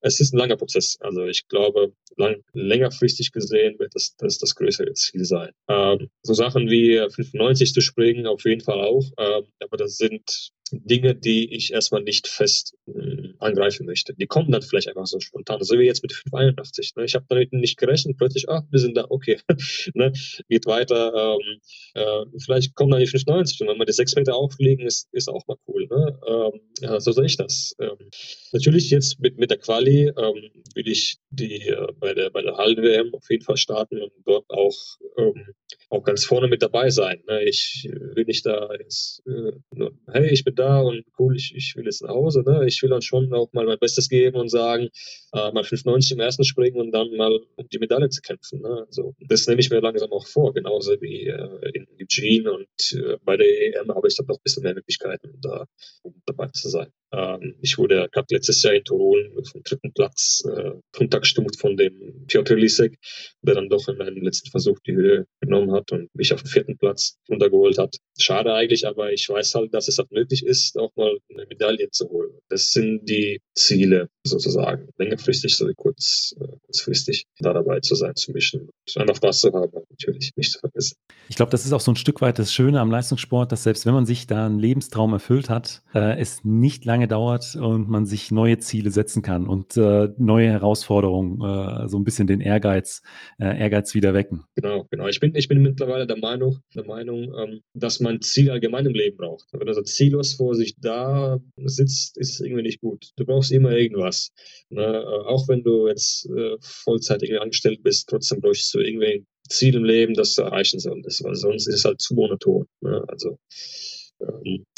Es 0.00 0.20
ist 0.20 0.32
ein 0.32 0.38
langer 0.38 0.56
Prozess. 0.56 0.96
Also 1.00 1.26
ich 1.26 1.46
glaube, 1.48 1.92
lang, 2.16 2.42
längerfristig 2.54 3.32
gesehen 3.32 3.78
wird 3.78 3.94
das 3.94 4.14
das, 4.16 4.38
das 4.38 4.54
größere 4.54 4.92
Ziel 4.94 5.24
sein. 5.24 5.50
Ähm, 5.68 6.08
so 6.22 6.34
Sachen 6.34 6.70
wie 6.70 6.96
95 6.96 7.74
zu 7.74 7.80
springen, 7.80 8.26
auf 8.26 8.44
jeden 8.44 8.62
Fall 8.62 8.80
auch. 8.80 9.04
Ähm, 9.18 9.44
aber 9.60 9.76
das 9.76 9.96
sind 9.98 10.52
Dinge, 10.72 11.14
die 11.14 11.54
ich 11.54 11.72
erstmal 11.72 12.02
nicht 12.02 12.26
fest 12.26 12.74
äh, 12.86 13.34
angreifen 13.38 13.86
möchte. 13.86 14.14
Die 14.14 14.26
kommen 14.26 14.50
dann 14.50 14.62
vielleicht 14.62 14.88
einfach 14.88 15.06
so 15.06 15.20
spontan. 15.20 15.62
So 15.62 15.78
wie 15.78 15.84
jetzt 15.84 16.02
mit 16.02 16.12
581. 16.12 16.94
Ne? 16.96 17.04
Ich 17.04 17.14
habe 17.14 17.26
damit 17.28 17.52
nicht 17.52 17.78
gerechnet, 17.78 18.16
plötzlich, 18.16 18.48
ah, 18.48 18.66
wir 18.70 18.78
sind 18.78 18.96
da, 18.96 19.06
okay. 19.08 19.38
ne? 19.94 20.12
Geht 20.48 20.66
weiter. 20.66 21.36
Ähm, 21.36 21.60
äh, 21.94 22.38
vielleicht 22.38 22.74
kommen 22.74 22.90
dann 22.90 23.00
die 23.00 23.06
590 23.06 23.60
und 23.60 23.68
wenn 23.68 23.78
wir 23.78 23.86
die 23.86 23.92
6 23.92 24.16
Meter 24.16 24.34
auflegen, 24.34 24.86
ist, 24.86 25.08
ist 25.12 25.28
auch 25.28 25.46
mal 25.46 25.56
cool. 25.68 25.86
Ne? 25.90 26.18
Ähm, 26.26 26.60
ja, 26.80 27.00
so 27.00 27.12
sehe 27.12 27.26
ich 27.26 27.36
das. 27.36 27.74
Ähm, 27.78 28.10
natürlich 28.52 28.90
jetzt 28.90 29.20
mit, 29.20 29.38
mit 29.38 29.50
der 29.50 29.58
Quali 29.58 30.08
ähm, 30.08 30.50
will 30.74 30.88
ich 30.88 31.18
die 31.30 31.68
äh, 31.68 31.88
bei 31.98 32.14
der 32.14 32.30
bei 32.30 32.42
der 32.42 32.56
Hallen-WM 32.56 33.14
auf 33.14 33.28
jeden 33.30 33.44
Fall 33.44 33.56
starten 33.56 34.00
und 34.00 34.12
dort 34.24 34.48
auch 34.48 34.76
ähm, 35.18 35.54
auch 35.92 36.02
ganz 36.02 36.24
vorne 36.24 36.48
mit 36.48 36.62
dabei 36.62 36.90
sein. 36.90 37.22
Ne? 37.28 37.44
Ich 37.44 37.88
will 37.90 38.24
nicht 38.24 38.46
da 38.46 38.70
jetzt, 38.78 39.22
äh, 39.26 39.52
nur, 39.72 39.92
hey, 40.10 40.28
ich 40.30 40.44
bin 40.44 40.54
da 40.54 40.61
und 40.80 41.04
cool, 41.18 41.36
ich, 41.36 41.54
ich 41.54 41.74
will 41.76 41.84
jetzt 41.84 42.02
nach 42.02 42.10
Hause. 42.10 42.42
Ne? 42.46 42.66
Ich 42.66 42.82
will 42.82 42.90
dann 42.90 43.02
schon 43.02 43.32
auch 43.32 43.52
mal 43.52 43.66
mein 43.66 43.78
Bestes 43.78 44.08
geben 44.08 44.36
und 44.38 44.48
sagen, 44.48 44.88
äh, 45.32 45.52
mal 45.52 45.64
95 45.64 46.12
im 46.12 46.20
ersten 46.20 46.44
springen 46.44 46.80
und 46.80 46.92
dann 46.92 47.14
mal 47.16 47.38
um 47.56 47.68
die 47.68 47.78
Medaille 47.78 48.08
zu 48.08 48.20
kämpfen. 48.20 48.60
Ne? 48.62 48.84
Also, 48.86 49.14
das 49.20 49.46
nehme 49.46 49.60
ich 49.60 49.70
mir 49.70 49.80
langsam 49.80 50.12
auch 50.12 50.26
vor, 50.26 50.52
genauso 50.54 51.00
wie 51.00 51.26
äh, 51.26 51.70
in 51.74 51.86
Eugene 52.00 52.52
und 52.52 52.92
äh, 52.92 53.16
bei 53.24 53.36
der 53.36 53.46
EM 53.46 53.94
habe 53.94 54.08
ich 54.08 54.16
dann 54.16 54.26
noch 54.26 54.36
ein 54.36 54.42
bisschen 54.42 54.62
mehr 54.62 54.74
Möglichkeiten, 54.74 55.38
da 55.40 55.66
um 56.02 56.14
dabei 56.26 56.48
zu 56.48 56.68
sein. 56.68 56.92
Ähm, 57.12 57.54
ich 57.60 57.78
wurde 57.78 58.08
gerade 58.10 58.26
letztes 58.30 58.62
Jahr 58.62 58.74
in 58.74 58.84
Tirol 58.84 59.30
vom 59.50 59.62
dritten 59.62 59.92
Platz 59.92 60.42
äh, 60.46 60.72
runtergestumpft 60.98 61.60
von 61.60 61.76
dem 61.76 62.26
Piotr 62.26 62.56
Lisek, 62.56 62.98
der 63.42 63.54
dann 63.54 63.68
doch 63.68 63.86
in 63.88 64.00
einem 64.00 64.22
letzten 64.22 64.50
Versuch 64.50 64.78
die 64.86 64.94
Höhe 64.94 65.26
genommen 65.40 65.72
hat 65.72 65.92
und 65.92 66.14
mich 66.14 66.32
auf 66.32 66.42
den 66.42 66.48
vierten 66.48 66.78
Platz 66.78 67.18
runtergeholt 67.28 67.78
hat. 67.78 67.96
Schade 68.18 68.54
eigentlich, 68.54 68.86
aber 68.86 69.12
ich 69.12 69.28
weiß 69.28 69.54
halt, 69.54 69.74
dass 69.74 69.88
es 69.88 69.98
halt 69.98 70.10
möglich 70.10 70.44
ist, 70.44 70.78
auch 70.78 70.94
mal 70.96 71.16
eine 71.30 71.46
Medaille 71.46 71.90
zu 71.90 72.08
holen. 72.08 72.32
Das 72.48 72.70
sind 72.70 73.08
die 73.08 73.40
Ziele 73.54 74.08
sozusagen. 74.24 74.88
Längerfristig 74.98 75.56
sowie 75.56 75.74
kurz, 75.76 76.34
äh, 76.40 76.46
kurzfristig 76.66 77.26
da 77.38 77.52
dabei 77.52 77.80
zu 77.80 77.94
sein, 77.94 78.14
zu 78.14 78.32
mischen. 78.32 78.70
Einfach 78.96 79.16
Spaß 79.16 79.40
zu 79.40 79.52
haben, 79.52 79.72
natürlich 79.90 80.32
nicht 80.36 80.52
zu 80.52 80.58
vergessen. 80.60 80.96
Ich 81.28 81.36
glaube, 81.36 81.50
das 81.50 81.64
ist 81.64 81.72
auch 81.72 81.80
so 81.80 81.92
ein 81.92 81.96
Stück 81.96 82.20
weit 82.20 82.38
das 82.38 82.52
Schöne 82.52 82.80
am 82.80 82.90
Leistungssport, 82.90 83.52
dass 83.52 83.64
selbst 83.64 83.86
wenn 83.86 83.94
man 83.94 84.06
sich 84.06 84.26
da 84.26 84.46
einen 84.46 84.58
Lebenstraum 84.58 85.12
erfüllt 85.12 85.50
hat, 85.50 85.82
äh, 85.94 86.18
es 86.18 86.44
nicht 86.44 86.84
lange 86.84 87.01
dauert 87.06 87.56
und 87.56 87.88
man 87.88 88.06
sich 88.06 88.30
neue 88.30 88.58
Ziele 88.58 88.90
setzen 88.90 89.22
kann 89.22 89.46
und 89.46 89.76
äh, 89.76 90.08
neue 90.18 90.48
Herausforderungen, 90.48 91.40
äh, 91.40 91.88
so 91.88 91.98
ein 91.98 92.04
bisschen 92.04 92.26
den 92.26 92.40
Ehrgeiz, 92.40 93.02
äh, 93.38 93.58
Ehrgeiz 93.58 93.94
wieder 93.94 94.14
wecken. 94.14 94.44
Genau, 94.54 94.86
genau. 94.90 95.08
Ich 95.08 95.20
bin, 95.20 95.34
ich 95.34 95.48
bin 95.48 95.62
mittlerweile 95.62 96.06
der 96.06 96.18
Meinung, 96.18 96.58
der 96.74 96.86
Meinung, 96.86 97.32
ähm, 97.38 97.60
dass 97.74 98.00
man 98.00 98.20
Ziel 98.20 98.50
allgemein 98.50 98.86
im 98.86 98.94
Leben 98.94 99.16
braucht. 99.16 99.46
Wenn 99.52 99.66
du 99.66 99.74
so 99.74 99.82
ziellos 99.82 100.34
vor 100.34 100.54
sich 100.54 100.74
da 100.78 101.38
sitzt, 101.64 102.16
ist 102.18 102.40
irgendwie 102.40 102.62
nicht 102.62 102.80
gut. 102.80 103.10
Du 103.16 103.24
brauchst 103.24 103.52
immer 103.52 103.72
irgendwas. 103.72 104.32
Ne? 104.70 104.82
Äh, 104.82 105.26
auch 105.26 105.48
wenn 105.48 105.62
du 105.62 105.88
jetzt 105.88 106.28
äh, 106.30 106.56
Vollzeit 106.60 107.22
irgendwie 107.22 107.40
angestellt 107.40 107.82
bist, 107.82 108.08
trotzdem 108.08 108.40
bräuchst 108.40 108.72
du 108.74 108.80
irgendwie 108.80 109.24
Ziel 109.48 109.74
im 109.76 109.84
Leben, 109.84 110.14
das 110.14 110.34
du 110.34 110.42
erreichen 110.42 110.80
solltest, 110.80 111.22
weil 111.24 111.34
sonst 111.34 111.66
ist 111.66 111.76
es 111.76 111.84
halt 111.84 112.00
zu 112.00 112.14
monoton. 112.14 112.66
Ne? 112.80 113.04
Also 113.08 113.38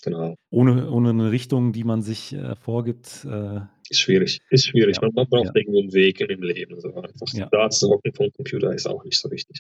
genau. 0.02 0.34
Ohne, 0.50 0.90
ohne 0.90 1.10
eine 1.10 1.30
Richtung, 1.30 1.72
die 1.72 1.84
man 1.84 2.02
sich 2.02 2.34
äh, 2.34 2.54
vorgibt, 2.56 3.24
äh, 3.24 3.60
ist 3.90 4.00
schwierig. 4.00 4.40
Ist 4.50 4.66
schwierig. 4.66 4.96
Ja. 4.96 5.02
Man, 5.02 5.12
man, 5.14 5.26
braucht 5.28 5.46
ja. 5.46 5.52
irgendwie 5.54 5.80
einen 5.80 5.92
Weg 5.92 6.20
in 6.20 6.28
dem 6.28 6.42
Leben. 6.42 6.80
So 6.80 6.94
einfach 6.94 7.26
ja. 7.32 7.48
da 7.50 7.70
zu 7.70 7.88
hocken 7.88 8.12
vom 8.12 8.30
Computer 8.32 8.72
ist 8.72 8.86
auch 8.86 9.04
nicht 9.04 9.18
so 9.18 9.30
wichtig. 9.30 9.58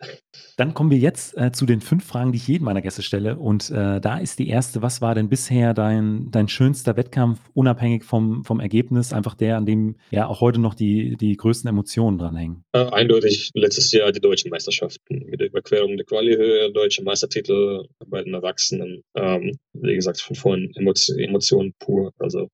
Dann 0.56 0.74
kommen 0.74 0.90
wir 0.90 0.98
jetzt 0.98 1.36
äh, 1.36 1.52
zu 1.52 1.66
den 1.66 1.80
fünf 1.80 2.04
Fragen, 2.04 2.32
die 2.32 2.38
ich 2.38 2.48
jedem 2.48 2.64
meiner 2.64 2.82
Gäste 2.82 3.02
stelle. 3.02 3.36
Und 3.36 3.70
äh, 3.70 4.00
da 4.00 4.18
ist 4.18 4.38
die 4.38 4.48
erste: 4.48 4.82
Was 4.82 5.00
war 5.00 5.14
denn 5.14 5.28
bisher 5.28 5.74
dein, 5.74 6.30
dein 6.30 6.48
schönster 6.48 6.96
Wettkampf, 6.96 7.40
unabhängig 7.54 8.04
vom, 8.04 8.44
vom 8.44 8.60
Ergebnis? 8.60 9.12
Einfach 9.12 9.34
der, 9.34 9.56
an 9.56 9.66
dem 9.66 9.96
ja 10.10 10.26
auch 10.26 10.40
heute 10.40 10.60
noch 10.60 10.74
die, 10.74 11.16
die 11.16 11.36
größten 11.36 11.68
Emotionen 11.68 12.18
dranhängen. 12.18 12.64
Äh, 12.72 12.86
eindeutig 12.90 13.50
letztes 13.54 13.92
Jahr 13.92 14.12
die 14.12 14.20
deutschen 14.20 14.50
Meisterschaften 14.50 15.26
mit 15.26 15.40
der 15.40 15.48
Überquerung 15.48 15.96
der 15.96 16.06
Quali-Höhe, 16.06 16.72
deutsche 16.72 17.02
Meistertitel 17.02 17.86
bei 18.06 18.22
den 18.22 18.34
Erwachsenen. 18.34 19.02
Ähm, 19.14 19.58
wie 19.72 19.94
gesagt, 19.94 20.20
von 20.20 20.36
vorhin 20.36 20.72
Emotionen, 20.76 21.20
Emotionen 21.20 21.74
pur. 21.78 22.12
Also 22.18 22.48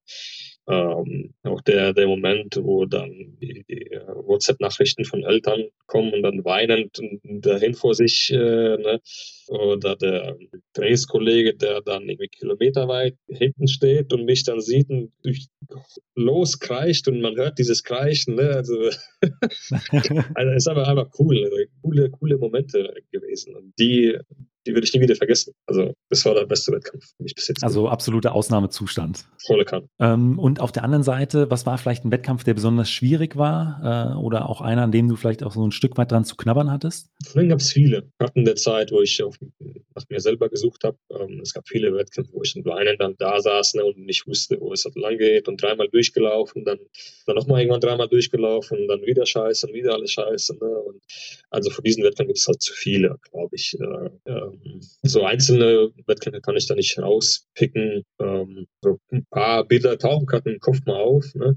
ähm, 0.68 1.34
auch 1.42 1.60
der, 1.62 1.92
der 1.92 2.06
Moment, 2.06 2.58
wo 2.62 2.84
dann 2.84 3.36
die, 3.40 3.64
die 3.68 3.90
äh, 3.90 4.06
WhatsApp-Nachrichten 4.06 5.04
von 5.04 5.24
Eltern 5.24 5.64
kommen 5.86 6.12
und 6.12 6.22
dann 6.22 6.44
weinend 6.44 7.00
dahin 7.22 7.74
vor 7.74 7.94
sich, 7.94 8.32
äh, 8.32 8.36
ne? 8.76 9.00
Oder 9.50 9.96
der 9.96 10.36
Trainingskollege, 10.74 11.54
der 11.54 11.80
dann 11.82 12.08
irgendwie 12.08 12.28
kilometerweit 12.28 13.16
hinten 13.26 13.66
steht 13.66 14.12
und 14.12 14.24
mich 14.24 14.44
dann 14.44 14.60
sieht 14.60 14.88
und 14.90 15.12
loskreischt 16.14 17.08
und 17.08 17.20
man 17.20 17.36
hört 17.36 17.58
dieses 17.58 17.82
Kreischen. 17.82 18.36
Ne? 18.36 18.50
Also, 18.50 18.90
also 20.34 20.52
ist 20.54 20.68
aber 20.68 20.86
einfach 20.86 21.10
cool, 21.18 21.44
also 21.44 21.56
coole, 21.82 22.10
coole 22.10 22.38
Momente 22.38 22.94
gewesen. 23.10 23.56
Und 23.56 23.72
die 23.78 24.16
die 24.66 24.74
würde 24.74 24.84
ich 24.84 24.92
nie 24.92 25.00
wieder 25.00 25.16
vergessen. 25.16 25.54
Also 25.66 25.92
das 26.10 26.24
war 26.24 26.34
der 26.34 26.46
beste 26.46 26.72
Wettkampf 26.72 27.04
für 27.16 27.22
mich 27.22 27.34
bis 27.34 27.48
jetzt. 27.48 27.64
Also 27.64 27.88
absoluter 27.88 28.34
Ausnahmezustand. 28.34 29.26
Volle 29.46 29.64
Kann. 29.64 29.88
Ähm, 29.98 30.38
und 30.38 30.60
auf 30.60 30.72
der 30.72 30.84
anderen 30.84 31.02
Seite, 31.02 31.50
was 31.50 31.66
war 31.66 31.78
vielleicht 31.78 32.04
ein 32.04 32.10
Wettkampf, 32.10 32.44
der 32.44 32.54
besonders 32.54 32.90
schwierig 32.90 33.36
war 33.36 34.14
äh, 34.14 34.18
oder 34.18 34.48
auch 34.48 34.60
einer, 34.60 34.82
an 34.82 34.92
dem 34.92 35.08
du 35.08 35.16
vielleicht 35.16 35.42
auch 35.42 35.52
so 35.52 35.66
ein 35.66 35.72
Stück 35.72 35.96
weit 35.96 36.12
dran 36.12 36.24
zu 36.24 36.36
knabbern 36.36 36.70
hattest? 36.70 37.10
Denen 37.34 37.48
gab 37.48 37.60
es 37.60 37.72
viele. 37.72 38.10
Hatten 38.20 38.44
der 38.44 38.56
Zeit, 38.56 38.92
wo 38.92 39.00
ich 39.00 39.22
auf, 39.22 39.36
nach 39.94 40.08
mir 40.08 40.20
selber 40.20 40.48
gesucht 40.48 40.84
habe. 40.84 40.96
Ähm, 41.10 41.40
es 41.42 41.52
gab 41.52 41.68
viele 41.68 41.94
Wettkämpfe, 41.94 42.32
wo 42.32 42.42
ich 42.42 42.54
in 42.56 42.68
einen 42.68 42.96
dann 42.98 43.16
da 43.18 43.40
saß 43.40 43.74
ne, 43.74 43.84
und 43.84 43.98
nicht 43.98 44.26
wusste, 44.26 44.60
wo 44.60 44.72
es 44.72 44.84
halt 44.84 44.96
lang 44.96 45.18
geht 45.18 45.48
und 45.48 45.62
dreimal 45.62 45.88
durchgelaufen, 45.88 46.64
dann, 46.64 46.78
dann 47.26 47.36
nochmal 47.36 47.60
irgendwann 47.60 47.80
dreimal 47.80 48.08
durchgelaufen 48.08 48.78
und 48.78 48.88
dann 48.88 49.02
wieder 49.02 49.26
scheiße 49.26 49.66
und 49.66 49.74
wieder 49.74 49.94
alles 49.94 50.12
scheiße. 50.12 50.56
Ne? 50.60 50.68
Und 50.68 51.02
also 51.50 51.70
von 51.70 51.84
diesen 51.84 52.04
Wettkämpfen 52.04 52.28
gibt 52.28 52.38
es 52.38 52.46
halt 52.46 52.62
zu 52.62 52.72
viele, 52.72 53.16
glaube 53.30 53.54
ich. 53.56 53.76
Äh, 53.78 54.30
äh, 54.30 54.80
so 55.02 55.24
einzelne 55.24 55.90
Wettkämpfe 56.06 56.40
kann 56.40 56.56
ich 56.56 56.66
da 56.66 56.74
nicht 56.74 56.98
rauspicken. 56.98 58.04
Ähm, 58.20 58.66
so 58.82 58.98
ein 59.10 59.26
paar 59.30 59.64
Bilder 59.66 59.98
tauchen 59.98 60.26
gerade 60.26 60.50
im 60.50 60.60
Kopf 60.60 60.78
mal 60.86 61.00
auf, 61.00 61.34
ne? 61.34 61.56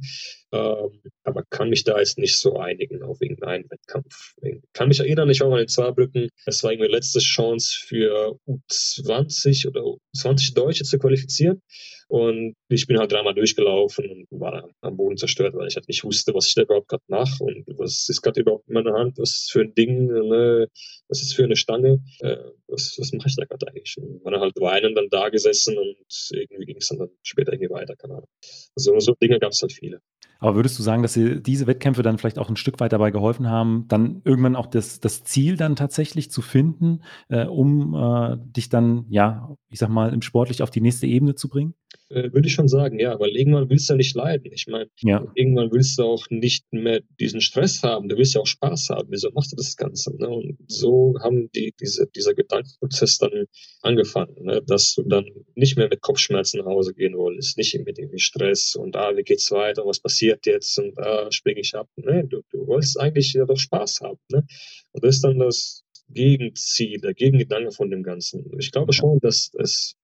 Ähm, 0.54 1.02
aber 1.24 1.44
kann 1.50 1.70
mich 1.70 1.84
da 1.84 1.98
jetzt 1.98 2.20
nicht 2.20 2.38
so 2.38 2.58
einigen 2.58 3.02
auf 3.02 3.20
irgendeinen 3.22 3.66
Wettkampf. 3.72 4.36
Kann 4.74 4.88
mich 4.88 5.00
erinnern, 5.00 5.30
ich 5.32 5.42
war 5.42 5.50
mal 5.50 5.62
in 5.64 5.68
Zweibrücken, 5.68 6.30
es 6.46 6.64
war 6.64 6.72
irgendwie 6.72 6.92
letzte 6.92 7.20
Chance 7.20 7.76
für 7.88 8.38
U20 8.48 9.68
oder 9.68 9.82
U20 10.16 10.54
Deutsche 10.54 10.84
zu 10.84 11.00
qualifizieren. 11.00 11.64
Und 12.08 12.56
ich 12.70 12.88
bin 12.88 12.98
halt 13.00 13.12
dreimal 13.12 13.34
durchgelaufen 13.34 14.28
und 14.30 14.40
war 14.40 14.70
am 14.82 14.98
Boden 14.98 15.18
zerstört, 15.18 15.54
weil 15.56 15.68
ich 15.68 15.76
halt 15.76 15.88
nicht 15.88 16.04
wusste, 16.04 16.34
was 16.34 16.48
ich 16.48 16.56
da 16.56 16.64
überhaupt 16.64 16.88
gerade 16.88 17.04
mache 17.08 17.44
und 17.44 17.66
was 17.78 18.08
ist 18.10 18.22
gerade 18.22 18.42
überhaupt 18.42 18.68
in 18.68 18.74
meiner 18.74 18.94
Hand, 18.94 19.18
was 19.18 19.32
ist 19.32 19.52
für 19.52 19.62
ein 19.62 19.74
Ding, 19.74 20.08
ne? 20.08 20.68
was 21.08 21.22
ist 21.22 21.36
für 21.36 21.44
eine 21.44 21.56
Stange, 21.56 22.04
äh, 22.20 22.38
was, 22.68 22.96
was 22.98 23.12
mache 23.14 23.28
ich 23.28 23.36
da 23.36 23.46
gerade 23.46 23.68
eigentlich? 23.68 23.96
Und 23.98 24.24
war 24.24 24.40
halt 24.40 24.54
weinend 24.60 24.98
dann 24.98 25.10
da 25.10 25.30
gesessen 25.30 25.78
und 25.78 25.96
irgendwie 26.32 26.66
ging 26.66 26.78
es 26.78 26.90
dann, 26.90 27.00
dann 27.00 27.10
später 27.24 27.54
irgendwie 27.54 27.74
weiter, 27.74 27.96
keine 27.96 28.16
Ahnung. 28.16 28.30
Also 28.76 29.00
so 29.00 29.14
Dinge 29.22 29.40
gab 29.40 29.52
es 29.52 29.62
halt 29.62 29.74
viele. 29.74 30.02
Aber 30.44 30.58
würdest 30.58 30.78
du 30.78 30.84
sagen, 30.84 31.04
dass 31.04 31.14
dir 31.14 31.40
diese 31.40 31.68
Wettkämpfe 31.68 32.04
dann 32.04 32.18
vielleicht 32.18 32.38
auch 32.38 32.50
ein 32.50 32.58
Stück 32.58 32.82
weit 32.82 32.92
dabei 32.92 33.12
geholfen 33.12 33.50
haben, 33.50 33.86
dann 33.88 34.22
irgendwann 34.26 34.58
auch 34.58 34.66
das, 34.66 35.00
das 35.00 35.24
Ziel 35.24 35.56
dann 35.56 35.78
tatsächlich 35.78 36.32
zu 36.32 36.42
finden, 36.42 37.04
äh, 37.30 37.46
um 37.46 37.96
äh, 37.96 38.36
dich 38.52 38.68
dann, 38.68 39.06
ja, 39.08 39.56
ich 39.70 39.80
sag 39.80 39.88
mal, 39.88 40.14
im 40.14 40.22
sportlich 40.22 40.62
auf 40.62 40.70
die 40.70 40.82
nächste 40.82 41.08
Ebene 41.08 41.36
zu 41.36 41.48
bringen? 41.48 41.76
Äh, 42.14 42.32
würde 42.32 42.48
ich 42.48 42.54
schon 42.54 42.68
sagen, 42.68 43.00
ja, 43.00 43.20
weil 43.20 43.36
irgendwann 43.36 43.70
willst 43.70 43.90
du 43.90 43.94
ja 43.94 43.98
nicht 43.98 44.16
leiden. 44.16 44.52
Ich 44.54 44.68
meine, 44.68 44.90
ja. 45.02 45.26
irgendwann 45.34 45.72
willst 45.72 45.98
du 45.98 46.04
auch 46.04 46.30
nicht 46.30 46.66
mehr 46.72 47.02
diesen 47.20 47.42
Stress 47.42 47.82
haben, 47.82 48.08
du 48.08 48.18
willst 48.18 48.36
ja 48.36 48.42
auch 48.42 48.48
Spaß 48.48 48.90
haben. 48.90 49.08
Wieso 49.10 49.32
machst 49.32 49.52
du 49.52 49.56
das 49.56 49.76
Ganze? 49.76 50.16
Ne? 50.16 50.30
Und 50.30 50.58
so 50.68 51.16
haben 51.22 51.50
die, 51.56 51.74
diese, 51.80 52.08
dieser 52.08 52.36
Gedankenprozess 52.36 53.18
dann 53.18 53.46
angefangen, 53.82 54.36
ne? 54.44 54.62
dass 54.66 54.94
du 54.94 55.04
dann 55.04 55.26
nicht 55.56 55.76
mehr 55.76 55.90
mit 55.90 56.02
Kopfschmerzen 56.02 56.60
nach 56.60 56.68
Hause 56.68 56.94
gehen 56.94 57.18
wolltest, 57.18 57.58
nicht 57.58 57.74
mit 57.84 57.98
dem 57.98 58.16
Stress 58.18 58.76
und 58.76 58.96
ah, 58.96 59.16
wie 59.16 59.24
geht's 59.24 59.50
weiter, 59.52 59.84
was 59.86 60.00
passiert 60.00 60.46
jetzt 60.46 60.78
und 60.78 60.98
ah, 61.00 61.32
springe 61.32 61.62
ich 61.62 61.74
ab. 61.74 61.90
Ne? 61.96 62.28
Du, 62.30 62.42
du 62.52 62.68
wolltest 62.68 63.00
eigentlich 63.00 63.34
ja 63.34 63.46
doch 63.46 63.58
Spaß 63.58 64.02
haben. 64.02 64.20
Ne? 64.32 64.46
Und 64.92 65.04
das 65.04 65.16
ist 65.16 65.24
dann 65.24 65.40
das, 65.40 65.84
Gegenziel, 66.10 67.00
der 67.00 67.14
Gegengedanke 67.14 67.72
von 67.72 67.90
dem 67.90 68.04
Ganzen. 68.04 68.46
Ich 68.60 68.72
glaube 68.72 68.94
schon, 68.94 69.20
dass 69.20 69.52
es 69.58 69.96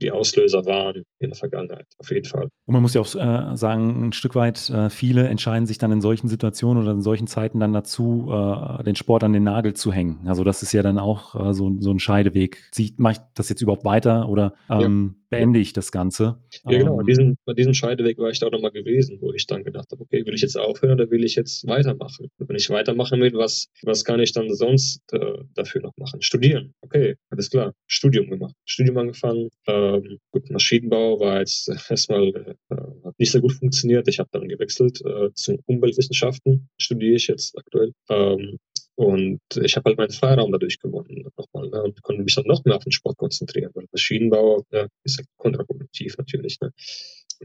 die 0.00 0.10
Auslöser 0.10 0.64
waren 0.64 1.02
in 1.18 1.30
der 1.30 1.36
Vergangenheit, 1.36 1.86
auf 1.98 2.10
jeden 2.10 2.24
Fall. 2.24 2.48
Und 2.66 2.72
man 2.72 2.82
muss 2.82 2.94
ja 2.94 3.00
auch 3.00 3.14
äh, 3.14 3.56
sagen, 3.56 4.08
ein 4.08 4.12
Stück 4.12 4.34
weit, 4.34 4.70
äh, 4.70 4.88
viele 4.88 5.28
entscheiden 5.28 5.66
sich 5.66 5.78
dann 5.78 5.92
in 5.92 6.00
solchen 6.00 6.28
Situationen 6.28 6.82
oder 6.82 6.92
in 6.92 7.02
solchen 7.02 7.26
Zeiten 7.26 7.60
dann 7.60 7.72
dazu, 7.72 8.30
äh, 8.30 8.82
den 8.82 8.96
Sport 8.96 9.24
an 9.24 9.32
den 9.32 9.44
Nagel 9.44 9.74
zu 9.74 9.92
hängen. 9.92 10.26
Also 10.26 10.44
das 10.44 10.62
ist 10.62 10.72
ja 10.72 10.82
dann 10.82 10.98
auch 10.98 11.34
äh, 11.34 11.54
so, 11.54 11.76
so 11.80 11.90
ein 11.90 11.98
Scheideweg. 11.98 12.58
Mache 12.96 13.12
ich 13.12 13.18
das 13.34 13.48
jetzt 13.48 13.60
überhaupt 13.60 13.84
weiter 13.84 14.28
oder 14.28 14.54
ähm, 14.70 15.16
ja 15.16 15.22
beende 15.32 15.58
ich 15.58 15.72
das 15.72 15.90
Ganze. 15.90 16.36
Ja, 16.64 16.78
genau. 16.78 16.94
An 16.94 17.00
ähm, 17.00 17.06
diesem, 17.06 17.36
an 17.46 17.56
diesem 17.56 17.72
Scheideweg 17.72 18.18
war 18.18 18.28
ich 18.28 18.38
da 18.38 18.46
auch 18.46 18.52
nochmal 18.52 18.70
gewesen, 18.70 19.16
wo 19.20 19.32
ich 19.32 19.46
dann 19.46 19.64
gedacht 19.64 19.88
habe, 19.90 20.02
okay, 20.02 20.24
will 20.26 20.34
ich 20.34 20.42
jetzt 20.42 20.58
aufhören 20.58 20.92
oder 20.92 21.10
will 21.10 21.24
ich 21.24 21.36
jetzt 21.36 21.66
weitermachen? 21.66 22.28
Und 22.38 22.48
wenn 22.50 22.56
ich 22.56 22.68
weitermachen 22.68 23.18
will, 23.20 23.32
was, 23.32 23.68
was 23.82 24.04
kann 24.04 24.20
ich 24.20 24.32
dann 24.32 24.52
sonst 24.54 25.00
äh, 25.12 25.38
dafür 25.54 25.80
noch 25.80 25.96
machen? 25.96 26.20
Studieren. 26.20 26.74
Okay, 26.82 27.16
alles 27.30 27.48
klar. 27.48 27.72
Studium 27.86 28.28
gemacht. 28.28 28.54
Studium 28.66 28.98
angefangen. 28.98 29.41
Ähm, 29.66 30.18
gut, 30.30 30.50
Maschinenbau 30.50 31.20
war 31.20 31.38
jetzt 31.40 31.68
erstmal 31.90 32.28
äh, 32.28 32.76
hat 33.04 33.18
nicht 33.18 33.32
so 33.32 33.40
gut 33.40 33.52
funktioniert. 33.52 34.08
Ich 34.08 34.18
habe 34.18 34.28
dann 34.32 34.48
gewechselt 34.48 35.00
äh, 35.04 35.32
zu 35.34 35.58
Umweltwissenschaften. 35.66 36.68
Studiere 36.78 37.16
ich 37.16 37.28
jetzt 37.28 37.56
aktuell. 37.56 37.92
Ähm, 38.08 38.58
und 38.94 39.40
ich 39.62 39.76
habe 39.76 39.88
halt 39.88 39.98
meinen 39.98 40.10
Freiraum 40.10 40.52
dadurch 40.52 40.78
gewonnen 40.78 41.24
nochmal 41.36 41.68
ne? 41.70 41.82
und 41.82 42.02
konnte 42.02 42.22
mich 42.22 42.34
dann 42.34 42.46
noch 42.46 42.64
mehr 42.64 42.76
auf 42.76 42.84
den 42.84 42.92
Sport 42.92 43.16
konzentrieren, 43.16 43.70
weil 43.74 43.86
Maschinenbau 43.90 44.64
ne, 44.70 44.88
ist 45.02 45.18
ja 45.18 45.24
kontraproduktiv 45.38 46.16
natürlich. 46.18 46.60
Ne? 46.60 46.72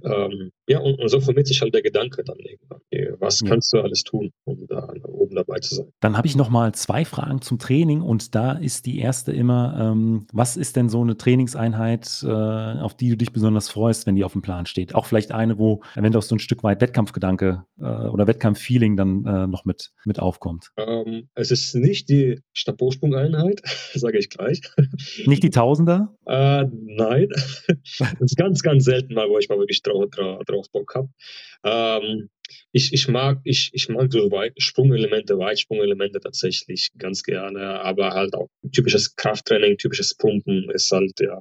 Ähm, 0.04 0.52
ja, 0.68 0.80
und, 0.80 1.00
und, 1.00 1.10
so 1.10 1.20
vermittelt 1.20 1.48
sich 1.48 1.62
halt 1.62 1.74
der 1.74 1.82
Gedanke 1.82 2.24
dann 2.24 2.38
irgendwann. 2.40 2.82
Was 3.20 3.42
ja. 3.42 3.50
kannst 3.50 3.74
du 3.74 3.80
alles 3.80 4.04
tun, 4.04 4.32
um 4.46 4.66
da 4.68 4.92
oben 5.04 5.36
dabei 5.36 5.60
zu 5.60 5.76
sein? 5.76 5.88
Dann 6.00 6.18
habe 6.18 6.28
ich 6.28 6.36
noch 6.36 6.50
mal 6.50 6.74
zwei 6.74 7.06
Fragen 7.06 7.42
zum 7.42 7.60
Training 7.60 8.02
und 8.02 8.36
da 8.36 8.54
ist 8.54 8.86
die 8.86 9.00
erste 9.00 9.32
immer, 9.32 9.78
ähm, 9.80 10.28
was 10.34 10.58
ist 10.58 10.76
denn 10.76 10.90
so 10.90 11.02
eine 11.02 11.18
Trainingseinheit, 11.18 12.24
äh, 12.24 12.28
auf 12.28 12.96
die 12.96 13.10
du 13.10 13.18
dich 13.18 13.32
besonders 13.32 13.70
freust, 13.70 14.08
wenn 14.08 14.16
die 14.16 14.24
auf 14.24 14.34
dem 14.34 14.42
Plan 14.42 14.66
steht? 14.66 14.96
Auch 14.96 15.06
vielleicht 15.06 15.32
eine, 15.32 15.58
wo 15.58 15.82
eventuell 15.96 16.22
so 16.22 16.36
ein 16.36 16.40
Stück 16.40 16.64
weit 16.64 16.82
Wettkampfgedanke 16.82 17.64
äh, 17.80 17.84
oder 17.84 18.28
Wettkampffeeling 18.28 18.98
dann 18.98 19.26
äh, 19.26 19.48
noch 19.48 19.66
mit, 19.66 19.92
mit 20.06 20.20
aufkommt. 20.20 20.72
Ähm, 20.78 21.30
es 21.36 21.52
ist 21.52 21.76
nicht 21.76 22.10
die 22.10 22.42
Stabhochsprung-Einheit, 22.54 23.62
sage 23.94 24.18
ich 24.18 24.30
gleich. 24.30 24.62
Nicht 25.26 25.44
die 25.44 25.50
Tausender? 25.50 26.16
Äh, 26.26 26.66
nein. 26.72 27.30
das 28.00 28.16
ist 28.20 28.38
ganz, 28.38 28.62
ganz 28.62 28.86
selten 28.86 29.14
mal, 29.14 29.30
wo 29.30 29.38
ich 29.38 29.50
mal 29.50 29.58
wirklich 29.58 29.82
drauf, 29.88 30.44
drauf 30.46 30.72
Bock 30.72 30.96
habe. 30.96 31.10
Ähm, 31.64 32.30
ich, 32.72 32.94
ich 32.94 33.08
mag, 33.08 33.40
ich, 33.44 33.72
ich 33.74 33.90
mag 33.90 34.12
so 34.12 34.32
Weit 34.32 34.54
Sprungelemente, 34.58 35.38
Weitsprungelemente 35.38 36.20
tatsächlich 36.20 36.92
ganz 36.98 37.24
gerne, 37.24 37.82
aber 37.82 38.12
halt 38.12 38.36
auch 38.36 38.50
typisches 38.72 39.16
Krafttraining, 39.16 39.78
typisches 39.78 40.16
Pumpen 40.16 40.70
ist 40.72 40.92
halt, 40.92 41.20
ja, 41.20 41.40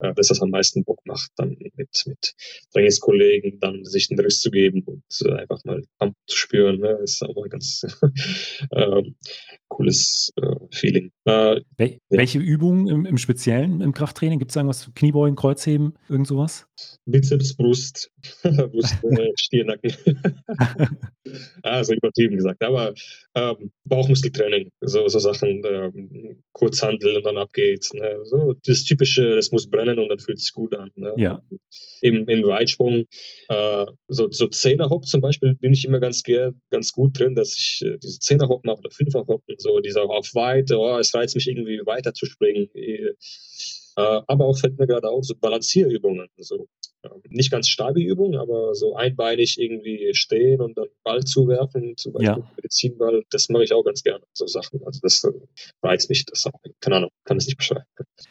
äh, 0.00 0.14
das, 0.14 0.30
was 0.30 0.40
am 0.40 0.50
meisten 0.50 0.84
Bock 0.84 1.00
macht, 1.04 1.30
dann 1.36 1.56
mit, 1.58 1.74
mit 2.06 2.34
Trainingskollegen 2.72 3.58
dann 3.60 3.84
sich 3.84 4.08
den 4.08 4.20
Riss 4.20 4.40
zu 4.40 4.50
geben 4.50 4.82
und 4.84 5.04
äh, 5.24 5.32
einfach 5.32 5.64
mal 5.64 5.82
Pump 5.98 6.14
zu 6.26 6.36
spüren, 6.36 6.78
ne, 6.78 6.98
ist 7.02 7.22
ein 7.22 7.34
ganz 7.50 7.82
äh, 8.70 9.02
cooles 9.68 10.32
äh, 10.36 10.56
Feeling. 10.70 11.12
Äh, 11.24 11.60
Wel 11.76 11.98
welche 12.10 12.38
Übungen 12.38 12.88
im, 12.88 13.06
im 13.06 13.18
Speziellen 13.18 13.80
im 13.80 13.92
Krafttraining? 13.92 14.38
Gibt 14.38 14.50
es 14.50 14.56
irgendwas, 14.56 14.90
Kniebeugen, 14.94 15.36
Kreuzheben, 15.36 15.94
irgend 16.08 16.26
sowas? 16.26 16.66
Bizeps, 17.06 17.54
Brust, 17.54 18.10
Brust, 18.42 18.96
äh, 19.04 19.32
Stirnacken. 19.36 19.92
also 21.62 21.94
übertrieben 21.94 22.36
gesagt, 22.36 22.62
aber 22.62 22.94
ähm, 23.34 23.70
Bauchmuskeltraining, 23.84 24.70
so, 24.80 25.06
so 25.08 25.18
Sachen, 25.18 25.62
ähm, 25.64 26.42
Kurzhandel 26.52 27.16
und 27.16 27.26
dann 27.26 27.36
abgeht's. 27.36 27.92
Ne? 27.92 28.18
So 28.24 28.54
das 28.64 28.84
typische, 28.84 29.36
das 29.36 29.52
muss 29.52 29.68
brennen 29.68 29.98
und 29.98 30.08
dann 30.08 30.18
fühlt 30.18 30.38
es 30.38 30.44
sich 30.44 30.54
gut 30.54 30.74
an. 30.74 30.90
Ne? 30.96 31.14
Ja. 31.16 31.42
Im, 32.00 32.28
im 32.28 32.44
Weitsprung, 32.44 33.04
äh, 33.48 33.86
so, 34.08 34.30
so 34.30 34.46
Zehnerhopp 34.48 35.06
zum 35.06 35.20
Beispiel, 35.20 35.54
bin 35.54 35.72
ich 35.72 35.84
immer 35.84 36.00
ganz, 36.00 36.22
ganz 36.70 36.92
gut 36.92 37.18
drin, 37.18 37.34
dass 37.34 37.56
ich 37.56 37.82
äh, 37.84 37.98
diese 37.98 38.18
Zehnerhopp 38.18 38.64
mache 38.64 38.78
oder 38.78 38.90
Fünferhopp 38.90 39.42
und 39.46 39.57
so, 39.58 39.80
dieser 39.80 40.04
auf 40.04 40.34
weit, 40.34 40.70
oh, 40.72 40.98
es 40.98 41.14
reizt 41.14 41.34
mich 41.34 41.48
irgendwie 41.48 41.80
weiter 41.84 42.14
zu 42.14 42.26
springen. 42.26 42.68
Äh, 43.98 44.22
aber 44.28 44.46
auch 44.46 44.56
fällt 44.56 44.78
mir 44.78 44.86
gerade 44.86 45.08
auf, 45.08 45.24
so 45.24 45.34
Balancierübungen. 45.34 46.28
So 46.38 46.68
nicht 47.28 47.50
ganz 47.50 47.68
stabile 47.68 48.08
Übung, 48.08 48.36
aber 48.36 48.74
so 48.74 48.94
einbeinig 48.94 49.58
irgendwie 49.58 50.10
stehen 50.14 50.60
und 50.60 50.76
dann 50.78 50.86
Ball 51.02 51.22
zuwerfen, 51.24 51.96
zum 51.96 52.12
Beispiel 52.12 52.42
ja. 52.42 52.50
Medizinball, 52.56 53.24
das 53.30 53.48
mache 53.48 53.64
ich 53.64 53.72
auch 53.72 53.84
ganz 53.84 54.02
gerne, 54.02 54.24
so 54.32 54.46
Sachen. 54.46 54.80
Also 54.84 55.00
das 55.02 55.24
äh, 55.24 55.30
reizt 55.82 56.08
mich, 56.10 56.26
das 56.26 56.46
auch, 56.46 56.60
keine 56.80 56.96
Ahnung, 56.96 57.10
kann 57.24 57.36
es 57.36 57.46
nicht 57.46 57.56
beschreiben. 57.56 57.84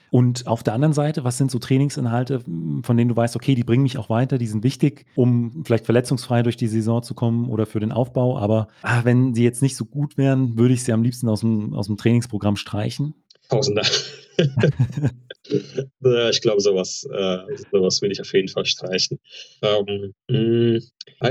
Und 0.09 0.47
auf 0.47 0.63
der 0.63 0.73
anderen 0.73 0.93
Seite, 0.93 1.23
was 1.23 1.37
sind 1.37 1.51
so 1.51 1.59
Trainingsinhalte, 1.59 2.39
von 2.39 2.97
denen 2.97 3.09
du 3.09 3.15
weißt, 3.15 3.35
okay, 3.35 3.55
die 3.55 3.63
bringen 3.63 3.83
mich 3.83 3.97
auch 3.97 4.09
weiter, 4.09 4.37
die 4.37 4.47
sind 4.47 4.63
wichtig, 4.63 5.05
um 5.15 5.63
vielleicht 5.65 5.85
verletzungsfrei 5.85 6.43
durch 6.43 6.57
die 6.57 6.67
Saison 6.67 7.03
zu 7.03 7.13
kommen 7.13 7.49
oder 7.49 7.65
für 7.65 7.79
den 7.79 7.91
Aufbau, 7.91 8.37
aber 8.37 8.67
ah, 8.83 9.01
wenn 9.03 9.33
sie 9.33 9.43
jetzt 9.43 9.61
nicht 9.61 9.75
so 9.75 9.85
gut 9.85 10.17
wären, 10.17 10.57
würde 10.57 10.73
ich 10.73 10.83
sie 10.83 10.93
am 10.93 11.03
liebsten 11.03 11.29
aus 11.29 11.41
dem, 11.41 11.73
aus 11.73 11.87
dem 11.87 11.97
Trainingsprogramm 11.97 12.55
streichen? 12.55 13.15
Tausender. 13.49 13.83
ich 15.49 16.41
glaube, 16.41 16.61
sowas, 16.61 17.07
äh, 17.11 17.37
sowas 17.71 18.01
will 18.01 18.11
ich 18.11 18.21
auf 18.21 18.33
jeden 18.33 18.47
Fall 18.47 18.65
streichen. 18.65 19.19
Ähm, 19.61 20.13
mm, 20.27 20.79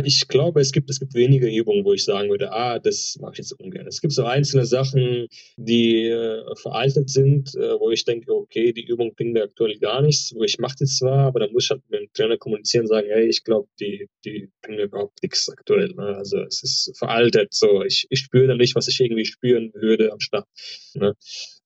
ich 0.04 0.28
glaube, 0.28 0.60
es 0.60 0.72
gibt, 0.72 0.90
es 0.90 1.00
gibt 1.00 1.14
wenige 1.14 1.48
Übungen, 1.48 1.84
wo 1.84 1.92
ich 1.92 2.04
sagen 2.04 2.30
würde, 2.30 2.52
ah, 2.52 2.78
das 2.78 3.18
mache 3.20 3.32
ich 3.32 3.38
jetzt 3.38 3.52
ungern. 3.52 3.86
Es 3.86 4.00
gibt 4.00 4.12
so 4.12 4.24
einzelne 4.24 4.66
Sachen, 4.66 5.28
die 5.56 6.06
äh, 6.06 6.44
veraltet 6.56 7.10
sind, 7.10 7.54
äh, 7.54 7.78
wo 7.78 7.90
ich 7.90 8.04
denke, 8.04 8.32
okay, 8.32 8.72
die 8.72 8.84
Übung 8.84 9.14
bringt 9.14 9.32
mir 9.32 9.44
aktuell 9.44 9.78
gar 9.78 10.02
nichts, 10.02 10.32
wo 10.34 10.42
ich 10.42 10.58
mache 10.58 10.76
das 10.80 10.96
zwar, 10.96 11.26
aber 11.26 11.40
dann 11.40 11.52
muss 11.52 11.64
ich 11.64 11.70
halt 11.70 11.82
mit 11.88 12.00
dem 12.00 12.12
Trainer 12.12 12.36
kommunizieren 12.38 12.84
und 12.84 12.88
sagen, 12.88 13.08
hey, 13.10 13.28
ich 13.28 13.44
glaube, 13.44 13.68
die, 13.80 14.08
die 14.24 14.48
bringen 14.62 14.78
mir 14.78 14.84
überhaupt 14.84 15.22
nichts 15.22 15.48
aktuell. 15.48 15.92
Ne? 15.94 16.16
Also 16.16 16.38
es 16.40 16.62
ist 16.62 16.92
veraltet, 16.98 17.54
so 17.54 17.82
ich, 17.84 18.06
ich 18.10 18.20
spüre 18.20 18.48
dann 18.48 18.58
nicht, 18.58 18.74
was 18.74 18.88
ich 18.88 19.00
irgendwie 19.00 19.26
spüren 19.26 19.72
würde 19.74 20.12
am 20.12 20.20
Start. 20.20 20.46
Ne? 20.94 21.14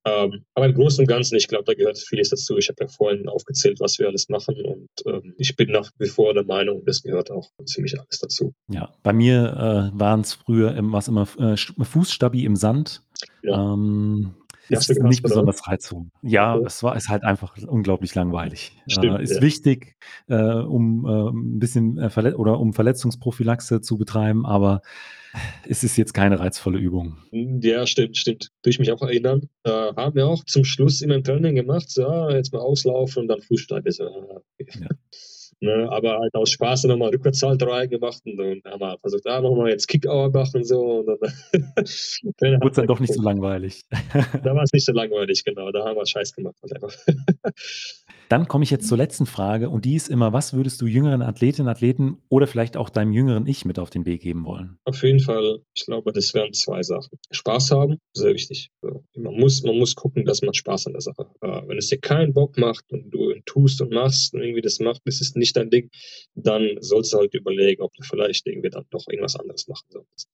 Ähm, 0.05 0.45
aber 0.55 0.67
im 0.67 0.75
Großen 0.75 1.03
und 1.03 1.09
Ganzen, 1.09 1.37
ich 1.37 1.49
glaube, 1.49 1.65
da 1.65 1.75
gehört 1.75 1.99
vieles 1.99 2.31
dazu. 2.31 2.57
Ich 2.57 2.69
habe 2.69 2.85
ja 2.85 2.89
vorhin 2.89 3.29
aufgezählt, 3.29 3.81
was 3.81 3.99
wir 3.99 4.09
alles 4.09 4.29
machen 4.29 4.57
und 4.65 4.89
ähm, 5.07 5.35
ich 5.37 5.57
bin 5.57 5.71
nach 5.71 5.91
wie 5.99 6.09
vor 6.09 6.33
der 6.33 6.45
Meinung, 6.45 6.83
das 6.87 7.03
gehört 7.03 7.31
auch 7.31 7.51
ziemlich 7.67 7.99
alles 7.99 8.19
dazu. 8.19 8.55
Ja, 8.69 8.93
bei 9.03 9.13
mir 9.13 9.93
äh, 9.95 9.99
waren 9.99 10.21
es 10.21 10.35
früher 10.35 10.75
was 10.81 11.09
immer 11.09 11.29
äh, 11.39 11.57
Fußstabi 11.57 12.45
im 12.45 12.57
Sand. 12.57 13.03
Ja. 13.43 13.75
Ähm, 13.75 14.35
ist 14.71 15.03
nicht 15.03 15.23
besonders 15.23 15.67
reizvoll. 15.67 16.07
Ja, 16.23 16.55
okay. 16.55 16.65
es 16.67 16.83
war 16.83 16.97
ist 16.97 17.09
halt 17.09 17.25
einfach 17.25 17.57
unglaublich 17.67 18.15
langweilig. 18.15 18.73
Stimmt, 18.87 19.21
äh, 19.21 19.23
ist 19.23 19.37
ja. 19.37 19.43
wichtig, 19.43 19.97
äh, 20.29 20.35
um 20.35 21.07
äh, 21.07 21.31
ein 21.31 21.59
bisschen 21.59 21.99
äh, 21.99 22.35
oder 22.35 22.59
um 22.61 22.73
Verletzungsprophylaxe 22.73 23.81
zu 23.81 23.99
betreiben, 23.99 24.47
aber 24.47 24.83
es 25.69 25.85
ist 25.85 25.97
jetzt 25.97 26.13
keine 26.13 26.41
reizvolle 26.41 26.79
Übung. 26.79 27.17
Ja, 27.31 27.87
stimmt, 27.87 28.17
stimmt. 28.17 28.51
Durch 28.63 28.79
mich 28.79 28.91
auch 28.91 29.03
erinnern. 29.03 29.49
Äh, 29.63 29.71
haben 29.71 30.15
wir 30.15 30.27
auch 30.27 30.45
zum 30.45 30.65
Schluss 30.65 31.03
immer 31.03 31.15
ein 31.15 31.25
Training 31.25 31.55
gemacht, 31.55 31.89
so, 31.91 32.03
ja, 32.03 32.31
jetzt 32.31 32.53
mal 32.53 32.61
auslaufen 32.61 33.23
und 33.23 33.29
dann 33.29 33.41
Fußsteige. 33.41 33.93
So, 33.93 34.05
okay. 34.59 34.81
ja. 34.81 34.89
Ne, 35.63 35.87
aber 35.91 36.19
halt 36.21 36.35
aus 36.35 36.51
Spaß 36.53 36.83
dann 36.83 36.93
nochmal 36.93 37.11
Rückwärtshalterei 37.11 37.87
gemacht 37.87 38.23
und 38.25 38.39
dann 38.39 38.63
haben 38.65 38.81
wir 38.81 38.99
versucht, 38.99 39.27
ah, 39.27 39.43
machen 39.43 39.57
wir 39.59 39.69
jetzt 39.69 39.89
Kick-Hour 39.89 40.31
machen 40.31 40.57
und 40.57 40.65
so. 40.65 41.01
Und 41.01 41.07
dann, 41.07 41.19
dann 42.39 42.61
wurde 42.63 42.71
es 42.71 42.77
dann 42.77 42.87
doch 42.87 42.99
nicht 42.99 43.13
so 43.13 43.21
langweilig. 43.21 43.83
da 44.43 44.55
war 44.55 44.63
es 44.63 44.73
nicht 44.73 44.87
so 44.87 44.93
langweilig, 44.93 45.45
genau. 45.45 45.71
Da 45.71 45.85
haben 45.85 45.97
wir 45.97 46.07
Scheiß 46.07 46.35
gemacht. 46.35 46.57
Dann 48.31 48.47
komme 48.47 48.63
ich 48.63 48.71
jetzt 48.71 48.87
zur 48.87 48.97
letzten 48.97 49.27
Frage 49.27 49.71
und 49.71 49.85
die 49.85 49.97
ist 49.97 50.09
immer, 50.09 50.33
was 50.33 50.53
würdest 50.53 50.81
du 50.81 50.87
jüngeren 50.87 51.21
Athletinnen, 51.21 51.69
Athleten 51.69 52.19
oder 52.29 52.47
vielleicht 52.47 52.77
auch 52.77 52.89
deinem 52.89 53.13
jüngeren 53.13 53.45
Ich 53.49 53.65
mit 53.65 53.81
auf 53.81 53.91
den 53.91 54.07
Weg 54.07 54.23
geben 54.23 54.45
wollen? 54.45 54.79
Auf 54.85 55.03
jeden 55.03 55.19
Fall, 55.19 55.59
ich 55.75 55.85
glaube, 55.85 56.13
das 56.13 56.33
wären 56.33 56.53
zwei 56.53 56.81
Sachen. 56.85 57.19
Spaß 57.33 57.73
haben, 57.73 57.99
sehr 58.15 58.33
wichtig. 58.33 58.71
Man 59.17 59.35
muss, 59.35 59.65
man 59.65 59.77
muss 59.77 59.97
gucken, 59.97 60.25
dass 60.25 60.43
man 60.43 60.55
Spaß 60.55 60.87
an 60.87 60.93
der 60.93 61.01
Sache 61.01 61.17
hat. 61.19 61.37
Äh, 61.41 61.69
wenn 61.69 61.79
es 61.79 61.89
dir 61.89 61.99
keinen 61.99 62.33
Bock 62.33 62.57
macht 62.57 62.85
und 62.93 63.11
du 63.11 63.35
tust 63.47 63.81
und 63.81 63.91
machst 63.91 64.33
und 64.33 64.43
irgendwie 64.43 64.61
das 64.63 64.79
macht, 64.79 65.01
das 65.07 65.21
ist 65.21 65.35
nicht 65.35 65.57
dein 65.57 65.71
Ding, 65.71 65.91
dann 66.35 66.77
sollst 66.79 67.13
du 67.13 67.19
halt 67.19 67.35
überlegen, 67.35 67.83
ob 67.83 67.93
du 67.95 68.05
vielleicht 68.05 68.47
irgendwie 68.47 68.71
dann 68.71 68.85
doch 68.91 69.09
irgendwas 69.09 69.35
anderes 69.35 69.67
machen 69.67 69.87
solltest. 69.89 70.29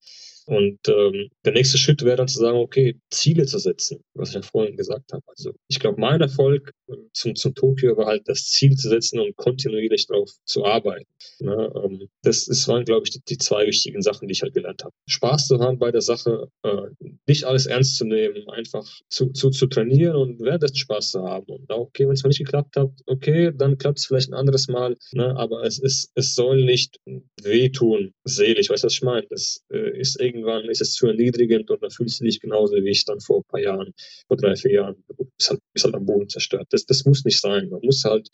Und 0.46 0.78
ähm, 0.88 1.28
der 1.44 1.52
nächste 1.52 1.76
Schritt 1.78 2.02
wäre 2.04 2.16
dann 2.16 2.28
zu 2.28 2.38
sagen, 2.38 2.58
okay, 2.58 2.98
Ziele 3.10 3.46
zu 3.46 3.58
setzen, 3.58 4.00
was 4.14 4.30
ich 4.30 4.36
ja 4.36 4.42
vorhin 4.42 4.76
gesagt 4.76 5.12
habe. 5.12 5.24
Also 5.26 5.52
ich 5.68 5.80
glaube, 5.80 6.00
mein 6.00 6.20
Erfolg 6.20 6.72
zum, 7.12 7.34
zum 7.34 7.54
Tokio 7.54 7.96
war 7.96 8.06
halt 8.06 8.28
das 8.28 8.46
Ziel 8.46 8.76
zu 8.76 8.88
setzen 8.88 9.18
und 9.18 9.36
kontinuierlich 9.36 10.06
darauf 10.06 10.30
zu 10.44 10.64
arbeiten. 10.64 11.06
Ne? 11.40 11.72
Ähm, 11.84 12.08
das, 12.22 12.44
das 12.46 12.68
waren, 12.68 12.84
glaube 12.84 13.02
ich, 13.04 13.10
die, 13.10 13.20
die, 13.28 13.38
zwei 13.38 13.66
wichtigen 13.66 14.02
Sachen, 14.02 14.28
die 14.28 14.32
ich 14.32 14.42
halt 14.42 14.54
gelernt 14.54 14.84
habe. 14.84 14.94
Spaß 15.08 15.48
zu 15.48 15.58
haben 15.58 15.78
bei 15.78 15.90
der 15.90 16.00
Sache, 16.00 16.48
äh, 16.62 16.82
nicht 17.26 17.44
alles 17.44 17.66
ernst 17.66 17.96
zu 17.96 18.04
nehmen, 18.04 18.48
einfach 18.48 18.86
zu, 19.08 19.32
zu, 19.32 19.50
zu 19.50 19.66
trainieren 19.66 20.14
und 20.14 20.40
währenddessen 20.40 20.76
Spaß 20.76 21.10
zu 21.10 21.22
haben. 21.22 21.46
Und 21.46 21.70
okay, 21.70 22.06
wenn 22.06 22.14
es 22.14 22.22
mal 22.22 22.28
nicht 22.28 22.38
geklappt 22.38 22.76
hat, 22.76 22.90
okay, 23.06 23.52
dann 23.56 23.78
klappt 23.78 23.98
es 23.98 24.06
vielleicht 24.06 24.30
ein 24.30 24.34
anderes 24.34 24.68
Mal, 24.68 24.96
ne? 25.12 25.36
aber 25.36 25.64
es, 25.64 25.78
ist, 25.78 26.12
es 26.14 26.34
soll 26.34 26.64
nicht 26.64 27.00
wehtun, 27.42 28.12
selig, 28.24 28.70
weißt 28.70 28.84
du, 28.84 28.86
was 28.86 28.94
ich 28.94 29.02
meine? 29.02 29.26
Das 29.28 29.64
äh, 29.72 29.98
ist 29.98 30.20
irgendwie 30.20 30.35
irgendwann 30.36 30.68
ist 30.68 30.80
es 30.80 30.92
zu 30.92 31.06
erniedrigend 31.06 31.70
und 31.70 31.82
dann 31.82 31.90
fühlst 31.90 32.20
du 32.20 32.24
dich 32.24 32.40
genauso 32.40 32.74
wie 32.76 32.90
ich 32.90 33.04
dann 33.04 33.20
vor 33.20 33.38
ein 33.38 33.44
paar 33.48 33.60
Jahren, 33.60 33.92
vor 34.28 34.36
drei, 34.36 34.54
vier 34.56 34.72
Jahren, 34.72 35.04
bist 35.38 35.50
halt, 35.50 35.60
bist 35.72 35.84
halt 35.84 35.94
am 35.94 36.06
Boden 36.06 36.28
zerstört. 36.28 36.66
Das, 36.70 36.84
das 36.86 37.04
muss 37.04 37.24
nicht 37.24 37.40
sein. 37.40 37.68
Man 37.70 37.80
muss 37.82 38.04
halt 38.04 38.28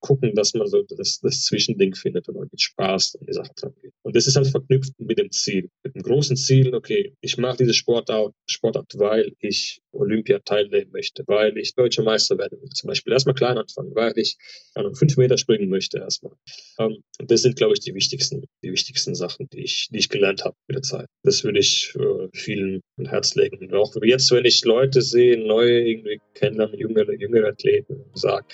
gucken, 0.00 0.34
dass 0.34 0.54
man 0.54 0.66
so 0.66 0.82
das, 0.82 1.20
das 1.20 1.44
Zwischending 1.44 1.94
findet 1.94 2.28
und 2.28 2.38
mit 2.40 2.60
Spaß 2.60 3.16
an 3.20 3.26
die 3.26 3.32
Sache 3.32 3.52
dran 3.56 3.74
geht. 3.80 3.92
Und 4.02 4.16
das 4.16 4.26
ist 4.26 4.36
halt 4.36 4.46
verknüpft 4.46 4.92
mit 4.98 5.18
dem 5.18 5.30
Ziel, 5.30 5.70
mit 5.82 5.94
dem 5.94 6.02
großen 6.02 6.36
Ziel, 6.36 6.74
okay, 6.74 7.14
ich 7.20 7.38
mache 7.38 7.58
diese 7.58 7.74
Sportart, 7.74 8.34
Sportart, 8.46 8.92
weil 8.96 9.34
ich 9.40 9.80
Olympia 9.92 10.38
teilnehmen 10.40 10.90
möchte, 10.92 11.24
weil 11.26 11.56
ich 11.58 11.74
deutscher 11.74 12.02
Meister 12.02 12.38
werden 12.38 12.60
will. 12.60 12.70
Zum 12.70 12.88
Beispiel 12.88 13.12
erstmal 13.12 13.34
klein 13.34 13.58
anfangen, 13.58 13.94
weil 13.94 14.12
ich 14.16 14.36
an 14.74 14.94
fünf 14.94 15.16
Meter 15.16 15.36
springen 15.38 15.68
möchte 15.68 15.98
erstmal. 15.98 16.34
Ähm, 16.78 17.02
und 17.18 17.30
das 17.30 17.42
sind, 17.42 17.56
glaube 17.56 17.74
ich, 17.74 17.80
die 17.80 17.94
wichtigsten, 17.94 18.44
die 18.62 18.72
wichtigsten 18.72 19.14
Sachen, 19.14 19.48
die 19.52 19.62
ich, 19.62 19.88
die 19.90 19.98
ich 19.98 20.08
gelernt 20.08 20.44
habe 20.44 20.56
mit 20.68 20.76
der 20.76 20.82
Zeit. 20.82 21.06
Das 21.22 21.44
würde 21.44 21.58
ich 21.58 21.94
äh, 21.98 22.28
vielen 22.32 22.80
ein 22.98 23.06
Herz 23.06 23.34
legen. 23.34 23.58
Und 23.58 23.74
auch 23.74 23.94
jetzt, 24.02 24.30
wenn 24.30 24.44
ich 24.44 24.64
Leute 24.64 25.02
sehe, 25.02 25.38
neue 25.38 25.88
irgendwie 25.88 26.20
kennenlernen, 26.34 26.78
jüngere, 26.78 27.12
jüngere 27.14 27.48
Athleten, 27.48 28.04
sage, 28.14 28.46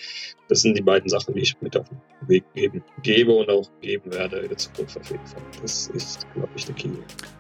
das 0.48 0.62
sind 0.62 0.76
die 0.76 0.82
beiden 0.82 1.08
Sachen, 1.08 1.33
die 1.34 1.40
ich 1.40 1.60
mit 1.60 1.76
auf 1.76 1.88
den 1.88 1.98
Weg 2.28 2.44
geben, 2.54 2.82
gebe 3.02 3.32
und 3.32 3.50
auch 3.50 3.68
geben 3.80 4.12
werde 4.12 4.38
in 4.38 4.48
der 4.48 4.56
Zukunft 4.56 4.98
auf 4.98 5.10
jeden 5.10 5.26
Fall. 5.26 5.42
Das 5.60 5.88
ist, 5.88 6.26
glaube 6.34 6.48
ich, 6.56 6.64
der 6.64 6.74
Key. 6.74 6.88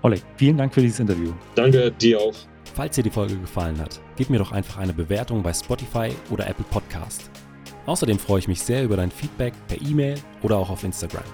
Oleg, 0.02 0.22
vielen 0.36 0.56
Dank 0.56 0.74
für 0.74 0.80
dieses 0.80 1.00
Interview. 1.00 1.32
Danke 1.54 1.90
dir 1.92 2.20
auch. 2.20 2.34
Falls 2.74 2.96
dir 2.96 3.04
die 3.04 3.10
Folge 3.10 3.36
gefallen 3.36 3.78
hat, 3.78 4.00
gib 4.16 4.30
mir 4.30 4.38
doch 4.38 4.52
einfach 4.52 4.78
eine 4.78 4.92
Bewertung 4.92 5.42
bei 5.42 5.52
Spotify 5.52 6.10
oder 6.30 6.48
Apple 6.48 6.64
Podcast. 6.70 7.30
Außerdem 7.86 8.18
freue 8.18 8.40
ich 8.40 8.48
mich 8.48 8.60
sehr 8.60 8.82
über 8.82 8.96
dein 8.96 9.10
Feedback 9.10 9.52
per 9.68 9.80
E-Mail 9.80 10.18
oder 10.42 10.56
auch 10.56 10.70
auf 10.70 10.84
Instagram. 10.84 11.24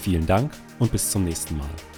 Vielen 0.00 0.26
Dank 0.26 0.52
und 0.78 0.92
bis 0.92 1.10
zum 1.10 1.24
nächsten 1.24 1.56
Mal. 1.56 1.91